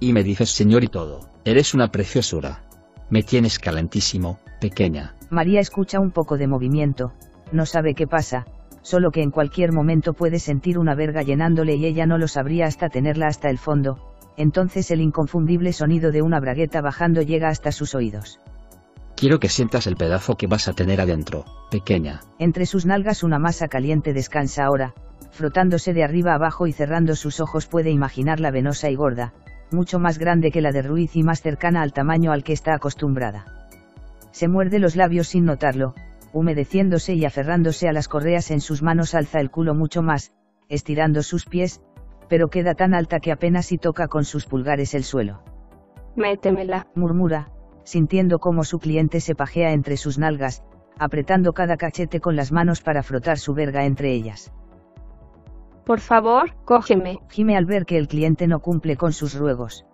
Y 0.00 0.12
me 0.12 0.22
dices 0.22 0.50
señor 0.50 0.84
y 0.84 0.88
todo. 0.88 1.30
Eres 1.44 1.72
una 1.72 1.88
preciosura. 1.88 2.62
Me 3.08 3.22
tienes 3.22 3.58
calentísimo, 3.58 4.38
pequeña. 4.60 5.14
María 5.30 5.60
escucha 5.60 5.98
un 5.98 6.10
poco 6.10 6.36
de 6.36 6.46
movimiento, 6.46 7.12
no 7.52 7.66
sabe 7.66 7.94
qué 7.94 8.06
pasa, 8.06 8.44
solo 8.82 9.10
que 9.10 9.22
en 9.22 9.30
cualquier 9.30 9.72
momento 9.72 10.12
puede 10.12 10.38
sentir 10.38 10.78
una 10.78 10.94
verga 10.94 11.22
llenándole 11.22 11.74
y 11.76 11.86
ella 11.86 12.06
no 12.06 12.18
lo 12.18 12.28
sabría 12.28 12.66
hasta 12.66 12.88
tenerla 12.88 13.28
hasta 13.28 13.48
el 13.48 13.58
fondo, 13.58 14.11
entonces 14.36 14.90
el 14.90 15.00
inconfundible 15.00 15.72
sonido 15.72 16.12
de 16.12 16.22
una 16.22 16.40
bragueta 16.40 16.80
bajando 16.80 17.22
llega 17.22 17.48
hasta 17.48 17.72
sus 17.72 17.94
oídos. 17.94 18.40
Quiero 19.16 19.38
que 19.38 19.48
sientas 19.48 19.86
el 19.86 19.96
pedazo 19.96 20.36
que 20.36 20.46
vas 20.46 20.68
a 20.68 20.72
tener 20.72 21.00
adentro, 21.00 21.44
pequeña. 21.70 22.20
Entre 22.38 22.66
sus 22.66 22.86
nalgas 22.86 23.22
una 23.22 23.38
masa 23.38 23.68
caliente 23.68 24.12
descansa 24.12 24.64
ahora, 24.64 24.94
frotándose 25.30 25.92
de 25.92 26.02
arriba 26.02 26.34
abajo 26.34 26.66
y 26.66 26.72
cerrando 26.72 27.14
sus 27.14 27.40
ojos 27.40 27.66
puede 27.66 27.90
imaginarla 27.90 28.50
venosa 28.50 28.90
y 28.90 28.96
gorda, 28.96 29.32
mucho 29.70 29.98
más 29.98 30.18
grande 30.18 30.50
que 30.50 30.60
la 30.60 30.72
de 30.72 30.82
Ruiz 30.82 31.16
y 31.16 31.22
más 31.22 31.40
cercana 31.40 31.82
al 31.82 31.92
tamaño 31.92 32.32
al 32.32 32.44
que 32.44 32.52
está 32.52 32.74
acostumbrada. 32.74 33.68
Se 34.32 34.48
muerde 34.48 34.78
los 34.78 34.96
labios 34.96 35.28
sin 35.28 35.44
notarlo, 35.44 35.94
humedeciéndose 36.32 37.14
y 37.14 37.24
aferrándose 37.24 37.88
a 37.88 37.92
las 37.92 38.08
correas 38.08 38.50
en 38.50 38.60
sus 38.60 38.82
manos 38.82 39.14
alza 39.14 39.40
el 39.40 39.50
culo 39.50 39.74
mucho 39.74 40.02
más, 40.02 40.32
estirando 40.68 41.22
sus 41.22 41.44
pies, 41.44 41.80
pero 42.32 42.48
queda 42.48 42.74
tan 42.74 42.94
alta 42.94 43.20
que 43.20 43.30
apenas 43.30 43.66
si 43.66 43.76
toca 43.76 44.08
con 44.08 44.24
sus 44.24 44.46
pulgares 44.46 44.94
el 44.94 45.04
suelo. 45.04 45.42
Métemela, 46.16 46.86
murmura, 46.94 47.50
sintiendo 47.84 48.38
cómo 48.38 48.64
su 48.64 48.78
cliente 48.78 49.20
se 49.20 49.34
pajea 49.34 49.72
entre 49.72 49.98
sus 49.98 50.16
nalgas, 50.16 50.62
apretando 50.98 51.52
cada 51.52 51.76
cachete 51.76 52.20
con 52.20 52.34
las 52.34 52.50
manos 52.50 52.80
para 52.80 53.02
frotar 53.02 53.38
su 53.38 53.52
verga 53.52 53.84
entre 53.84 54.14
ellas. 54.14 54.50
Por 55.84 56.00
favor, 56.00 56.54
cógeme. 56.64 57.18
Gime 57.28 57.54
al 57.54 57.66
ver 57.66 57.84
que 57.84 57.98
el 57.98 58.08
cliente 58.08 58.46
no 58.46 58.60
cumple 58.60 58.96
con 58.96 59.12
sus 59.12 59.34
ruegos. 59.34 59.84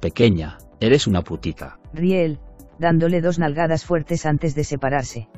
Pequeña, 0.00 0.58
eres 0.80 1.06
una 1.06 1.22
putita. 1.22 1.78
Ríe 1.94 2.24
él, 2.24 2.40
dándole 2.80 3.20
dos 3.20 3.38
nalgadas 3.38 3.84
fuertes 3.84 4.26
antes 4.26 4.56
de 4.56 4.64
separarse. 4.64 5.28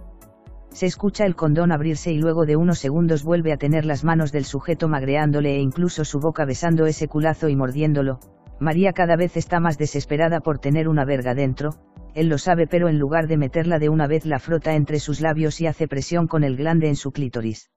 Se 0.73 0.87
escucha 0.87 1.25
el 1.25 1.37
condón 1.37 1.71
abrirse 1.71 2.13
y 2.13 2.19
luego 2.19 2.47
de 2.47 2.57
unos 2.57 2.79
segundos 2.79 3.25
vuelve 3.25 3.53
a 3.53 3.59
tener 3.59 3.85
las 3.85 4.05
manos 4.05 4.33
del 4.33 4.45
sujeto 4.45 4.89
magreándole 4.89 5.57
e 5.57 5.61
incluso 5.61 6.05
su 6.05 6.19
boca 6.19 6.45
besando 6.45 6.87
ese 6.87 7.09
culazo 7.09 7.49
y 7.49 7.57
mordiéndolo. 7.57 8.21
María 8.59 8.93
cada 8.93 9.17
vez 9.17 9.37
está 9.37 9.61
más 9.61 9.77
desesperada 9.77 10.41
por 10.41 10.59
tener 10.59 10.89
una 10.89 11.05
verga 11.05 11.35
dentro, 11.35 11.75
él 12.15 12.29
lo 12.29 12.39
sabe 12.39 12.67
pero 12.67 12.89
en 12.89 12.99
lugar 12.99 13.27
de 13.27 13.37
meterla 13.37 13.79
de 13.79 13.89
una 13.89 14.07
vez 14.07 14.27
la 14.27 14.39
frota 14.39 14.75
entre 14.75 14.99
sus 15.01 15.21
labios 15.21 15.61
y 15.61 15.67
hace 15.67 15.89
presión 15.89 16.27
con 16.27 16.45
el 16.45 16.57
glande 16.57 16.89
en 16.89 16.97
su 16.97 17.11
clítoris. 17.11 17.71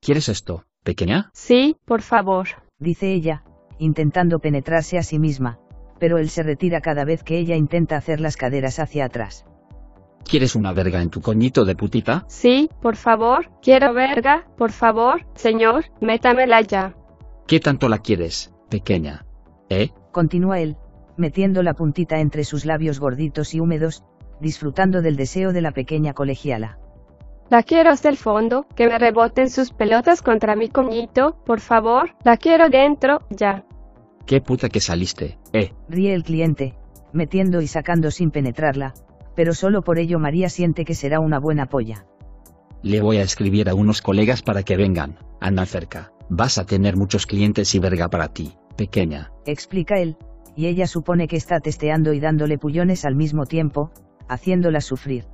¿Quieres 0.00 0.28
esto, 0.28 0.64
pequeña? 0.84 1.30
Sí, 1.34 1.76
por 1.84 2.02
favor. 2.02 2.48
Dice 2.78 3.12
ella, 3.12 3.42
intentando 3.78 4.38
penetrarse 4.38 4.98
a 4.98 5.02
sí 5.02 5.18
misma, 5.18 5.58
pero 5.98 6.18
él 6.18 6.30
se 6.30 6.42
retira 6.42 6.80
cada 6.80 7.04
vez 7.04 7.22
que 7.22 7.38
ella 7.38 7.56
intenta 7.56 7.96
hacer 7.96 8.20
las 8.20 8.36
caderas 8.36 8.78
hacia 8.78 9.04
atrás. 9.04 9.44
¿Quieres 10.24 10.54
una 10.54 10.72
verga 10.72 11.00
en 11.00 11.10
tu 11.10 11.20
coñito 11.20 11.64
de 11.64 11.74
putita? 11.74 12.24
Sí, 12.28 12.68
por 12.82 12.96
favor, 12.96 13.50
quiero 13.62 13.94
verga, 13.94 14.46
por 14.56 14.72
favor, 14.72 15.26
señor, 15.34 15.86
métamela 16.00 16.60
ya. 16.60 16.94
¿Qué 17.46 17.60
tanto 17.60 17.88
la 17.88 17.98
quieres, 17.98 18.52
pequeña? 18.68 19.24
¿Eh? 19.70 19.90
Continúa 20.12 20.60
él, 20.60 20.76
metiendo 21.16 21.62
la 21.62 21.74
puntita 21.74 22.20
entre 22.20 22.44
sus 22.44 22.66
labios 22.66 23.00
gorditos 23.00 23.54
y 23.54 23.60
húmedos, 23.60 24.04
disfrutando 24.40 25.00
del 25.00 25.16
deseo 25.16 25.52
de 25.52 25.62
la 25.62 25.72
pequeña 25.72 26.12
colegiala. 26.12 26.78
La 27.50 27.62
quiero 27.62 27.90
hasta 27.90 28.10
el 28.10 28.18
fondo, 28.18 28.66
que 28.76 28.86
me 28.86 28.98
reboten 28.98 29.48
sus 29.48 29.72
pelotas 29.72 30.20
contra 30.20 30.54
mi 30.54 30.68
coñito, 30.68 31.42
por 31.46 31.60
favor, 31.60 32.10
la 32.22 32.36
quiero 32.36 32.68
dentro, 32.68 33.22
ya. 33.30 33.64
Qué 34.26 34.42
puta 34.42 34.68
que 34.68 34.80
saliste, 34.80 35.38
eh. 35.54 35.72
Ríe 35.88 36.12
el 36.12 36.24
cliente, 36.24 36.74
metiendo 37.14 37.62
y 37.62 37.66
sacando 37.66 38.10
sin 38.10 38.30
penetrarla, 38.30 38.92
pero 39.38 39.54
solo 39.54 39.82
por 39.82 40.00
ello 40.00 40.18
María 40.18 40.48
siente 40.48 40.84
que 40.84 40.96
será 40.96 41.20
una 41.20 41.38
buena 41.38 41.66
polla. 41.66 42.04
Le 42.82 43.00
voy 43.00 43.18
a 43.18 43.22
escribir 43.22 43.68
a 43.68 43.74
unos 43.76 44.02
colegas 44.02 44.42
para 44.42 44.64
que 44.64 44.76
vengan, 44.76 45.16
anda 45.40 45.64
cerca, 45.64 46.10
vas 46.28 46.58
a 46.58 46.66
tener 46.66 46.96
muchos 46.96 47.24
clientes 47.24 47.72
y 47.76 47.78
verga 47.78 48.08
para 48.08 48.32
ti, 48.32 48.54
pequeña. 48.76 49.30
Explica 49.46 50.00
él, 50.00 50.16
y 50.56 50.66
ella 50.66 50.88
supone 50.88 51.28
que 51.28 51.36
está 51.36 51.60
testeando 51.60 52.14
y 52.14 52.18
dándole 52.18 52.58
pullones 52.58 53.04
al 53.04 53.14
mismo 53.14 53.46
tiempo, 53.46 53.92
haciéndola 54.28 54.80
sufrir. 54.80 55.26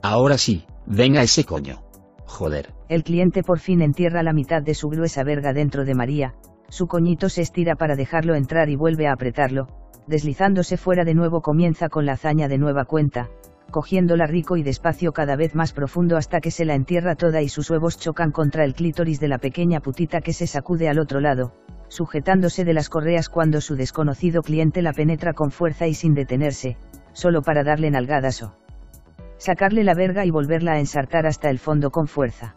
Ahora 0.00 0.38
sí, 0.38 0.64
venga 0.86 1.20
ese 1.20 1.44
coño. 1.44 1.82
Joder. 2.24 2.72
El 2.88 3.04
cliente 3.04 3.42
por 3.42 3.58
fin 3.58 3.82
entierra 3.82 4.22
la 4.22 4.32
mitad 4.32 4.62
de 4.62 4.72
su 4.72 4.88
gruesa 4.88 5.24
verga 5.24 5.52
dentro 5.52 5.84
de 5.84 5.94
María, 5.94 6.36
su 6.70 6.86
coñito 6.86 7.28
se 7.28 7.42
estira 7.42 7.76
para 7.76 7.96
dejarlo 7.96 8.34
entrar 8.34 8.70
y 8.70 8.76
vuelve 8.76 9.06
a 9.06 9.12
apretarlo, 9.12 9.68
deslizándose 10.06 10.76
fuera 10.76 11.04
de 11.04 11.14
nuevo 11.14 11.40
comienza 11.40 11.88
con 11.88 12.06
la 12.06 12.12
hazaña 12.12 12.48
de 12.48 12.58
nueva 12.58 12.84
cuenta, 12.84 13.28
cogiéndola 13.70 14.26
rico 14.26 14.56
y 14.56 14.62
despacio 14.62 15.12
cada 15.12 15.36
vez 15.36 15.54
más 15.54 15.72
profundo 15.72 16.16
hasta 16.16 16.40
que 16.40 16.50
se 16.50 16.64
la 16.64 16.74
entierra 16.74 17.16
toda 17.16 17.42
y 17.42 17.48
sus 17.48 17.70
huevos 17.70 17.98
chocan 17.98 18.30
contra 18.30 18.64
el 18.64 18.74
clítoris 18.74 19.20
de 19.20 19.28
la 19.28 19.38
pequeña 19.38 19.80
putita 19.80 20.20
que 20.20 20.32
se 20.32 20.46
sacude 20.46 20.88
al 20.88 20.98
otro 20.98 21.20
lado, 21.20 21.52
sujetándose 21.88 22.64
de 22.64 22.74
las 22.74 22.88
correas 22.88 23.28
cuando 23.28 23.60
su 23.60 23.76
desconocido 23.76 24.42
cliente 24.42 24.82
la 24.82 24.92
penetra 24.92 25.32
con 25.32 25.50
fuerza 25.50 25.86
y 25.86 25.94
sin 25.94 26.14
detenerse, 26.14 26.76
solo 27.12 27.42
para 27.42 27.64
darle 27.64 27.90
nalgadas 27.90 28.42
o 28.42 28.56
sacarle 29.38 29.84
la 29.84 29.94
verga 29.94 30.24
y 30.24 30.30
volverla 30.30 30.72
a 30.72 30.78
ensartar 30.78 31.26
hasta 31.26 31.50
el 31.50 31.58
fondo 31.58 31.90
con 31.90 32.06
fuerza. 32.06 32.56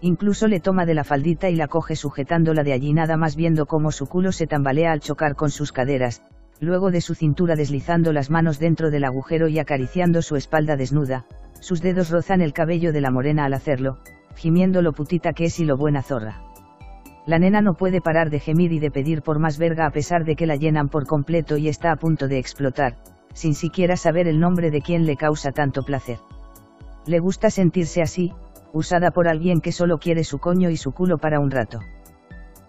Incluso 0.00 0.46
le 0.46 0.60
toma 0.60 0.86
de 0.86 0.94
la 0.94 1.02
faldita 1.02 1.48
y 1.48 1.56
la 1.56 1.66
coge 1.66 1.96
sujetándola 1.96 2.62
de 2.62 2.72
allí 2.72 2.92
nada 2.92 3.16
más 3.16 3.34
viendo 3.34 3.66
cómo 3.66 3.90
su 3.90 4.06
culo 4.06 4.30
se 4.30 4.46
tambalea 4.46 4.92
al 4.92 5.00
chocar 5.00 5.34
con 5.34 5.50
sus 5.50 5.72
caderas, 5.72 6.22
luego 6.60 6.90
de 6.90 7.00
su 7.00 7.14
cintura 7.14 7.56
deslizando 7.56 8.12
las 8.12 8.30
manos 8.30 8.58
dentro 8.58 8.90
del 8.90 9.04
agujero 9.04 9.48
y 9.48 9.58
acariciando 9.58 10.22
su 10.22 10.36
espalda 10.36 10.76
desnuda, 10.76 11.26
sus 11.60 11.80
dedos 11.80 12.10
rozan 12.10 12.40
el 12.40 12.52
cabello 12.52 12.92
de 12.92 13.00
la 13.00 13.10
morena 13.10 13.44
al 13.44 13.54
hacerlo, 13.54 13.98
gimiendo 14.34 14.82
lo 14.82 14.92
putita 14.92 15.32
que 15.32 15.44
es 15.44 15.60
y 15.60 15.64
lo 15.64 15.76
buena 15.76 16.02
zorra. 16.02 16.42
La 17.26 17.38
nena 17.38 17.60
no 17.60 17.74
puede 17.74 18.00
parar 18.00 18.30
de 18.30 18.40
gemir 18.40 18.72
y 18.72 18.78
de 18.78 18.90
pedir 18.90 19.22
por 19.22 19.38
más 19.38 19.58
verga 19.58 19.86
a 19.86 19.90
pesar 19.90 20.24
de 20.24 20.34
que 20.34 20.46
la 20.46 20.56
llenan 20.56 20.88
por 20.88 21.06
completo 21.06 21.56
y 21.56 21.68
está 21.68 21.92
a 21.92 21.96
punto 21.96 22.26
de 22.26 22.38
explotar, 22.38 22.96
sin 23.34 23.54
siquiera 23.54 23.96
saber 23.96 24.26
el 24.28 24.40
nombre 24.40 24.70
de 24.70 24.80
quien 24.80 25.04
le 25.04 25.16
causa 25.16 25.52
tanto 25.52 25.82
placer. 25.82 26.18
Le 27.06 27.18
gusta 27.18 27.50
sentirse 27.50 28.00
así, 28.02 28.32
usada 28.72 29.10
por 29.10 29.28
alguien 29.28 29.60
que 29.60 29.72
solo 29.72 29.98
quiere 29.98 30.24
su 30.24 30.38
coño 30.38 30.70
y 30.70 30.76
su 30.76 30.92
culo 30.92 31.18
para 31.18 31.40
un 31.40 31.50
rato. 31.50 31.80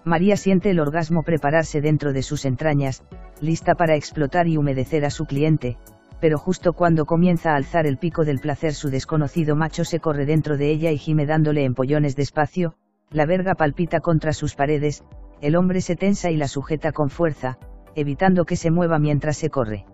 María 0.03 0.37
siente 0.37 0.69
el 0.69 0.79
orgasmo 0.79 1.23
prepararse 1.23 1.81
dentro 1.81 2.13
de 2.13 2.23
sus 2.23 2.45
entrañas, 2.45 3.03
lista 3.41 3.75
para 3.75 3.95
explotar 3.95 4.47
y 4.47 4.57
humedecer 4.57 5.05
a 5.05 5.09
su 5.09 5.25
cliente, 5.25 5.77
pero 6.19 6.37
justo 6.37 6.73
cuando 6.73 7.05
comienza 7.05 7.51
a 7.51 7.55
alzar 7.55 7.85
el 7.85 7.97
pico 7.97 8.25
del 8.25 8.39
placer 8.39 8.73
su 8.73 8.89
desconocido 8.89 9.55
macho 9.55 9.85
se 9.85 9.99
corre 9.99 10.25
dentro 10.25 10.57
de 10.57 10.69
ella 10.71 10.91
y 10.91 10.97
gime 10.97 11.25
dándole 11.25 11.63
empollones 11.63 12.15
despacio, 12.15 12.73
la 13.11 13.25
verga 13.25 13.55
palpita 13.55 13.99
contra 13.99 14.33
sus 14.33 14.55
paredes, 14.55 15.03
el 15.41 15.55
hombre 15.55 15.81
se 15.81 15.95
tensa 15.95 16.31
y 16.31 16.37
la 16.37 16.47
sujeta 16.47 16.91
con 16.91 17.09
fuerza, 17.09 17.57
evitando 17.95 18.45
que 18.45 18.55
se 18.55 18.71
mueva 18.71 18.99
mientras 18.99 19.37
se 19.37 19.49
corre. 19.49 19.85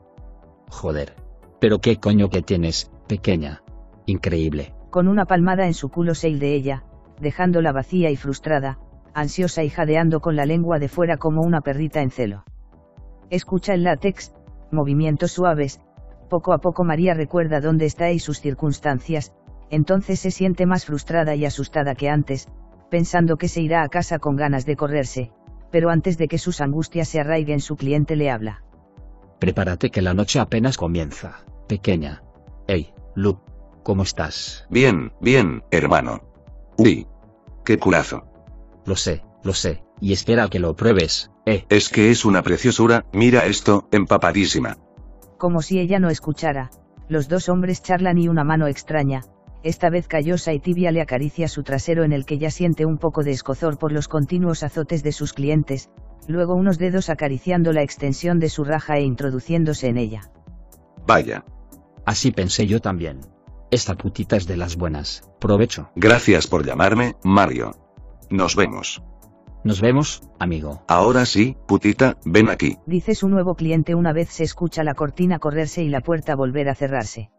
Joder. 0.69 1.13
Pero 1.59 1.79
qué 1.79 1.97
coño 1.97 2.29
que 2.29 2.41
tienes, 2.41 2.91
pequeña. 3.07 3.63
Increíble. 4.05 4.73
Con 4.89 5.07
una 5.07 5.25
palmada 5.25 5.65
en 5.65 5.73
su 5.73 5.89
culo 5.89 6.15
se 6.15 6.29
de 6.31 6.53
ella, 6.53 6.83
dejándola 7.19 7.71
vacía 7.71 8.09
y 8.11 8.15
frustrada, 8.15 8.79
ansiosa 9.15 9.63
y 9.63 9.69
jadeando 9.69 10.19
con 10.19 10.35
la 10.35 10.45
lengua 10.45 10.77
de 10.77 10.89
fuera 10.89 11.17
como 11.17 11.41
una 11.41 11.61
perrita 11.61 12.01
en 12.01 12.11
celo. 12.11 12.43
Escucha 13.31 13.73
el 13.73 13.83
látex, 13.83 14.33
movimientos 14.71 15.31
suaves, 15.31 15.79
Poco 16.29 16.53
a 16.53 16.57
poco 16.57 16.83
María 16.83 17.13
recuerda 17.13 17.61
dónde 17.61 17.85
está 17.85 18.11
y 18.11 18.19
sus 18.19 18.41
circunstancias, 18.41 19.31
entonces 19.69 20.19
se 20.19 20.31
siente 20.31 20.65
más 20.65 20.85
frustrada 20.85 21.35
y 21.35 21.45
asustada 21.45 21.95
que 21.95 22.09
antes, 22.09 22.47
pensando 22.89 23.37
que 23.37 23.47
se 23.47 23.61
irá 23.61 23.83
a 23.83 23.89
casa 23.89 24.19
con 24.19 24.35
ganas 24.35 24.65
de 24.65 24.75
correrse, 24.75 25.31
pero 25.71 25.89
antes 25.89 26.17
de 26.17 26.27
que 26.27 26.37
sus 26.37 26.61
angustias 26.61 27.07
se 27.07 27.19
arraiguen 27.19 27.59
su 27.59 27.75
cliente 27.75 28.15
le 28.15 28.31
habla. 28.31 28.63
Prepárate 29.39 29.91
que 29.91 30.01
la 30.01 30.13
noche 30.13 30.39
apenas 30.39 30.77
comienza, 30.77 31.45
pequeña. 31.67 32.23
Hey, 32.67 32.93
Lu, 33.13 33.39
¿cómo 33.83 34.03
estás? 34.03 34.65
Bien, 34.69 35.11
bien, 35.21 35.63
hermano. 35.71 36.21
Uy. 36.77 37.07
Qué 37.63 37.79
culazo. 37.79 38.34
Lo 38.85 38.95
sé, 38.95 39.23
lo 39.43 39.53
sé, 39.53 39.83
y 39.99 40.13
espera 40.13 40.47
que 40.47 40.59
lo 40.59 40.75
pruebes, 40.75 41.31
eh. 41.45 41.65
Es 41.69 41.89
que 41.89 42.11
es 42.11 42.25
una 42.25 42.43
preciosura, 42.43 43.05
mira 43.13 43.45
esto, 43.45 43.87
empapadísima. 43.91 44.77
Como 45.37 45.61
si 45.61 45.79
ella 45.79 45.99
no 45.99 46.09
escuchara, 46.09 46.69
los 47.07 47.27
dos 47.27 47.49
hombres 47.49 47.81
charlan 47.81 48.17
y 48.17 48.27
una 48.27 48.43
mano 48.43 48.67
extraña, 48.67 49.21
esta 49.63 49.89
vez 49.89 50.07
callosa 50.07 50.53
y 50.53 50.59
tibia 50.59 50.91
le 50.91 51.01
acaricia 51.01 51.47
su 51.47 51.63
trasero 51.63 52.03
en 52.03 52.13
el 52.13 52.25
que 52.25 52.37
ya 52.37 52.51
siente 52.51 52.85
un 52.85 52.99
poco 52.99 53.23
de 53.23 53.31
escozor 53.31 53.79
por 53.79 53.91
los 53.91 54.07
continuos 54.07 54.61
azotes 54.61 55.01
de 55.01 55.11
sus 55.11 55.33
clientes, 55.33 55.89
luego 56.27 56.53
unos 56.53 56.77
dedos 56.77 57.09
acariciando 57.09 57.73
la 57.73 57.81
extensión 57.81 58.39
de 58.39 58.49
su 58.49 58.63
raja 58.63 58.97
e 58.97 59.01
introduciéndose 59.01 59.87
en 59.87 59.97
ella. 59.97 60.29
Vaya. 61.07 61.45
Así 62.05 62.31
pensé 62.31 62.67
yo 62.67 62.79
también. 62.79 63.21
Esta 63.71 63.95
putita 63.95 64.37
es 64.37 64.45
de 64.45 64.57
las 64.57 64.75
buenas. 64.75 65.23
Provecho. 65.39 65.89
Gracias 65.95 66.45
por 66.45 66.63
llamarme, 66.63 67.15
Mario. 67.23 67.84
Nos 68.29 68.55
vemos. 68.55 69.03
Nos 69.63 69.81
vemos, 69.81 70.21
amigo. 70.39 70.83
Ahora 70.87 71.25
sí, 71.25 71.57
putita, 71.67 72.17
ven 72.23 72.49
aquí. 72.49 72.77
Dice 72.85 73.15
su 73.15 73.29
nuevo 73.29 73.55
cliente 73.55 73.95
una 73.95 74.13
vez 74.13 74.29
se 74.29 74.43
escucha 74.43 74.83
la 74.83 74.93
cortina 74.93 75.39
correrse 75.39 75.83
y 75.83 75.89
la 75.89 76.01
puerta 76.01 76.35
volver 76.35 76.69
a 76.69 76.75
cerrarse. 76.75 77.31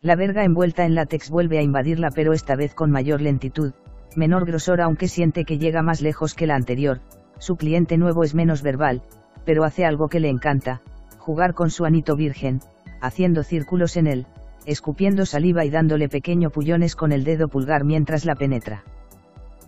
La 0.00 0.16
verga 0.16 0.44
envuelta 0.44 0.84
en 0.84 0.94
látex 0.94 1.30
vuelve 1.30 1.58
a 1.58 1.62
invadirla 1.62 2.10
pero 2.10 2.32
esta 2.32 2.56
vez 2.56 2.74
con 2.74 2.90
mayor 2.90 3.20
lentitud, 3.20 3.72
menor 4.16 4.46
grosor 4.46 4.80
aunque 4.80 5.08
siente 5.08 5.44
que 5.44 5.58
llega 5.58 5.82
más 5.82 6.02
lejos 6.02 6.34
que 6.34 6.46
la 6.46 6.56
anterior, 6.56 7.00
su 7.38 7.56
cliente 7.56 7.96
nuevo 7.98 8.24
es 8.24 8.34
menos 8.34 8.62
verbal, 8.62 9.02
pero 9.44 9.64
hace 9.64 9.84
algo 9.84 10.08
que 10.08 10.20
le 10.20 10.28
encanta, 10.28 10.82
jugar 11.18 11.54
con 11.54 11.70
su 11.70 11.84
anito 11.84 12.16
virgen, 12.16 12.60
haciendo 13.00 13.44
círculos 13.44 13.96
en 13.96 14.06
él, 14.06 14.26
escupiendo 14.66 15.24
saliva 15.24 15.64
y 15.64 15.70
dándole 15.70 16.08
pequeño 16.08 16.50
pullones 16.50 16.96
con 16.96 17.12
el 17.12 17.24
dedo 17.24 17.48
pulgar 17.48 17.84
mientras 17.84 18.24
la 18.24 18.34
penetra. 18.34 18.84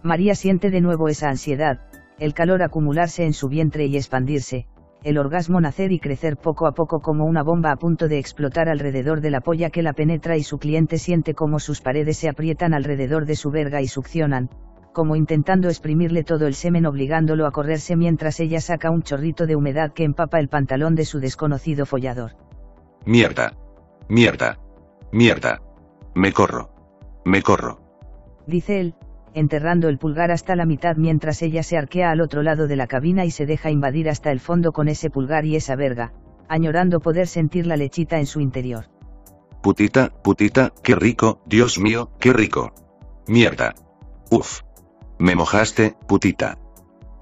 María 0.02 0.34
siente 0.34 0.70
de 0.70 0.80
nuevo 0.80 1.08
esa 1.08 1.28
ansiedad, 1.28 1.80
el 2.18 2.34
calor 2.34 2.62
acumularse 2.62 3.24
en 3.24 3.32
su 3.32 3.48
vientre 3.48 3.86
y 3.86 3.96
expandirse, 3.96 4.66
el 5.02 5.18
orgasmo 5.18 5.60
nacer 5.60 5.92
y 5.92 6.00
crecer 6.00 6.36
poco 6.36 6.66
a 6.66 6.72
poco 6.72 7.00
como 7.00 7.24
una 7.26 7.42
bomba 7.42 7.70
a 7.70 7.76
punto 7.76 8.08
de 8.08 8.18
explotar 8.18 8.68
alrededor 8.68 9.20
de 9.20 9.30
la 9.30 9.40
polla 9.40 9.70
que 9.70 9.82
la 9.82 9.92
penetra 9.92 10.36
y 10.36 10.42
su 10.42 10.58
cliente 10.58 10.98
siente 10.98 11.34
como 11.34 11.60
sus 11.60 11.80
paredes 11.80 12.16
se 12.16 12.28
aprietan 12.28 12.74
alrededor 12.74 13.26
de 13.26 13.36
su 13.36 13.50
verga 13.50 13.80
y 13.82 13.88
succionan, 13.88 14.50
como 14.92 15.14
intentando 15.14 15.68
exprimirle 15.68 16.24
todo 16.24 16.46
el 16.46 16.54
semen 16.54 16.86
obligándolo 16.86 17.46
a 17.46 17.52
correrse 17.52 17.96
mientras 17.96 18.40
ella 18.40 18.60
saca 18.60 18.90
un 18.90 19.02
chorrito 19.02 19.46
de 19.46 19.54
humedad 19.54 19.92
que 19.92 20.04
empapa 20.04 20.40
el 20.40 20.48
pantalón 20.48 20.94
de 20.94 21.04
su 21.04 21.20
desconocido 21.20 21.84
follador. 21.86 22.32
Mierda. 23.04 23.52
Mierda. 24.08 24.58
Mierda. 25.12 25.60
Me 26.14 26.32
corro. 26.32 26.70
Me 27.24 27.42
corro. 27.42 27.78
Dice 28.46 28.80
él, 28.80 28.94
enterrando 29.36 29.90
el 29.90 29.98
pulgar 29.98 30.30
hasta 30.30 30.56
la 30.56 30.64
mitad 30.64 30.96
mientras 30.96 31.42
ella 31.42 31.62
se 31.62 31.76
arquea 31.76 32.10
al 32.10 32.22
otro 32.22 32.42
lado 32.42 32.66
de 32.66 32.74
la 32.74 32.86
cabina 32.86 33.26
y 33.26 33.30
se 33.30 33.44
deja 33.44 33.70
invadir 33.70 34.08
hasta 34.08 34.32
el 34.32 34.40
fondo 34.40 34.72
con 34.72 34.88
ese 34.88 35.10
pulgar 35.10 35.44
y 35.44 35.56
esa 35.56 35.76
verga, 35.76 36.14
añorando 36.48 37.00
poder 37.00 37.26
sentir 37.26 37.66
la 37.66 37.76
lechita 37.76 38.18
en 38.18 38.24
su 38.24 38.40
interior. 38.40 38.86
Putita, 39.62 40.08
putita, 40.22 40.72
qué 40.82 40.94
rico, 40.94 41.42
Dios 41.44 41.78
mío, 41.78 42.12
qué 42.18 42.32
rico. 42.32 42.72
Mierda. 43.28 43.74
Uf. 44.30 44.62
Me 45.18 45.36
mojaste, 45.36 45.96
putita. 46.08 46.56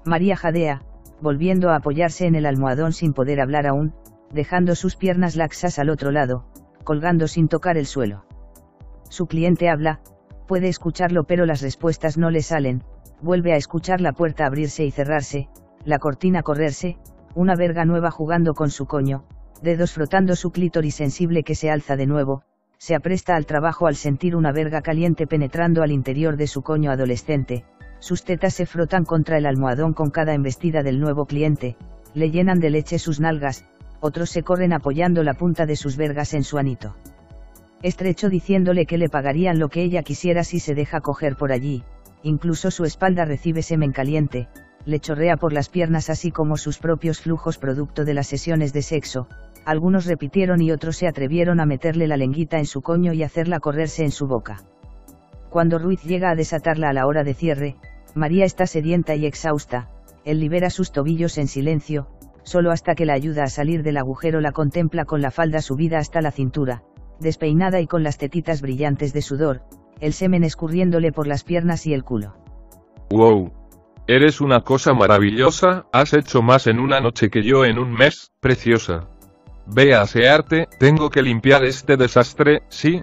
María 0.05 0.37
jadea, 0.37 0.83
volviendo 1.21 1.69
a 1.69 1.75
apoyarse 1.75 2.27
en 2.27 2.35
el 2.35 2.45
almohadón 2.45 2.93
sin 2.93 3.11
poder 3.11 3.41
hablar 3.41 3.67
aún, 3.67 3.93
dejando 4.31 4.75
sus 4.75 4.95
piernas 4.95 5.35
laxas 5.35 5.79
al 5.79 5.89
otro 5.89 6.11
lado, 6.11 6.45
colgando 6.85 7.27
sin 7.27 7.49
tocar 7.49 7.77
el 7.77 7.87
suelo. 7.87 8.23
Su 9.09 9.27
cliente 9.27 9.69
habla, 9.69 9.99
puede 10.45 10.67
escucharlo 10.67 11.23
pero 11.23 11.45
las 11.45 11.61
respuestas 11.61 12.17
no 12.17 12.29
le 12.29 12.41
salen, 12.41 12.83
vuelve 13.21 13.53
a 13.53 13.57
escuchar 13.57 14.01
la 14.01 14.13
puerta 14.13 14.45
abrirse 14.45 14.85
y 14.85 14.91
cerrarse, 14.91 15.49
la 15.83 15.99
cortina 15.99 16.43
correrse, 16.43 16.97
una 17.33 17.55
verga 17.55 17.85
nueva 17.85 18.11
jugando 18.11 18.53
con 18.53 18.69
su 18.69 18.85
coño, 18.85 19.25
dedos 19.61 19.91
frotando 19.91 20.35
su 20.35 20.51
clítoris 20.51 20.95
sensible 20.95 21.43
que 21.43 21.55
se 21.55 21.69
alza 21.69 21.95
de 21.95 22.05
nuevo, 22.05 22.43
se 22.77 22.95
apresta 22.95 23.35
al 23.35 23.45
trabajo 23.45 23.87
al 23.87 23.95
sentir 23.95 24.35
una 24.35 24.51
verga 24.51 24.81
caliente 24.81 25.27
penetrando 25.27 25.81
al 25.81 25.91
interior 25.91 26.37
de 26.37 26.47
su 26.47 26.61
coño 26.61 26.91
adolescente, 26.91 27.65
sus 27.99 28.23
tetas 28.23 28.53
se 28.53 28.65
frotan 28.65 29.05
contra 29.05 29.37
el 29.37 29.45
almohadón 29.45 29.93
con 29.93 30.11
cada 30.11 30.33
embestida 30.33 30.83
del 30.83 30.99
nuevo 30.99 31.25
cliente, 31.25 31.77
le 32.13 32.31
llenan 32.31 32.59
de 32.59 32.69
leche 32.69 32.99
sus 32.99 33.19
nalgas, 33.19 33.65
otros 34.01 34.29
se 34.29 34.43
corren 34.43 34.73
apoyando 34.73 35.23
la 35.23 35.33
punta 35.33 35.65
de 35.65 35.75
sus 35.75 35.97
vergas 35.97 36.33
en 36.33 36.43
su 36.43 36.57
anito 36.57 36.95
estrecho 37.85 38.29
diciéndole 38.29 38.87
que 38.87 38.97
le 38.97 39.09
pagarían 39.09 39.59
lo 39.59 39.69
que 39.69 39.83
ella 39.83 40.01
quisiera 40.01 40.43
si 40.43 40.59
se 40.59 40.73
deja 40.73 41.01
coger 41.01 41.35
por 41.35 41.51
allí, 41.51 41.83
incluso 42.23 42.71
su 42.71 42.83
espalda 42.83 43.25
recibe 43.25 43.61
semen 43.61 43.91
caliente, 43.91 44.47
le 44.85 44.99
chorrea 44.99 45.37
por 45.37 45.53
las 45.53 45.69
piernas 45.69 46.09
así 46.09 46.31
como 46.31 46.57
sus 46.57 46.79
propios 46.79 47.21
flujos 47.21 47.59
producto 47.59 48.03
de 48.03 48.15
las 48.15 48.25
sesiones 48.25 48.73
de 48.73 48.81
sexo, 48.81 49.27
algunos 49.65 50.05
repitieron 50.07 50.63
y 50.63 50.71
otros 50.71 50.97
se 50.97 51.07
atrevieron 51.07 51.59
a 51.59 51.67
meterle 51.67 52.07
la 52.07 52.17
lenguita 52.17 52.57
en 52.57 52.65
su 52.65 52.81
coño 52.81 53.13
y 53.13 53.21
hacerla 53.21 53.59
correrse 53.59 54.03
en 54.03 54.11
su 54.11 54.25
boca. 54.25 54.63
Cuando 55.51 55.77
Ruiz 55.77 56.01
llega 56.01 56.31
a 56.31 56.35
desatarla 56.35 56.89
a 56.89 56.93
la 56.93 57.05
hora 57.05 57.23
de 57.23 57.35
cierre, 57.35 57.75
María 58.15 58.45
está 58.45 58.65
sedienta 58.65 59.13
y 59.13 59.27
exhausta, 59.27 59.89
él 60.23 60.39
libera 60.39 60.71
sus 60.71 60.91
tobillos 60.91 61.37
en 61.37 61.47
silencio, 61.47 62.07
solo 62.41 62.71
hasta 62.71 62.95
que 62.95 63.05
la 63.05 63.13
ayuda 63.13 63.43
a 63.43 63.47
salir 63.47 63.83
del 63.83 63.97
agujero 63.97 64.41
la 64.41 64.53
contempla 64.53 65.05
con 65.05 65.21
la 65.21 65.29
falda 65.29 65.61
subida 65.61 65.99
hasta 65.99 66.21
la 66.21 66.31
cintura, 66.31 66.83
despeinada 67.19 67.79
y 67.81 67.87
con 67.87 68.03
las 68.03 68.17
tetitas 68.17 68.61
brillantes 68.61 69.13
de 69.13 69.21
sudor, 69.21 69.61
el 69.99 70.13
semen 70.13 70.43
escurriéndole 70.43 71.11
por 71.11 71.27
las 71.27 71.43
piernas 71.43 71.85
y 71.87 71.93
el 71.93 72.03
culo. 72.03 72.35
Wow. 73.09 73.51
Eres 74.07 74.39
una 74.39 74.61
cosa 74.61 74.93
maravillosa, 74.93 75.87
has 75.91 76.13
hecho 76.13 76.41
más 76.41 76.67
en 76.67 76.79
una 76.79 76.99
noche 76.99 77.29
que 77.29 77.43
yo 77.43 77.65
en 77.65 77.79
un 77.79 77.91
mes, 77.91 78.31
preciosa. 78.39 79.07
Ve 79.65 79.95
a 79.95 80.01
asearte, 80.01 80.67
tengo 80.79 81.09
que 81.09 81.23
limpiar 81.23 81.63
este 81.63 81.97
desastre, 81.97 82.61
¿sí? 82.69 83.01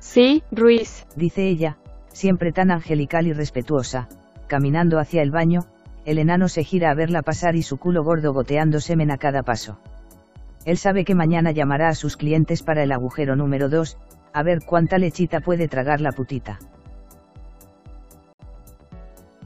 Sí, 0.00 0.42
Ruiz. 0.50 1.06
Dice 1.16 1.48
ella, 1.48 1.78
siempre 2.08 2.52
tan 2.52 2.70
angelical 2.70 3.26
y 3.26 3.32
respetuosa, 3.32 4.08
caminando 4.46 4.98
hacia 4.98 5.22
el 5.22 5.30
baño, 5.30 5.60
el 6.04 6.18
enano 6.18 6.48
se 6.48 6.62
gira 6.62 6.90
a 6.90 6.94
verla 6.94 7.22
pasar 7.22 7.56
y 7.56 7.62
su 7.62 7.78
culo 7.78 8.04
gordo 8.04 8.34
goteando 8.34 8.80
semen 8.80 9.10
a 9.10 9.16
cada 9.16 9.42
paso. 9.42 9.78
Él 10.64 10.78
sabe 10.78 11.04
que 11.04 11.14
mañana 11.14 11.52
llamará 11.52 11.88
a 11.88 11.94
sus 11.94 12.16
clientes 12.16 12.62
para 12.62 12.82
el 12.82 12.92
agujero 12.92 13.36
número 13.36 13.68
2, 13.68 13.98
a 14.32 14.42
ver 14.42 14.60
cuánta 14.64 14.96
lechita 14.96 15.40
puede 15.40 15.68
tragar 15.68 16.00
la 16.00 16.12
putita. 16.12 16.58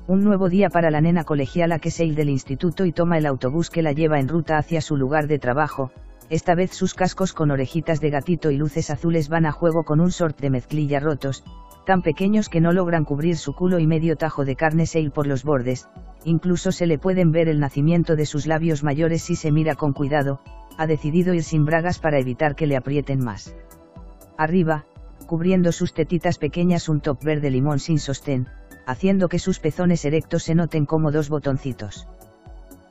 Un 0.07 0.25
nuevo 0.25 0.49
día 0.49 0.71
para 0.71 0.91
la 0.91 1.01
nena 1.01 1.25
colegiala 1.25 1.81
que 1.81 1.91
se 1.91 2.07
del 2.07 2.31
instituto 2.31 2.87
y 2.87 2.93
toma 2.93 3.19
el 3.19 3.27
autobús 3.27 3.69
que 3.69 3.83
la 3.83 3.93
lleva 3.93 4.21
en 4.21 4.29
ruta 4.29 4.57
hacia 4.57 4.81
su 4.81 4.97
lugar 4.97 5.27
de 5.27 5.39
trabajo, 5.39 5.91
esta 6.31 6.55
vez 6.55 6.71
sus 6.71 6.95
cascos 6.95 7.33
con 7.33 7.51
orejitas 7.51 8.01
de 8.01 8.11
gatito 8.11 8.51
y 8.51 8.57
luces 8.57 8.91
azules 8.91 9.29
van 9.29 9.45
a 9.45 9.53
juego 9.53 9.83
con 9.83 10.01
un 10.01 10.11
sort 10.11 10.41
de 10.41 10.51
mezclilla 10.51 11.01
rotos, 11.01 11.43
tan 11.85 12.03
pequeños 12.03 12.49
que 12.49 12.61
no 12.61 12.73
logran 12.73 13.05
cubrir 13.05 13.37
su 13.37 13.55
culo 13.55 13.79
y 13.79 13.87
medio 13.87 14.16
tajo 14.16 14.45
de 14.45 14.57
carne 14.57 14.87
seil 14.87 15.11
por 15.11 15.27
los 15.27 15.43
bordes, 15.43 15.89
incluso 16.25 16.71
se 16.71 16.87
le 16.87 16.99
pueden 16.99 17.33
ver 17.33 17.49
el 17.49 17.61
nacimiento 17.61 18.14
de 18.14 18.25
sus 18.25 18.47
labios 18.47 18.85
mayores 18.85 19.23
si 19.23 19.37
se 19.37 19.53
mira 19.53 19.75
con 19.75 19.93
cuidado, 19.93 20.41
ha 20.79 20.87
decidido 20.87 21.35
ir 21.35 21.43
sin 21.43 21.64
bragas 21.64 21.99
para 21.99 22.18
evitar 22.18 22.55
que 22.55 22.68
le 22.68 22.76
aprieten 22.76 23.18
más. 23.18 23.55
Arriba, 24.39 24.87
cubriendo 25.26 25.72
sus 25.72 25.93
tetitas 25.93 26.39
pequeñas 26.39 26.89
un 26.89 27.01
top 27.01 27.22
verde 27.22 27.51
limón 27.51 27.81
sin 27.81 27.99
sostén, 27.99 28.47
haciendo 28.87 29.29
que 29.29 29.41
sus 29.41 29.59
pezones 29.59 30.05
erectos 30.05 30.45
se 30.45 30.55
noten 30.55 30.87
como 30.87 31.11
dos 31.11 31.29
botoncitos. 31.29 32.09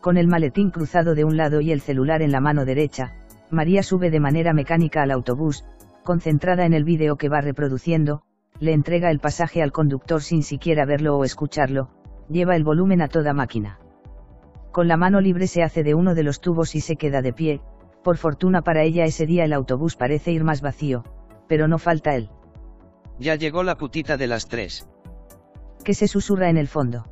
Con 0.02 0.18
el 0.18 0.28
maletín 0.28 0.70
cruzado 0.70 1.16
de 1.16 1.24
un 1.24 1.38
lado 1.38 1.62
y 1.62 1.72
el 1.72 1.82
celular 1.82 2.22
en 2.22 2.34
la 2.34 2.42
mano 2.42 2.66
derecha, 2.66 3.16
María 3.50 3.82
sube 3.82 4.12
de 4.12 4.20
manera 4.20 4.54
mecánica 4.54 5.02
al 5.02 5.12
autobús, 5.12 5.64
concentrada 6.04 6.66
en 6.66 6.74
el 6.74 6.84
vídeo 6.84 7.16
que 7.16 7.30
va 7.30 7.40
reproduciendo, 7.40 8.22
le 8.60 8.74
entrega 8.74 9.12
el 9.12 9.20
pasaje 9.20 9.64
al 9.64 9.72
conductor 9.72 10.22
sin 10.22 10.44
siquiera 10.44 10.86
verlo 10.86 11.18
o 11.18 11.24
escucharlo, 11.24 11.90
lleva 12.30 12.58
el 12.58 12.66
volumen 12.66 13.02
a 13.02 13.08
toda 13.08 13.34
máquina. 13.34 13.80
Con 14.72 14.88
la 14.88 14.98
mano 14.98 15.22
libre 15.22 15.48
se 15.48 15.64
hace 15.64 15.84
de 15.84 15.96
uno 15.96 16.14
de 16.14 16.24
los 16.24 16.42
tubos 16.42 16.76
y 16.76 16.82
se 16.82 16.98
queda 16.98 17.22
de 17.22 17.34
pie, 17.34 17.62
por 18.08 18.16
fortuna 18.16 18.62
para 18.62 18.84
ella 18.84 19.04
ese 19.04 19.26
día 19.26 19.44
el 19.44 19.52
autobús 19.52 19.98
parece 19.98 20.32
ir 20.32 20.46
más 20.46 20.62
vacío, 20.62 21.04
pero 21.50 21.68
no 21.68 21.78
falta 21.78 22.16
él. 22.16 22.30
Ya 23.20 23.36
llegó 23.36 23.64
la 23.64 23.76
putita 23.76 24.16
de 24.16 24.28
las 24.28 24.48
tres. 24.48 24.88
Que 25.84 25.94
se 25.94 26.08
susurra 26.08 26.50
en 26.50 26.56
el 26.56 26.70
fondo. 26.70 27.04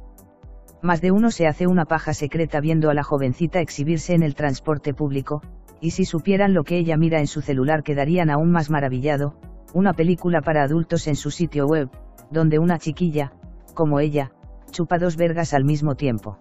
Más 0.82 1.02
de 1.02 1.12
uno 1.12 1.32
se 1.32 1.48
hace 1.48 1.68
una 1.68 1.84
paja 1.84 2.14
secreta 2.14 2.62
viendo 2.62 2.90
a 2.90 2.94
la 2.94 3.04
jovencita 3.04 3.60
exhibirse 3.60 4.14
en 4.14 4.24
el 4.24 4.36
transporte 4.36 4.94
público, 4.94 5.42
y 5.82 5.92
si 5.92 6.06
supieran 6.06 6.54
lo 6.54 6.64
que 6.64 6.78
ella 6.78 6.96
mira 6.96 7.20
en 7.20 7.28
su 7.28 7.42
celular 7.42 7.84
quedarían 7.84 8.30
aún 8.30 8.50
más 8.52 8.70
maravillado, 8.70 9.36
una 9.74 9.92
película 9.92 10.40
para 10.40 10.64
adultos 10.64 11.08
en 11.08 11.18
su 11.18 11.30
sitio 11.30 11.68
web, 11.68 11.90
donde 12.32 12.58
una 12.58 12.80
chiquilla, 12.80 13.34
como 13.74 14.00
ella, 14.00 14.32
chupa 14.72 14.98
dos 14.98 15.18
vergas 15.18 15.54
al 15.54 15.66
mismo 15.66 15.96
tiempo. 15.96 16.40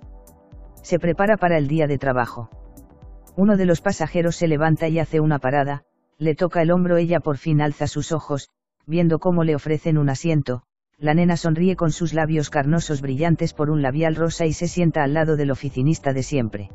Se 0.83 1.01
prepara 1.01 1.39
para 1.39 1.59
el 1.59 1.67
día 1.67 1.89
de 1.89 1.99
trabajo. 1.99 2.51
Uno 3.37 3.57
de 3.57 3.67
los 3.67 3.81
pasajeros 3.81 4.37
se 4.37 4.47
levanta 4.47 4.89
y 4.89 4.99
hace 4.99 5.19
una 5.19 5.41
parada, 5.41 5.83
le 6.19 6.37
toca 6.37 6.63
el 6.63 6.71
hombro, 6.71 6.97
ella 6.97 7.19
por 7.19 7.37
fin 7.37 7.61
alza 7.61 7.89
sus 7.89 8.13
ojos, 8.13 8.49
viendo 8.87 9.19
cómo 9.19 9.43
le 9.43 9.57
ofrecen 9.57 9.99
un 9.99 10.09
asiento, 10.09 10.63
la 10.99 11.15
nena 11.15 11.37
sonríe 11.37 11.75
con 11.75 11.91
sus 11.91 12.15
labios 12.15 12.49
carnosos 12.49 13.01
brillantes 13.01 13.53
por 13.53 13.71
un 13.71 13.83
labial 13.83 14.15
rosa 14.15 14.47
y 14.47 14.53
se 14.53 14.69
sienta 14.69 15.03
al 15.03 15.15
lado 15.15 15.37
del 15.37 15.51
oficinista 15.51 16.13
de 16.13 16.23
siempre. 16.23 16.71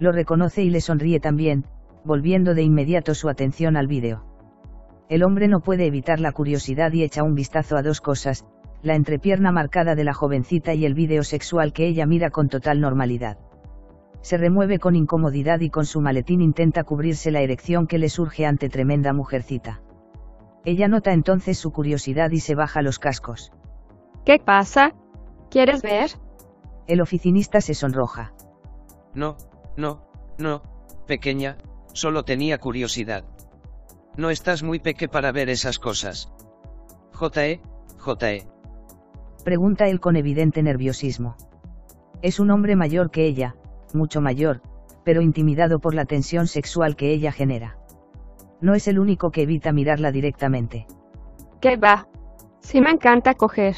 Lo 0.00 0.10
reconoce 0.10 0.64
y 0.64 0.70
le 0.70 0.80
sonríe 0.80 1.20
también, 1.20 1.64
volviendo 2.04 2.54
de 2.54 2.62
inmediato 2.62 3.14
su 3.14 3.28
atención 3.28 3.76
al 3.76 3.86
vídeo. 3.86 4.24
El 5.08 5.22
hombre 5.22 5.46
no 5.46 5.60
puede 5.60 5.86
evitar 5.86 6.18
la 6.18 6.32
curiosidad 6.32 6.92
y 6.92 7.04
echa 7.04 7.22
un 7.22 7.34
vistazo 7.34 7.76
a 7.76 7.82
dos 7.82 8.00
cosas, 8.00 8.44
la 8.82 8.96
entrepierna 8.96 9.52
marcada 9.52 9.94
de 9.94 10.04
la 10.04 10.14
jovencita 10.14 10.74
y 10.74 10.84
el 10.84 10.94
vídeo 10.94 11.22
sexual 11.22 11.72
que 11.72 11.86
ella 11.86 12.04
mira 12.04 12.30
con 12.30 12.48
total 12.48 12.80
normalidad. 12.80 13.38
Se 14.20 14.36
remueve 14.36 14.78
con 14.78 14.96
incomodidad 14.96 15.60
y 15.60 15.70
con 15.70 15.86
su 15.86 16.00
maletín 16.00 16.40
intenta 16.40 16.84
cubrirse 16.84 17.30
la 17.30 17.40
erección 17.40 17.86
que 17.86 17.98
le 17.98 18.08
surge 18.08 18.46
ante 18.46 18.68
tremenda 18.68 19.12
mujercita. 19.12 19.80
Ella 20.64 20.88
nota 20.88 21.12
entonces 21.12 21.58
su 21.58 21.72
curiosidad 21.72 22.30
y 22.30 22.40
se 22.40 22.54
baja 22.54 22.82
los 22.82 22.98
cascos. 22.98 23.52
¿Qué 24.24 24.38
pasa? 24.38 24.94
¿Quieres 25.50 25.82
ver? 25.82 26.10
El 26.86 27.00
oficinista 27.00 27.60
se 27.60 27.74
sonroja. 27.74 28.34
No, 29.14 29.36
no, 29.76 30.02
no, 30.38 30.62
pequeña, 31.06 31.56
solo 31.92 32.24
tenía 32.24 32.58
curiosidad. 32.58 33.24
No 34.16 34.30
estás 34.30 34.62
muy 34.62 34.80
peque 34.80 35.08
para 35.08 35.32
ver 35.32 35.48
esas 35.48 35.78
cosas. 35.78 36.32
JE, 37.12 37.60
JE. 37.98 38.48
Pregunta 39.44 39.86
él 39.88 40.00
con 40.00 40.16
evidente 40.16 40.62
nerviosismo. 40.62 41.36
Es 42.20 42.40
un 42.40 42.50
hombre 42.50 42.74
mayor 42.74 43.10
que 43.10 43.26
ella, 43.26 43.54
mucho 43.94 44.20
mayor, 44.20 44.62
pero 45.04 45.20
intimidado 45.22 45.78
por 45.78 45.94
la 45.94 46.04
tensión 46.04 46.46
sexual 46.46 46.96
que 46.96 47.12
ella 47.12 47.32
genera. 47.32 47.76
No 48.60 48.74
es 48.74 48.88
el 48.88 48.98
único 48.98 49.30
que 49.30 49.42
evita 49.42 49.72
mirarla 49.72 50.10
directamente. 50.10 50.86
¿Qué 51.60 51.76
va? 51.76 52.08
Sí 52.60 52.80
me 52.80 52.90
encanta 52.90 53.34
coger. 53.34 53.76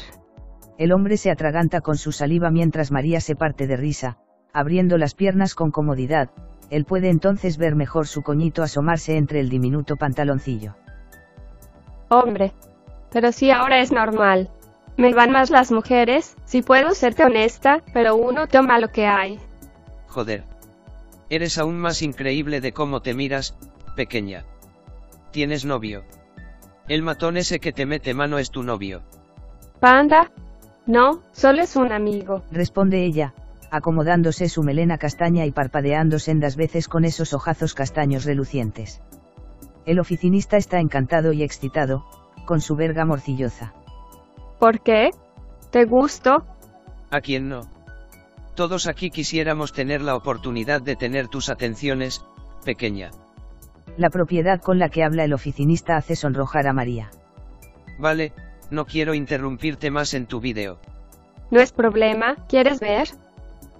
El 0.77 0.91
hombre 0.91 1.17
se 1.17 1.31
atraganta 1.31 1.81
con 1.81 1.97
su 1.97 2.11
saliva 2.11 2.49
mientras 2.49 2.91
María 2.91 3.21
se 3.21 3.35
parte 3.35 3.67
de 3.67 3.77
risa, 3.77 4.17
abriendo 4.53 4.97
las 4.97 5.13
piernas 5.13 5.53
con 5.55 5.71
comodidad, 5.71 6.31
él 6.71 6.85
puede 6.85 7.09
entonces 7.09 7.57
ver 7.57 7.75
mejor 7.75 8.07
su 8.07 8.23
coñito 8.23 8.63
asomarse 8.63 9.17
entre 9.17 9.41
el 9.41 9.49
diminuto 9.49 9.97
pantaloncillo. 9.97 10.75
Hombre. 12.09 12.53
Pero 13.11 13.33
sí 13.33 13.51
ahora 13.51 13.81
es 13.81 13.91
normal. 13.91 14.49
Me 14.97 15.13
van 15.13 15.31
más 15.31 15.49
las 15.49 15.71
mujeres, 15.71 16.37
si 16.45 16.61
puedo 16.61 16.91
serte 16.91 17.25
honesta, 17.25 17.83
pero 17.93 18.15
uno 18.15 18.47
toma 18.47 18.79
lo 18.79 18.87
que 18.87 19.05
hay. 19.05 19.37
Joder. 20.11 20.43
Eres 21.29 21.57
aún 21.57 21.79
más 21.79 22.01
increíble 22.01 22.59
de 22.59 22.73
cómo 22.73 23.01
te 23.01 23.13
miras, 23.13 23.55
pequeña. 23.95 24.43
Tienes 25.31 25.63
novio. 25.63 26.03
El 26.89 27.01
matón 27.01 27.37
ese 27.37 27.61
que 27.61 27.71
te 27.71 27.85
mete 27.85 28.13
mano 28.13 28.37
es 28.37 28.51
tu 28.51 28.61
novio. 28.61 29.03
Panda. 29.79 30.29
No, 30.85 31.23
solo 31.31 31.61
es 31.61 31.77
un 31.77 31.93
amigo. 31.93 32.43
Responde 32.51 33.05
ella, 33.05 33.33
acomodándose 33.69 34.49
su 34.49 34.63
melena 34.63 34.97
castaña 34.97 35.45
y 35.45 35.51
parpadeando 35.51 36.19
sendas 36.19 36.57
veces 36.57 36.89
con 36.89 37.05
esos 37.05 37.33
ojazos 37.33 37.73
castaños 37.73 38.25
relucientes. 38.25 39.01
El 39.85 39.99
oficinista 39.99 40.57
está 40.57 40.81
encantado 40.81 41.31
y 41.31 41.43
excitado, 41.43 42.05
con 42.45 42.59
su 42.59 42.75
verga 42.75 43.05
morcillosa. 43.05 43.73
¿Por 44.59 44.81
qué? 44.81 45.11
¿Te 45.69 45.85
gustó? 45.85 46.45
¿A 47.11 47.21
quién 47.21 47.47
no? 47.47 47.61
Todos 48.55 48.87
aquí 48.87 49.09
quisiéramos 49.09 49.73
tener 49.73 50.01
la 50.01 50.15
oportunidad 50.15 50.81
de 50.81 50.95
tener 50.95 51.27
tus 51.27 51.49
atenciones, 51.49 52.25
pequeña. 52.65 53.11
La 53.97 54.09
propiedad 54.09 54.61
con 54.61 54.79
la 54.79 54.89
que 54.89 55.03
habla 55.03 55.23
el 55.23 55.33
oficinista 55.33 55.97
hace 55.97 56.15
sonrojar 56.15 56.67
a 56.67 56.73
María. 56.73 57.09
Vale, 57.97 58.33
no 58.69 58.85
quiero 58.85 59.13
interrumpirte 59.13 59.91
más 59.91 60.13
en 60.13 60.25
tu 60.25 60.39
vídeo. 60.39 60.79
No 61.49 61.59
es 61.59 61.71
problema, 61.71 62.35
¿quieres 62.47 62.79
ver? 62.79 63.09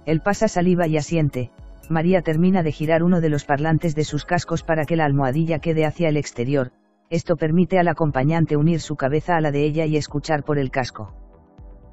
Él 0.04 0.20
pasa 0.20 0.48
saliva 0.48 0.86
y 0.86 0.96
asiente. 0.96 1.50
María 1.88 2.22
termina 2.22 2.62
de 2.62 2.72
girar 2.72 3.02
uno 3.02 3.20
de 3.20 3.28
los 3.28 3.44
parlantes 3.44 3.94
de 3.94 4.04
sus 4.04 4.24
cascos 4.24 4.62
para 4.62 4.84
que 4.84 4.96
la 4.96 5.04
almohadilla 5.04 5.58
quede 5.58 5.84
hacia 5.84 6.08
el 6.08 6.16
exterior, 6.16 6.72
esto 7.12 7.36
permite 7.36 7.78
al 7.78 7.88
acompañante 7.88 8.56
unir 8.56 8.80
su 8.80 8.96
cabeza 8.96 9.36
a 9.36 9.42
la 9.42 9.50
de 9.50 9.66
ella 9.66 9.84
y 9.84 9.98
escuchar 9.98 10.44
por 10.44 10.58
el 10.58 10.70
casco. 10.70 11.12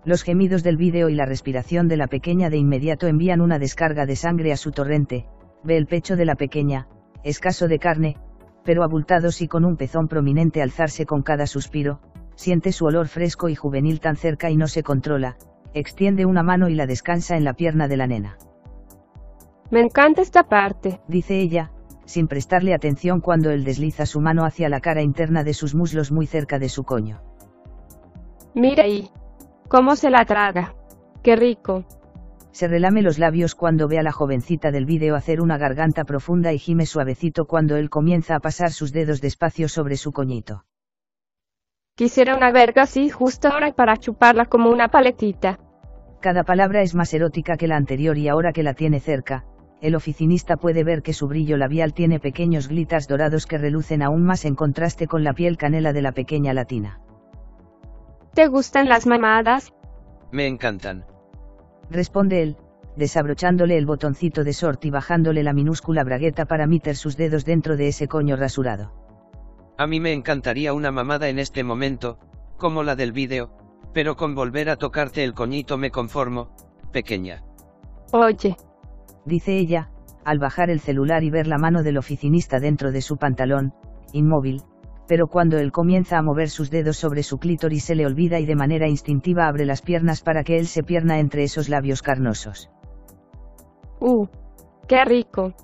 Los 0.05 0.23
gemidos 0.23 0.63
del 0.63 0.77
vídeo 0.77 1.09
y 1.09 1.15
la 1.15 1.25
respiración 1.25 1.87
de 1.87 1.97
la 1.97 2.07
pequeña 2.07 2.49
de 2.49 2.57
inmediato 2.57 3.07
envían 3.07 3.41
una 3.41 3.59
descarga 3.59 4.05
de 4.05 4.15
sangre 4.15 4.51
a 4.51 4.57
su 4.57 4.71
torrente, 4.71 5.25
ve 5.63 5.77
el 5.77 5.87
pecho 5.87 6.15
de 6.15 6.25
la 6.25 6.35
pequeña, 6.35 6.87
escaso 7.23 7.67
de 7.67 7.79
carne, 7.79 8.15
pero 8.63 8.83
abultados 8.83 9.41
y 9.41 9.47
con 9.47 9.65
un 9.65 9.75
pezón 9.75 10.07
prominente 10.07 10.61
alzarse 10.61 11.05
con 11.05 11.21
cada 11.21 11.47
suspiro, 11.47 11.99
siente 12.35 12.71
su 12.71 12.85
olor 12.85 13.07
fresco 13.07 13.49
y 13.49 13.55
juvenil 13.55 13.99
tan 13.99 14.15
cerca 14.15 14.49
y 14.49 14.55
no 14.55 14.67
se 14.67 14.83
controla, 14.83 15.35
extiende 15.73 16.25
una 16.25 16.43
mano 16.43 16.69
y 16.69 16.75
la 16.75 16.87
descansa 16.87 17.35
en 17.35 17.43
la 17.43 17.53
pierna 17.53 17.87
de 17.87 17.97
la 17.97 18.07
nena. 18.07 18.37
Me 19.71 19.81
encanta 19.81 20.21
esta 20.21 20.43
parte, 20.43 21.01
dice 21.07 21.39
ella, 21.39 21.71
sin 22.05 22.27
prestarle 22.27 22.73
atención 22.73 23.19
cuando 23.19 23.51
él 23.51 23.63
desliza 23.63 24.05
su 24.05 24.21
mano 24.21 24.45
hacia 24.45 24.69
la 24.69 24.79
cara 24.79 25.01
interna 25.01 25.43
de 25.43 25.53
sus 25.53 25.75
muslos 25.75 26.11
muy 26.11 26.25
cerca 26.25 26.57
de 26.57 26.69
su 26.69 26.83
coño. 26.83 27.21
Mira 28.55 28.85
ahí. 28.85 29.09
¿Cómo 29.69 29.95
se 29.95 30.09
la 30.09 30.25
traga? 30.25 30.73
Qué 31.21 31.35
rico. 31.35 31.85
Se 32.51 32.67
relame 32.67 33.03
los 33.03 33.19
labios 33.19 33.53
cuando 33.53 33.87
ve 33.87 33.99
a 33.99 34.03
la 34.03 34.11
jovencita 34.11 34.71
del 34.71 34.87
vídeo 34.87 35.15
hacer 35.15 35.41
una 35.41 35.59
garganta 35.59 36.05
profunda 36.05 36.51
y 36.51 36.57
gime 36.57 36.87
suavecito 36.87 37.45
cuando 37.45 37.77
él 37.77 37.91
comienza 37.91 38.35
a 38.35 38.39
pasar 38.39 38.71
sus 38.71 38.91
dedos 38.91 39.21
despacio 39.21 39.69
sobre 39.69 39.95
su 39.95 40.11
coñito. 40.11 40.65
Quisiera 41.95 42.35
una 42.35 42.51
verga 42.51 42.81
así 42.81 43.09
justo 43.09 43.47
ahora 43.47 43.71
para 43.73 43.97
chuparla 43.97 44.45
como 44.45 44.71
una 44.71 44.87
paletita. 44.87 45.59
Cada 46.19 46.43
palabra 46.43 46.81
es 46.81 46.95
más 46.95 47.13
erótica 47.13 47.55
que 47.55 47.67
la 47.67 47.75
anterior 47.75 48.17
y 48.17 48.27
ahora 48.27 48.53
que 48.53 48.63
la 48.63 48.73
tiene 48.73 48.99
cerca, 48.99 49.45
el 49.81 49.93
oficinista 49.93 50.57
puede 50.57 50.83
ver 50.83 51.03
que 51.03 51.13
su 51.13 51.27
brillo 51.27 51.57
labial 51.57 51.93
tiene 51.93 52.19
pequeños 52.19 52.69
glitters 52.69 53.07
dorados 53.07 53.45
que 53.45 53.59
relucen 53.59 54.01
aún 54.01 54.23
más 54.23 54.45
en 54.45 54.55
contraste 54.55 55.05
con 55.05 55.23
la 55.23 55.33
piel 55.33 55.57
canela 55.57 55.93
de 55.93 56.01
la 56.01 56.11
pequeña 56.11 56.55
latina. 56.55 57.01
¿Te 58.33 58.47
gustan 58.47 58.87
las 58.87 59.07
mamadas? 59.07 59.73
Me 60.31 60.47
encantan. 60.47 61.05
Responde 61.89 62.43
él, 62.43 62.57
desabrochándole 62.95 63.77
el 63.77 63.85
botoncito 63.85 64.43
de 64.43 64.53
sort 64.53 64.85
y 64.85 64.91
bajándole 64.91 65.43
la 65.43 65.53
minúscula 65.53 66.03
bragueta 66.03 66.45
para 66.45 66.67
meter 66.67 66.95
sus 66.95 67.17
dedos 67.17 67.45
dentro 67.45 67.77
de 67.77 67.87
ese 67.87 68.07
coño 68.07 68.35
rasurado. 68.35 68.93
A 69.77 69.87
mí 69.87 69.99
me 69.99 70.13
encantaría 70.13 70.73
una 70.73 70.91
mamada 70.91 71.29
en 71.29 71.39
este 71.39 71.63
momento, 71.63 72.19
como 72.57 72.83
la 72.83 72.95
del 72.95 73.11
vídeo, 73.11 73.49
pero 73.93 74.15
con 74.15 74.35
volver 74.35 74.69
a 74.69 74.75
tocarte 74.75 75.23
el 75.23 75.33
coñito 75.33 75.77
me 75.77 75.89
conformo, 75.89 76.51
pequeña. 76.91 77.43
Oye, 78.11 78.57
dice 79.25 79.57
ella, 79.57 79.89
al 80.25 80.37
bajar 80.37 80.69
el 80.69 80.79
celular 80.79 81.23
y 81.23 81.31
ver 81.31 81.47
la 81.47 81.57
mano 81.57 81.81
del 81.81 81.97
oficinista 81.97 82.59
dentro 82.59 82.91
de 82.91 83.01
su 83.01 83.17
pantalón, 83.17 83.73
inmóvil, 84.13 84.63
pero 85.09 85.25
cuando 85.25 85.57
él 85.57 85.71
comienza 85.71 86.19
a 86.19 86.21
mover 86.21 86.51
sus 86.51 86.69
dedos 86.69 86.97
sobre 86.97 87.23
su 87.23 87.39
clítoris 87.39 87.83
se 87.83 87.95
le 87.95 88.05
olvida 88.05 88.39
y 88.39 88.45
de 88.45 88.55
manera 88.55 88.87
instintiva 88.87 89.47
abre 89.47 89.65
las 89.65 89.81
piernas 89.81 90.21
para 90.21 90.43
que 90.43 90.59
él 90.59 90.67
se 90.67 90.83
pierna 90.83 91.17
entre 91.17 91.43
esos 91.43 91.67
labios 91.67 92.03
carnosos. 92.03 92.69
Uh, 93.99 94.27
qué 94.87 95.03
rico. 95.05 95.55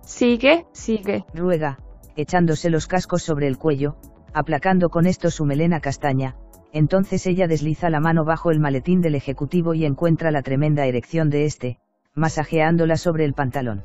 Sigue, 0.00 0.64
sigue. 0.72 1.26
Ruega, 1.34 1.78
echándose 2.16 2.70
los 2.70 2.86
cascos 2.86 3.22
sobre 3.22 3.46
el 3.46 3.58
cuello, 3.58 3.96
aplacando 4.32 4.88
con 4.88 5.04
esto 5.04 5.30
su 5.30 5.44
melena 5.44 5.80
castaña, 5.80 6.36
entonces 6.72 7.26
ella 7.26 7.46
desliza 7.46 7.90
la 7.90 8.00
mano 8.00 8.24
bajo 8.24 8.50
el 8.50 8.58
maletín 8.58 9.02
del 9.02 9.16
ejecutivo 9.16 9.74
y 9.74 9.84
encuentra 9.84 10.30
la 10.30 10.40
tremenda 10.40 10.86
erección 10.86 11.28
de 11.28 11.44
este, 11.44 11.78
masajeándola 12.14 12.96
sobre 12.96 13.26
el 13.26 13.34
pantalón. 13.34 13.84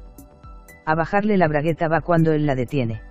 A 0.86 0.96
bajarle 0.96 1.36
la 1.36 1.50
bragueta 1.50 1.90
va 1.90 2.00
cuando 2.00 2.32
él 2.32 2.46
la 2.46 2.56
detiene. 2.56 3.02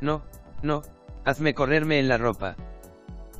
No, 0.00 0.22
no, 0.62 0.82
hazme 1.24 1.54
correrme 1.54 1.98
en 1.98 2.08
la 2.08 2.18
ropa. 2.18 2.56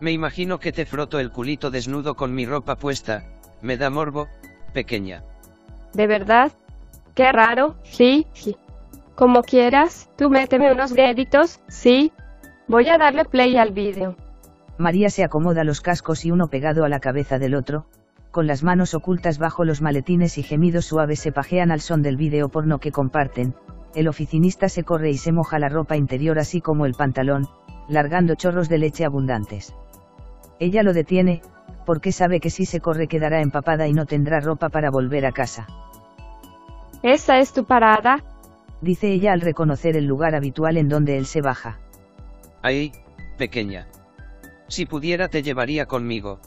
Me 0.01 0.13
imagino 0.13 0.59
que 0.59 0.73
te 0.73 0.87
froto 0.87 1.19
el 1.19 1.31
culito 1.31 1.71
desnudo 1.71 2.15
con 2.15 2.35
mi 2.35 2.47
ropa 2.47 2.77
puesta, 2.77 3.25
me 3.63 3.77
da 3.77 3.91
morbo, 3.91 4.29
pequeña. 4.73 5.23
¿De 5.93 6.07
verdad? 6.07 6.53
Qué 7.15 7.31
raro, 7.31 7.77
sí, 7.85 8.27
sí. 8.33 8.57
Como 9.15 9.43
quieras, 9.43 10.11
tú 10.17 10.29
méteme 10.31 10.73
unos 10.73 10.93
deditos, 10.93 11.61
sí. 11.69 12.13
Voy 12.67 12.89
a 12.89 12.99
darle 12.99 13.25
play 13.25 13.57
al 13.57 13.73
vídeo. 13.73 14.17
María 14.77 15.09
se 15.09 15.23
acomoda 15.23 15.63
los 15.63 15.81
cascos 15.81 16.25
y 16.25 16.33
uno 16.33 16.49
pegado 16.49 16.85
a 16.85 16.89
la 16.89 16.99
cabeza 16.99 17.39
del 17.39 17.55
otro, 17.55 17.87
con 18.33 18.49
las 18.49 18.65
manos 18.65 18.95
ocultas 18.95 19.39
bajo 19.39 19.65
los 19.65 19.81
maletines 19.81 20.37
y 20.39 20.43
gemidos 20.43 20.87
suaves 20.87 21.21
se 21.21 21.31
pajean 21.31 21.71
al 21.71 21.81
son 21.81 22.03
del 22.03 22.17
vídeo 22.17 22.49
porno 22.49 22.81
que 22.81 22.91
comparten, 22.91 23.55
El 23.95 24.09
oficinista 24.09 24.69
se 24.69 24.83
corre 24.83 25.11
y 25.11 25.19
se 25.19 25.31
moja 25.31 25.61
la 25.61 25.69
ropa 25.69 25.97
interior 25.97 26.41
así 26.41 26.61
como 26.61 26.85
el 26.85 26.95
pantalón, 26.95 27.47
largando 27.89 28.35
chorros 28.35 28.69
de 28.69 28.79
leche 28.79 29.05
abundantes. 29.05 29.75
Ella 30.59 30.83
lo 30.83 30.93
detiene, 30.93 31.43
porque 31.85 32.13
sabe 32.13 32.41
que 32.41 32.51
si 32.51 32.67
se 32.67 32.81
corre 32.81 33.09
quedará 33.09 33.41
empapada 33.41 33.87
y 33.87 33.93
no 33.93 34.07
tendrá 34.07 34.41
ropa 34.41 34.69
para 34.69 34.91
volver 34.91 35.27
a 35.27 35.33
casa. 35.33 35.67
¿Esa 37.03 37.39
es 37.39 37.53
tu 37.53 37.65
parada? 37.65 38.25
Dice 38.81 39.11
ella 39.13 39.33
al 39.33 39.41
reconocer 39.41 39.97
el 39.97 40.07
lugar 40.07 40.35
habitual 40.35 40.77
en 40.77 40.89
donde 40.89 41.17
él 41.19 41.27
se 41.27 41.41
baja. 41.41 41.79
Ahí, 42.63 42.93
pequeña. 43.37 43.87
Si 44.69 44.87
pudiera 44.87 45.29
te 45.29 45.43
llevaría 45.43 45.87
conmigo. 45.87 46.41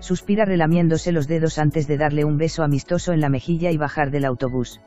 Suspira 0.00 0.44
relamiéndose 0.44 1.12
los 1.12 1.28
dedos 1.28 1.58
antes 1.58 1.86
de 1.86 1.96
darle 1.96 2.24
un 2.24 2.38
beso 2.38 2.62
amistoso 2.62 3.12
en 3.12 3.20
la 3.20 3.28
mejilla 3.28 3.70
y 3.70 3.76
bajar 3.76 4.10
del 4.10 4.24
autobús. 4.24 4.80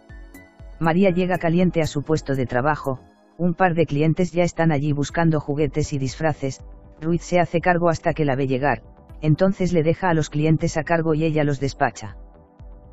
María 0.80 1.10
llega 1.10 1.38
caliente 1.38 1.82
a 1.82 1.88
su 1.88 2.04
puesto 2.04 2.36
de 2.36 2.46
trabajo, 2.46 3.00
un 3.38 3.54
par 3.54 3.76
de 3.76 3.86
clientes 3.86 4.32
ya 4.32 4.44
están 4.44 4.72
allí 4.72 4.92
buscando 4.92 5.40
juguetes 5.40 5.94
y 5.94 5.98
disfraces, 5.98 6.62
Ruiz 7.02 7.22
se 7.22 7.40
hace 7.40 7.62
cargo 7.62 7.90
hasta 7.90 8.14
que 8.14 8.26
la 8.26 8.36
ve 8.36 8.48
llegar, 8.48 8.82
entonces 9.22 9.74
le 9.74 9.84
deja 9.84 10.10
a 10.10 10.14
los 10.14 10.30
clientes 10.30 10.78
a 10.78 10.84
cargo 10.84 11.14
y 11.14 11.24
ella 11.26 11.44
los 11.44 11.60
despacha. 11.60 12.18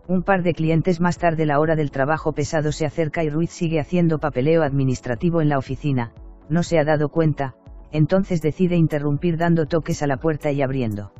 Un 0.09 0.23
par 0.25 0.43
de 0.43 0.55
clientes 0.55 1.01
más 1.01 1.19
tarde 1.19 1.47
la 1.47 1.61
hora 1.61 1.77
del 1.77 1.93
trabajo 1.93 2.33
pesado 2.33 2.73
se 2.73 2.87
acerca 2.87 3.23
y 3.23 3.31
Ruiz 3.31 3.51
sigue 3.51 3.79
haciendo 3.79 4.19
papeleo 4.19 4.63
administrativo 4.63 5.41
en 5.41 5.49
la 5.49 5.59
oficina, 5.59 6.13
no 6.49 6.65
se 6.65 6.79
ha 6.79 6.85
dado 6.85 7.09
cuenta, 7.09 7.55
entonces 7.93 8.43
decide 8.43 8.77
interrumpir 8.77 9.37
dando 9.37 9.67
toques 9.67 10.03
a 10.03 10.07
la 10.07 10.17
puerta 10.17 10.51
y 10.51 10.63
abriendo. 10.63 11.13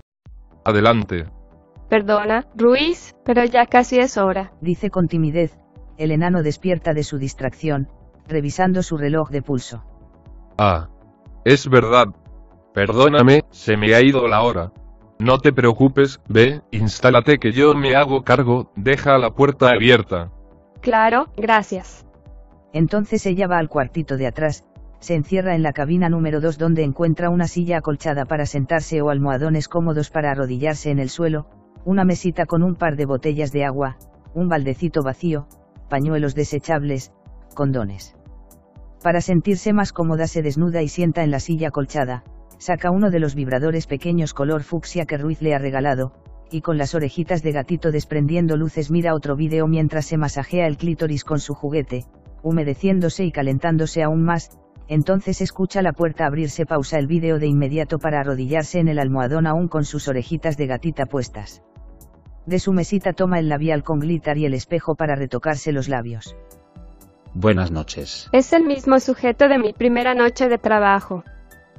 Adelante. 0.65 1.27
Perdona, 1.89 2.47
Ruiz, 2.57 3.15
pero 3.25 3.45
ya 3.45 3.67
casi 3.67 3.99
es 3.99 4.17
hora. 4.17 4.53
Dice 4.61 4.91
con 4.91 5.09
timidez, 5.09 5.59
el 5.99 6.11
enano 6.11 6.43
despierta 6.43 6.95
de 6.95 7.05
su 7.05 7.19
distracción, 7.19 7.89
revisando 8.29 8.83
su 8.83 8.97
reloj 8.97 9.31
de 9.31 9.43
pulso. 9.43 9.85
Ah. 10.59 10.89
Es 11.45 11.69
verdad. 11.69 12.07
Perdóname, 12.73 13.43
se 13.51 13.77
me 13.77 13.95
ha 13.95 14.01
ido 14.01 14.29
la 14.29 14.43
hora. 14.43 14.73
No 15.19 15.39
te 15.39 15.53
preocupes, 15.53 16.21
ve, 16.29 16.63
instálate 16.71 17.39
que 17.39 17.53
yo 17.53 17.75
me 17.75 17.95
hago 17.95 18.23
cargo, 18.23 18.71
deja 18.77 19.19
la 19.19 19.31
puerta 19.31 19.71
abierta. 19.71 20.31
Claro, 20.81 21.27
gracias. 21.37 22.07
Entonces 22.73 23.27
ella 23.27 23.47
va 23.47 23.59
al 23.59 23.69
cuartito 23.69 24.17
de 24.17 24.27
atrás, 24.27 24.65
se 25.03 25.15
encierra 25.15 25.55
en 25.57 25.65
la 25.65 25.73
cabina 25.73 26.09
número 26.09 26.41
2 26.41 26.59
donde 26.59 26.85
encuentra 26.85 27.29
una 27.29 27.49
silla 27.49 27.79
acolchada 27.79 28.25
para 28.25 28.47
sentarse 28.47 29.03
o 29.03 29.11
almohadones 29.11 29.69
cómodos 29.69 30.11
para 30.11 30.31
arrodillarse 30.31 30.91
en 30.91 31.01
el 31.01 31.09
suelo, 31.09 31.47
una 31.85 32.05
mesita 32.05 32.47
con 32.47 32.63
un 32.63 32.77
par 32.77 32.97
de 32.97 33.07
botellas 33.07 33.51
de 33.51 33.65
agua, 33.65 33.97
un 34.33 34.49
baldecito 34.49 35.03
vacío, 35.03 35.49
pañuelos 35.89 36.37
desechables, 36.37 37.13
condones. 37.53 38.15
Para 39.03 39.21
sentirse 39.21 39.73
más 39.73 39.93
cómoda 39.93 40.27
se 40.27 40.43
desnuda 40.43 40.83
y 40.83 40.89
sienta 40.89 41.25
en 41.25 41.31
la 41.31 41.41
silla 41.41 41.69
acolchada, 41.69 42.25
saca 42.59 42.91
uno 42.91 43.11
de 43.11 43.19
los 43.19 43.35
vibradores 43.35 43.87
pequeños 43.87 44.35
color 44.35 44.63
fucsia 44.63 45.07
que 45.07 45.19
Ruiz 45.19 45.43
le 45.43 45.55
ha 45.55 45.59
regalado, 45.59 46.13
y 46.51 46.61
con 46.61 46.79
las 46.79 46.95
orejitas 46.95 47.43
de 47.43 47.53
gatito 47.53 47.91
desprendiendo 47.91 48.57
luces 48.57 48.91
mira 48.91 49.15
otro 49.15 49.35
vídeo 49.35 49.67
mientras 49.67 50.07
se 50.07 50.19
masajea 50.19 50.67
el 50.67 50.77
clítoris 50.77 51.25
con 51.25 51.41
su 51.41 51.55
juguete, 51.55 52.05
humedeciéndose 52.43 53.25
y 53.25 53.33
calentándose 53.33 54.03
aún 54.03 54.23
más, 54.23 54.51
entonces 54.89 55.41
escucha 55.41 55.83
la 55.83 55.93
puerta 55.93 56.27
abrirse 56.27 56.67
pausa 56.67 56.99
el 56.99 57.07
vídeo 57.07 57.39
de 57.39 57.47
inmediato 57.47 57.99
para 57.99 58.21
arrodillarse 58.21 58.79
en 58.79 58.89
el 58.89 58.99
almohadón 58.99 59.47
aún 59.47 59.69
con 59.69 59.85
sus 59.85 60.07
orejitas 60.09 60.57
de 60.57 60.67
gatita 60.67 61.07
puestas. 61.07 61.63
De 62.47 62.59
su 62.59 62.73
mesita 62.73 63.13
toma 63.13 63.39
el 63.39 63.49
labial 63.49 63.85
con 63.85 64.01
glitter 64.01 64.37
y 64.37 64.47
el 64.47 64.55
espejo 64.55 64.95
para 64.95 65.15
retocarse 65.15 65.73
los 65.73 65.89
labios. 65.89 66.37
Buenas 67.35 67.71
noches. 67.71 68.29
Es 68.33 68.53
el 68.53 68.65
mismo 68.65 69.01
sujeto 69.01 69.49
de 69.49 69.59
mi 69.59 69.73
primera 69.73 70.15
noche 70.15 70.49
de 70.49 70.59
trabajo. 70.59 71.25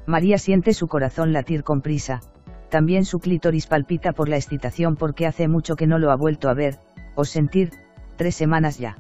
María 0.08 0.38
siente 0.38 0.74
su 0.74 0.88
corazón 0.88 1.32
latir 1.32 1.64
con 1.64 1.82
prisa, 1.82 2.22
también 2.70 3.06
su 3.06 3.20
clítoris 3.20 3.68
palpita 3.68 4.14
por 4.14 4.30
la 4.30 4.36
excitación 4.36 4.96
porque 4.96 5.28
hace 5.28 5.48
mucho 5.48 5.76
que 5.76 5.86
no 5.86 6.00
lo 6.00 6.12
ha 6.12 6.16
vuelto 6.16 6.50
a 6.50 6.56
ver, 6.56 6.80
o 7.16 7.24
sentir, 7.24 7.72
tres 8.16 8.36
semanas 8.36 8.80
ya. 8.80 8.98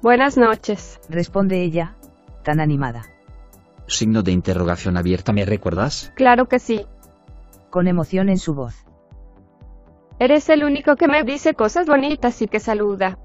Buenas 0.00 0.36
noches. 0.38 1.00
Responde 1.08 1.62
ella, 1.62 1.96
tan 2.42 2.60
animada. 2.60 3.02
Signo 3.86 4.22
de 4.22 4.32
interrogación 4.32 4.96
abierta, 4.96 5.32
¿me 5.32 5.44
recuerdas? 5.44 6.12
Claro 6.16 6.46
que 6.46 6.58
sí. 6.58 6.86
Con 7.68 7.88
emoción 7.88 8.30
en 8.30 8.38
su 8.38 8.54
voz. 8.54 8.86
Eres 10.18 10.48
el 10.48 10.64
único 10.64 10.96
que 10.96 11.08
me 11.08 11.24
dice 11.24 11.54
cosas 11.54 11.86
bonitas 11.86 12.40
y 12.40 12.48
que 12.48 12.60
saluda. 12.60 13.18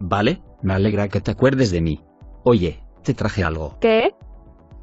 Vale, 0.00 0.42
me 0.64 0.74
alegra 0.74 1.08
que 1.08 1.20
te 1.20 1.30
acuerdes 1.30 1.70
de 1.70 1.82
mí. 1.82 2.00
Oye, 2.42 2.80
te 3.02 3.14
traje 3.14 3.44
algo. 3.44 3.76
¿Qué? 3.80 4.14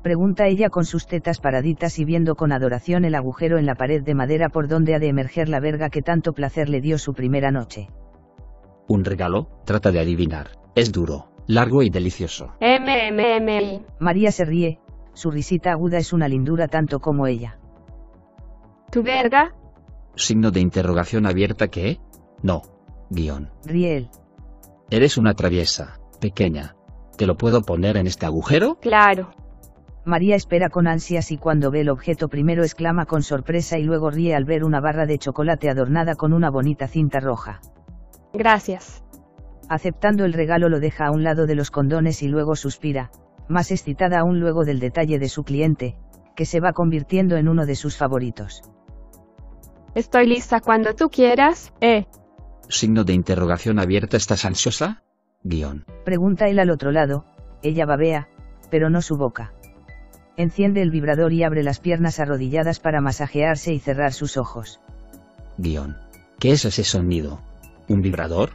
Pregunta 0.03 0.47
ella 0.47 0.69
con 0.69 0.85
sus 0.85 1.07
tetas 1.07 1.39
paraditas 1.39 1.99
y 1.99 2.05
viendo 2.05 2.35
con 2.35 2.51
adoración 2.51 3.03
el 3.03 3.15
agujero 3.15 3.57
en 3.57 3.65
la 3.65 3.75
pared 3.75 4.03
de 4.03 4.15
madera 4.15 4.49
por 4.49 4.67
donde 4.67 4.95
ha 4.95 4.99
de 4.99 5.09
emerger 5.09 5.49
la 5.49 5.59
verga 5.59 5.89
que 5.89 6.01
tanto 6.01 6.33
placer 6.33 6.69
le 6.69 6.81
dio 6.81 6.97
su 6.97 7.13
primera 7.13 7.51
noche. 7.51 7.89
¿Un 8.87 9.03
regalo? 9.03 9.49
Trata 9.65 9.91
de 9.91 9.99
adivinar. 9.99 10.51
Es 10.75 10.91
duro, 10.91 11.31
largo 11.47 11.83
y 11.83 11.89
delicioso. 11.89 12.53
MMMI. 12.61 13.85
María 13.99 14.31
se 14.31 14.45
ríe, 14.45 14.79
su 15.13 15.31
risita 15.31 15.71
aguda 15.71 15.97
es 15.97 16.13
una 16.13 16.27
lindura 16.27 16.67
tanto 16.67 16.99
como 16.99 17.27
ella. 17.27 17.59
¿Tu 18.91 19.03
verga? 19.03 19.53
Signo 20.15 20.51
de 20.51 20.59
interrogación 20.59 21.25
abierta 21.25 21.69
que... 21.69 21.99
No. 22.43 22.61
Guión. 23.09 23.49
Ríe 23.65 23.97
él. 23.97 24.09
Eres 24.91 25.17
una 25.17 25.33
traviesa, 25.35 26.01
pequeña. 26.19 26.75
¿Te 27.17 27.25
lo 27.25 27.37
puedo 27.37 27.61
poner 27.61 27.95
en 27.95 28.07
este 28.07 28.25
agujero? 28.25 28.75
Claro. 28.81 29.31
María 30.03 30.35
espera 30.35 30.69
con 30.69 30.85
ansias 30.85 31.31
y 31.31 31.37
cuando 31.37 31.71
ve 31.71 31.79
el 31.79 31.89
objeto 31.89 32.27
primero 32.27 32.63
exclama 32.63 33.05
con 33.05 33.23
sorpresa 33.23 33.77
y 33.77 33.83
luego 33.83 34.09
ríe 34.09 34.35
al 34.35 34.43
ver 34.43 34.65
una 34.65 34.81
barra 34.81 35.05
de 35.05 35.17
chocolate 35.17 35.69
adornada 35.69 36.15
con 36.15 36.33
una 36.33 36.49
bonita 36.49 36.89
cinta 36.89 37.21
roja. 37.21 37.61
Gracias. 38.33 39.01
Aceptando 39.69 40.25
el 40.25 40.33
regalo 40.33 40.67
lo 40.67 40.81
deja 40.81 41.05
a 41.05 41.11
un 41.11 41.23
lado 41.23 41.45
de 41.47 41.55
los 41.55 41.71
condones 41.71 42.21
y 42.21 42.27
luego 42.27 42.57
suspira, 42.57 43.11
más 43.47 43.71
excitada 43.71 44.19
aún 44.19 44.41
luego 44.41 44.65
del 44.65 44.81
detalle 44.81 45.19
de 45.19 45.29
su 45.29 45.45
cliente, 45.45 45.95
que 46.35 46.45
se 46.45 46.59
va 46.59 46.73
convirtiendo 46.73 47.37
en 47.37 47.47
uno 47.47 47.65
de 47.65 47.75
sus 47.75 47.95
favoritos. 47.95 48.61
Estoy 49.95 50.27
lista 50.27 50.59
cuando 50.59 50.95
tú 50.95 51.07
quieras, 51.09 51.71
eh. 51.79 52.07
Signo 52.71 53.03
de 53.03 53.13
interrogación 53.13 53.79
abierta, 53.79 54.15
¿estás 54.15 54.45
ansiosa? 54.45 55.03
Guión. 55.43 55.85
Pregunta 56.05 56.47
él 56.47 56.57
al 56.57 56.69
otro 56.69 56.91
lado, 56.91 57.25
ella 57.61 57.85
babea, 57.85 58.29
pero 58.69 58.89
no 58.89 59.01
su 59.01 59.17
boca. 59.17 59.53
Enciende 60.37 60.81
el 60.81 60.89
vibrador 60.89 61.33
y 61.33 61.43
abre 61.43 61.63
las 61.63 61.79
piernas 61.79 62.21
arrodilladas 62.21 62.79
para 62.79 63.01
masajearse 63.01 63.73
y 63.73 63.79
cerrar 63.79 64.13
sus 64.13 64.37
ojos. 64.37 64.79
Guión. 65.57 65.97
¿Qué 66.39 66.51
es 66.51 66.63
ese 66.63 66.85
sonido? 66.85 67.41
¿Un 67.89 68.01
vibrador? 68.01 68.51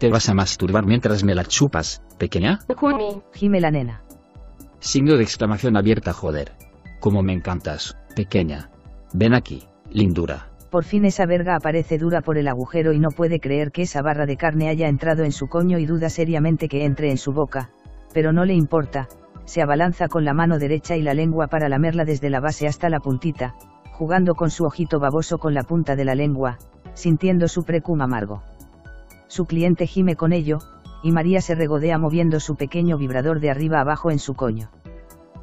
¿Te 0.00 0.08
vas 0.08 0.30
a 0.30 0.34
masturbar 0.34 0.86
mientras 0.86 1.22
me 1.22 1.34
la 1.34 1.44
chupas, 1.44 2.02
pequeña? 2.16 2.60
Gime 3.34 3.60
la 3.60 3.70
nena. 3.70 4.02
Signo 4.80 5.16
de 5.16 5.24
exclamación 5.24 5.76
abierta, 5.76 6.14
joder. 6.14 6.52
Como 7.00 7.22
me 7.22 7.34
encantas, 7.34 7.98
pequeña. 8.16 8.70
Ven 9.12 9.34
aquí, 9.34 9.68
lindura. 9.90 10.47
Por 10.70 10.84
fin 10.84 11.06
esa 11.06 11.24
verga 11.24 11.56
aparece 11.56 11.96
dura 11.96 12.20
por 12.20 12.36
el 12.36 12.46
agujero 12.46 12.92
y 12.92 12.98
no 12.98 13.08
puede 13.10 13.40
creer 13.40 13.72
que 13.72 13.82
esa 13.82 14.02
barra 14.02 14.26
de 14.26 14.36
carne 14.36 14.68
haya 14.68 14.88
entrado 14.88 15.24
en 15.24 15.32
su 15.32 15.48
coño 15.48 15.78
y 15.78 15.86
duda 15.86 16.10
seriamente 16.10 16.68
que 16.68 16.84
entre 16.84 17.10
en 17.10 17.16
su 17.16 17.32
boca, 17.32 17.70
pero 18.12 18.32
no 18.32 18.44
le 18.44 18.54
importa, 18.54 19.08
se 19.46 19.62
abalanza 19.62 20.08
con 20.08 20.26
la 20.26 20.34
mano 20.34 20.58
derecha 20.58 20.96
y 20.96 21.02
la 21.02 21.14
lengua 21.14 21.46
para 21.46 21.70
lamerla 21.70 22.04
desde 22.04 22.28
la 22.28 22.40
base 22.40 22.66
hasta 22.66 22.90
la 22.90 23.00
puntita, 23.00 23.54
jugando 23.92 24.34
con 24.34 24.50
su 24.50 24.64
ojito 24.64 25.00
baboso 25.00 25.38
con 25.38 25.54
la 25.54 25.62
punta 25.62 25.96
de 25.96 26.04
la 26.04 26.14
lengua, 26.14 26.58
sintiendo 26.92 27.48
su 27.48 27.64
precum 27.64 28.02
amargo. 28.02 28.42
Su 29.26 29.46
cliente 29.46 29.86
gime 29.86 30.16
con 30.16 30.32
ello, 30.34 30.58
y 31.02 31.12
María 31.12 31.40
se 31.40 31.54
regodea 31.54 31.96
moviendo 31.96 32.40
su 32.40 32.56
pequeño 32.56 32.98
vibrador 32.98 33.40
de 33.40 33.50
arriba 33.50 33.80
abajo 33.80 34.10
en 34.10 34.18
su 34.18 34.34
coño. 34.34 34.70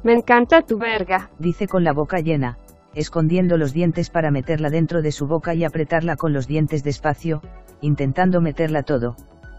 Me 0.04 0.12
encanta 0.12 0.62
tu 0.62 0.78
verga. 0.78 1.30
Dice 1.38 1.66
con 1.66 1.82
la 1.82 1.92
boca 1.92 2.20
llena, 2.20 2.58
escondiendo 2.96 3.58
los 3.58 3.74
dientes 3.74 4.08
para 4.08 4.30
meterla 4.30 4.70
dentro 4.70 5.02
de 5.02 5.12
su 5.12 5.26
boca 5.26 5.54
y 5.54 5.64
apretarla 5.64 6.16
con 6.16 6.32
los 6.32 6.48
dientes 6.48 6.82
despacio, 6.82 7.42
intentando 7.82 8.40
meterla 8.40 8.82
todo, 8.82 9.16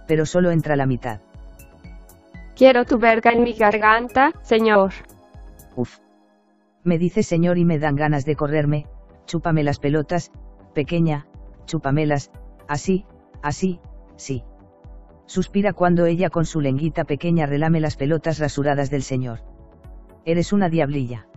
pero 0.07 0.25
solo 0.25 0.49
entra 0.49 0.75
la 0.75 0.87
mitad. 0.87 1.21
Quiero 2.55 2.83
tu 2.83 2.97
verga 2.97 3.31
en 3.31 3.43
mi 3.43 3.53
garganta, 3.53 4.31
señor. 4.41 4.91
Uf. 5.75 5.99
Me 6.83 6.97
dice 6.97 7.21
señor 7.21 7.59
y 7.59 7.65
me 7.65 7.77
dan 7.77 7.95
ganas 7.95 8.25
de 8.25 8.35
correrme, 8.35 8.87
chúpame 9.27 9.63
las 9.63 9.77
pelotas, 9.77 10.31
pequeña, 10.73 11.27
chúpamelas, 11.65 12.31
así, 12.67 13.05
así, 13.43 13.79
sí. 14.15 14.43
Suspira 15.27 15.73
cuando 15.73 16.07
ella 16.07 16.31
con 16.31 16.45
su 16.45 16.59
lenguita 16.59 17.03
pequeña 17.03 17.45
relame 17.45 17.81
las 17.81 17.97
pelotas 17.97 18.39
rasuradas 18.39 18.89
del 18.89 19.03
señor. 19.03 19.41
Eres 20.25 20.53
una 20.53 20.69
diablilla. 20.69 21.27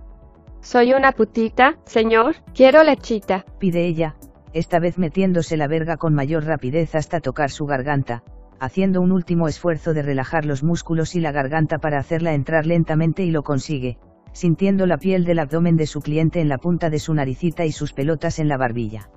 Soy 0.63 0.93
una 0.93 1.13
putita, 1.13 1.79
señor, 1.85 2.37
quiero 2.55 2.83
lechita. 2.83 3.47
Pide 3.59 3.87
ella, 3.87 4.17
esta 4.53 4.79
vez 4.79 4.99
metiéndose 4.99 5.57
la 5.57 5.67
verga 5.67 5.97
con 5.97 6.15
mayor 6.15 6.45
rapidez 6.45 6.95
hasta 6.95 7.21
tocar 7.21 7.51
su 7.51 7.65
garganta, 7.65 8.23
haciendo 8.61 9.01
un 9.01 9.11
último 9.11 9.49
esfuerzo 9.49 9.95
de 9.95 10.03
relajar 10.03 10.45
los 10.45 10.63
músculos 10.63 11.15
y 11.15 11.21
la 11.21 11.33
garganta 11.33 11.79
para 11.79 11.99
hacerla 11.99 12.35
entrar 12.35 12.67
lentamente 12.67 13.23
y 13.23 13.31
lo 13.31 13.43
consigue, 13.43 13.99
sintiendo 14.33 14.87
la 14.87 14.99
piel 14.99 15.25
del 15.25 15.39
abdomen 15.39 15.77
de 15.77 15.87
su 15.87 16.01
cliente 16.01 16.41
en 16.41 16.51
la 16.51 16.59
punta 16.59 16.91
de 16.91 16.99
su 16.99 17.15
naricita 17.15 17.65
y 17.65 17.73
sus 17.73 17.95
pelotas 17.95 18.39
en 18.39 18.49
la 18.49 18.59
barbilla. 18.59 19.09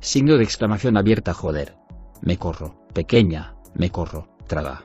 Signo 0.00 0.36
de 0.36 0.44
exclamación 0.44 0.96
abierta 0.96 1.34
joder. 1.34 1.76
Me 2.20 2.36
corro, 2.36 2.74
pequeña, 2.92 3.54
me 3.74 3.90
corro, 3.90 4.26
traga. 4.48 4.82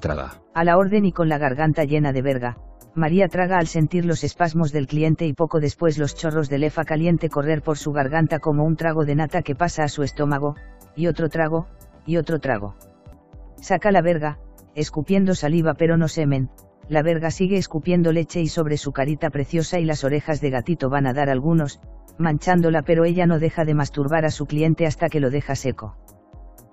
Traga. 0.00 0.42
A 0.54 0.64
la 0.64 0.76
orden 0.76 1.04
y 1.04 1.12
con 1.12 1.28
la 1.28 1.38
garganta 1.38 1.84
llena 1.84 2.12
de 2.12 2.22
verga, 2.22 2.56
María 3.00 3.28
traga 3.28 3.58
al 3.58 3.66
sentir 3.66 4.04
los 4.04 4.22
espasmos 4.22 4.70
del 4.70 4.86
cliente 4.86 5.26
y 5.26 5.32
poco 5.32 5.58
después 5.58 5.98
los 5.98 6.14
chorros 6.14 6.48
de 6.48 6.58
lefa 6.58 6.84
caliente 6.84 7.30
correr 7.30 7.62
por 7.62 7.78
su 7.78 7.92
garganta 7.92 8.38
como 8.38 8.62
un 8.64 8.76
trago 8.76 9.04
de 9.04 9.16
nata 9.16 9.42
que 9.42 9.56
pasa 9.56 9.82
a 9.82 9.88
su 9.88 10.02
estómago, 10.02 10.54
y 10.94 11.08
otro 11.08 11.30
trago, 11.30 11.66
y 12.06 12.18
otro 12.18 12.38
trago. 12.38 12.76
Saca 13.56 13.90
la 13.90 14.02
verga, 14.02 14.38
escupiendo 14.74 15.34
saliva 15.34 15.74
pero 15.74 15.96
no 15.96 16.08
semen, 16.08 16.50
la 16.90 17.02
verga 17.02 17.30
sigue 17.30 17.56
escupiendo 17.56 18.12
leche 18.12 18.40
y 18.42 18.48
sobre 18.48 18.76
su 18.76 18.92
carita 18.92 19.30
preciosa 19.30 19.78
y 19.78 19.84
las 19.84 20.04
orejas 20.04 20.40
de 20.40 20.50
gatito 20.50 20.90
van 20.90 21.06
a 21.06 21.14
dar 21.14 21.30
algunos, 21.30 21.80
manchándola 22.18 22.82
pero 22.82 23.04
ella 23.04 23.26
no 23.26 23.38
deja 23.38 23.64
de 23.64 23.74
masturbar 23.74 24.26
a 24.26 24.30
su 24.30 24.44
cliente 24.44 24.86
hasta 24.86 25.08
que 25.08 25.20
lo 25.20 25.30
deja 25.30 25.54
seco. 25.54 25.96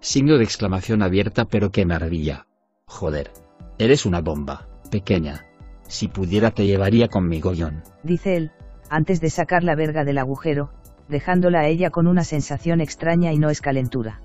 Signo 0.01 0.37
de 0.37 0.43
exclamación 0.43 1.01
abierta 1.03 1.45
pero 1.45 1.71
qué 1.71 1.85
maravilla. 1.85 2.47
Joder. 2.85 3.31
Eres 3.79 4.05
una 4.05 4.21
bomba, 4.21 4.67
pequeña. 4.91 5.46
Si 5.87 6.07
pudiera 6.07 6.51
te 6.51 6.65
llevaría 6.65 7.07
conmigo, 7.07 7.53
John. 7.57 7.83
Dice 8.03 8.35
él, 8.35 8.51
antes 8.89 9.21
de 9.21 9.29
sacar 9.29 9.63
la 9.63 9.75
verga 9.75 10.03
del 10.03 10.17
agujero, 10.17 10.69
dejándola 11.07 11.61
a 11.61 11.67
ella 11.67 11.89
con 11.89 12.07
una 12.07 12.23
sensación 12.23 12.81
extraña 12.81 13.33
y 13.33 13.39
no 13.39 13.49
es 13.49 13.61
calentura. 13.61 14.21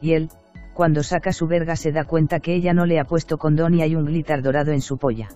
Y 0.00 0.12
él, 0.12 0.30
cuando 0.74 1.02
saca 1.02 1.32
su 1.32 1.46
verga 1.46 1.76
se 1.76 1.92
da 1.92 2.04
cuenta 2.04 2.40
que 2.40 2.54
ella 2.54 2.72
no 2.72 2.86
le 2.86 2.98
ha 2.98 3.04
puesto 3.04 3.38
condón 3.38 3.74
y 3.74 3.82
hay 3.82 3.94
un 3.94 4.06
glitter 4.06 4.42
dorado 4.42 4.72
en 4.72 4.80
su 4.80 4.98
polla. 4.98 5.28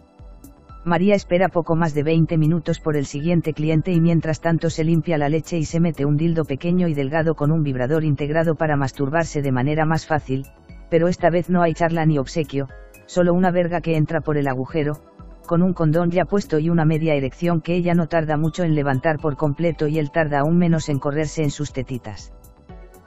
María 0.85 1.17
espera 1.17 1.49
poco 1.49 1.75
más 1.75 1.95
de 1.95 2.05
20 2.05 2.39
minutos 2.39 2.79
por 2.79 2.97
el 2.97 3.07
siguiente 3.07 3.53
cliente 3.53 3.93
y 3.93 4.01
mientras 4.01 4.41
tanto 4.41 4.71
se 4.71 4.85
limpia 4.85 5.19
la 5.19 5.29
leche 5.29 5.59
y 5.59 5.65
se 5.65 5.81
mete 5.81 6.05
un 6.05 6.17
dildo 6.17 6.45
pequeño 6.45 6.87
y 6.87 6.95
delgado 6.95 7.35
con 7.35 7.51
un 7.51 7.65
vibrador 7.65 8.05
integrado 8.05 8.55
para 8.55 8.77
masturbarse 8.77 9.43
de 9.43 9.51
manera 9.51 9.85
más 9.85 10.07
fácil, 10.07 10.47
pero 10.89 11.09
esta 11.09 11.29
vez 11.29 11.51
no 11.51 11.63
hay 11.63 11.75
charla 11.75 12.07
ni 12.07 12.19
obsequio, 12.19 12.69
solo 13.07 13.35
una 13.35 13.51
verga 13.51 13.81
que 13.81 13.97
entra 13.97 14.21
por 14.21 14.37
el 14.37 14.47
agujero, 14.47 15.01
con 15.47 15.63
un 15.63 15.73
condón 15.73 16.11
ya 16.11 16.25
puesto 16.25 16.59
y 16.59 16.69
una 16.69 16.85
media 16.85 17.15
erección 17.15 17.61
que 17.61 17.75
ella 17.75 17.95
no 17.95 18.09
tarda 18.09 18.37
mucho 18.37 18.65
en 18.65 18.75
levantar 18.75 19.19
por 19.19 19.37
completo 19.37 19.89
y 19.89 19.99
él 19.99 20.11
tarda 20.11 20.41
aún 20.41 20.59
menos 20.59 20.89
en 20.89 20.99
correrse 20.99 21.43
en 21.43 21.51
sus 21.51 21.73
tetitas 21.73 22.33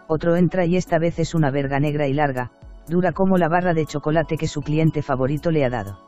otro 0.10 0.36
entra 0.36 0.66
y 0.66 0.76
esta 0.76 0.98
vez 0.98 1.20
es 1.20 1.36
una 1.36 1.52
verga 1.52 1.80
negra 1.80 2.08
y 2.08 2.14
larga, 2.14 2.52
dura 2.88 3.12
como 3.12 3.38
la 3.38 3.48
barra 3.48 3.76
de 3.76 3.86
chocolate 3.86 4.38
que 4.38 4.48
su 4.48 4.62
cliente 4.62 5.04
favorito 5.04 5.52
le 5.52 5.64
ha 5.64 5.70
dado. 5.70 6.00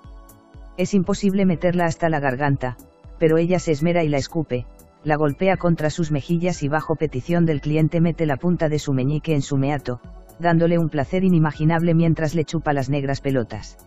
Es 0.75 0.95
imposible 0.95 1.45
meterla 1.45 1.85
hasta 1.85 2.09
la 2.09 2.19
garganta, 2.19 2.77
pero 3.19 3.37
ella 3.37 3.59
se 3.59 3.71
esmera 3.71 4.03
y 4.03 4.09
la 4.09 4.17
escupe, 4.17 4.65
la 5.03 5.17
golpea 5.17 5.55
contra 5.57 5.91
sus 5.91 6.11
mejillas 6.11 6.63
y 6.63 6.67
bajo 6.67 6.95
petición 6.95 7.45
del 7.45 7.61
cliente 7.61 8.01
mete 8.01 8.25
la 8.25 8.37
punta 8.37 8.69
de 8.69 8.79
su 8.79 8.91
meñique 8.91 9.35
en 9.35 9.43
su 9.43 9.57
meato, 9.57 10.01
dándole 10.39 10.79
un 10.79 10.89
placer 10.89 11.23
inimaginable 11.23 11.93
mientras 11.93 12.33
le 12.33 12.43
chupa 12.43 12.73
las 12.73 12.89
negras 12.89 13.21
pelotas. 13.21 13.77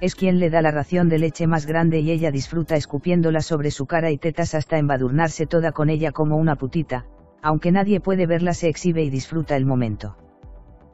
Es 0.00 0.14
quien 0.14 0.38
le 0.38 0.48
da 0.48 0.62
la 0.62 0.70
ración 0.70 1.10
de 1.10 1.18
leche 1.18 1.46
más 1.46 1.66
grande 1.66 2.00
y 2.00 2.10
ella 2.10 2.30
disfruta 2.30 2.76
escupiéndola 2.76 3.42
sobre 3.42 3.70
su 3.70 3.84
cara 3.86 4.10
y 4.10 4.16
tetas 4.16 4.54
hasta 4.54 4.78
embadurnarse 4.78 5.46
toda 5.46 5.72
con 5.72 5.90
ella 5.90 6.10
como 6.10 6.36
una 6.36 6.56
putita, 6.56 7.04
aunque 7.42 7.70
nadie 7.70 8.00
puede 8.00 8.26
verla 8.26 8.54
se 8.54 8.68
exhibe 8.68 9.02
y 9.02 9.10
disfruta 9.10 9.56
el 9.56 9.66
momento. 9.66 10.16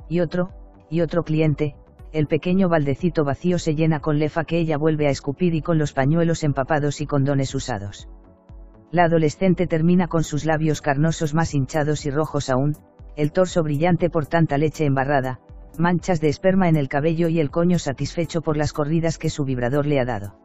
Y 0.08 0.20
otro, 0.20 0.50
y 0.90 1.02
otro 1.02 1.22
cliente, 1.22 1.76
el 2.12 2.26
pequeño 2.26 2.68
baldecito 2.68 3.24
vacío 3.24 3.58
se 3.58 3.76
llena 3.76 4.00
con 4.00 4.18
lefa 4.18 4.44
que 4.44 4.58
ella 4.58 4.76
vuelve 4.76 5.06
a 5.06 5.10
escupir 5.10 5.54
y 5.54 5.62
con 5.62 5.78
los 5.78 5.92
pañuelos 5.92 6.42
empapados 6.42 7.00
y 7.00 7.06
condones 7.06 7.54
usados. 7.54 8.08
La 8.90 9.04
adolescente 9.04 9.66
termina 9.66 10.08
con 10.08 10.24
sus 10.24 10.44
labios 10.44 10.80
carnosos 10.80 11.34
más 11.34 11.54
hinchados 11.54 12.06
y 12.06 12.10
rojos 12.10 12.50
aún, 12.50 12.76
el 13.16 13.32
torso 13.32 13.62
brillante 13.62 14.10
por 14.10 14.26
tanta 14.26 14.58
leche 14.58 14.84
embarrada, 14.84 15.40
manchas 15.78 16.20
de 16.20 16.28
esperma 16.28 16.68
en 16.68 16.76
el 16.76 16.88
cabello 16.88 17.28
y 17.28 17.40
el 17.40 17.50
coño 17.50 17.78
satisfecho 17.78 18.42
por 18.42 18.56
las 18.56 18.72
corridas 18.72 19.18
que 19.18 19.30
su 19.30 19.44
vibrador 19.44 19.86
le 19.86 20.00
ha 20.00 20.04
dado. 20.04 20.38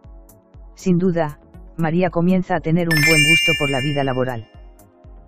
Sin 0.75 0.97
duda, 0.97 1.39
María 1.77 2.09
comienza 2.09 2.55
a 2.55 2.59
tener 2.59 2.89
un 2.89 2.99
buen 3.07 3.23
gusto 3.27 3.53
por 3.59 3.69
la 3.69 3.79
vida 3.79 4.03
laboral. 4.03 4.49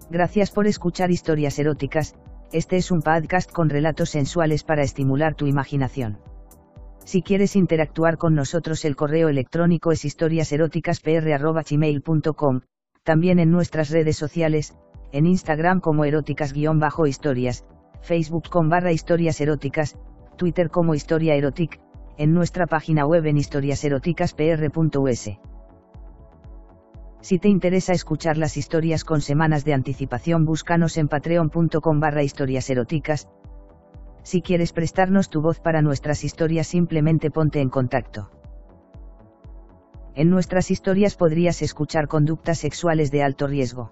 Gracias 0.09 0.49
por 0.51 0.67
escuchar 0.67 1.11
historias 1.11 1.57
eróticas, 1.59 2.15
este 2.51 2.77
es 2.77 2.91
un 2.91 3.01
podcast 3.01 3.51
con 3.51 3.69
relatos 3.69 4.11
sensuales 4.11 4.63
para 4.63 4.83
estimular 4.83 5.33
tu 5.33 5.47
imaginación. 5.47 6.19
Si 7.03 7.23
quieres 7.23 7.55
interactuar 7.55 8.17
con 8.17 8.35
nosotros 8.35 8.85
el 8.85 8.95
correo 8.95 9.27
electrónico 9.27 9.91
es 9.91 10.05
historiaseroticaspr.gmail.com, 10.05 12.61
también 13.03 13.39
en 13.39 13.49
nuestras 13.51 13.89
redes 13.89 14.17
sociales, 14.17 14.75
en 15.11 15.25
Instagram 15.25 15.79
como 15.79 16.05
eróticas-historias, 16.05 17.65
Facebook 18.03 18.49
con 18.49 18.69
barra 18.69 18.91
historias 18.91 19.39
eróticas, 19.39 19.97
Twitter 20.35 20.69
como 20.69 20.93
historia 20.93 21.35
erotic, 21.35 21.79
en 22.17 22.33
nuestra 22.33 22.67
página 22.67 23.05
web 23.05 23.25
en 23.25 23.37
historiaseroticaspr.us. 23.37 25.29
Si 27.21 27.39
te 27.39 27.47
interesa 27.47 27.93
escuchar 27.93 28.37
las 28.37 28.57
historias 28.57 29.05
con 29.05 29.21
semanas 29.21 29.63
de 29.63 29.73
anticipación, 29.73 30.43
búscanos 30.43 30.97
en 30.97 31.07
patreon.com 31.07 32.01
barra 32.01 32.23
historias 32.23 32.69
eróticas. 32.69 33.29
Si 34.23 34.41
quieres 34.41 34.73
prestarnos 34.73 35.29
tu 35.29 35.41
voz 35.41 35.61
para 35.61 35.81
nuestras 35.81 36.25
historias, 36.25 36.67
simplemente 36.67 37.31
ponte 37.31 37.61
en 37.61 37.69
contacto. 37.69 38.29
En 40.15 40.29
nuestras 40.29 40.69
historias 40.71 41.15
podrías 41.15 41.61
escuchar 41.61 42.09
conductas 42.09 42.59
sexuales 42.59 43.09
de 43.11 43.23
alto 43.23 43.47
riesgo. 43.47 43.91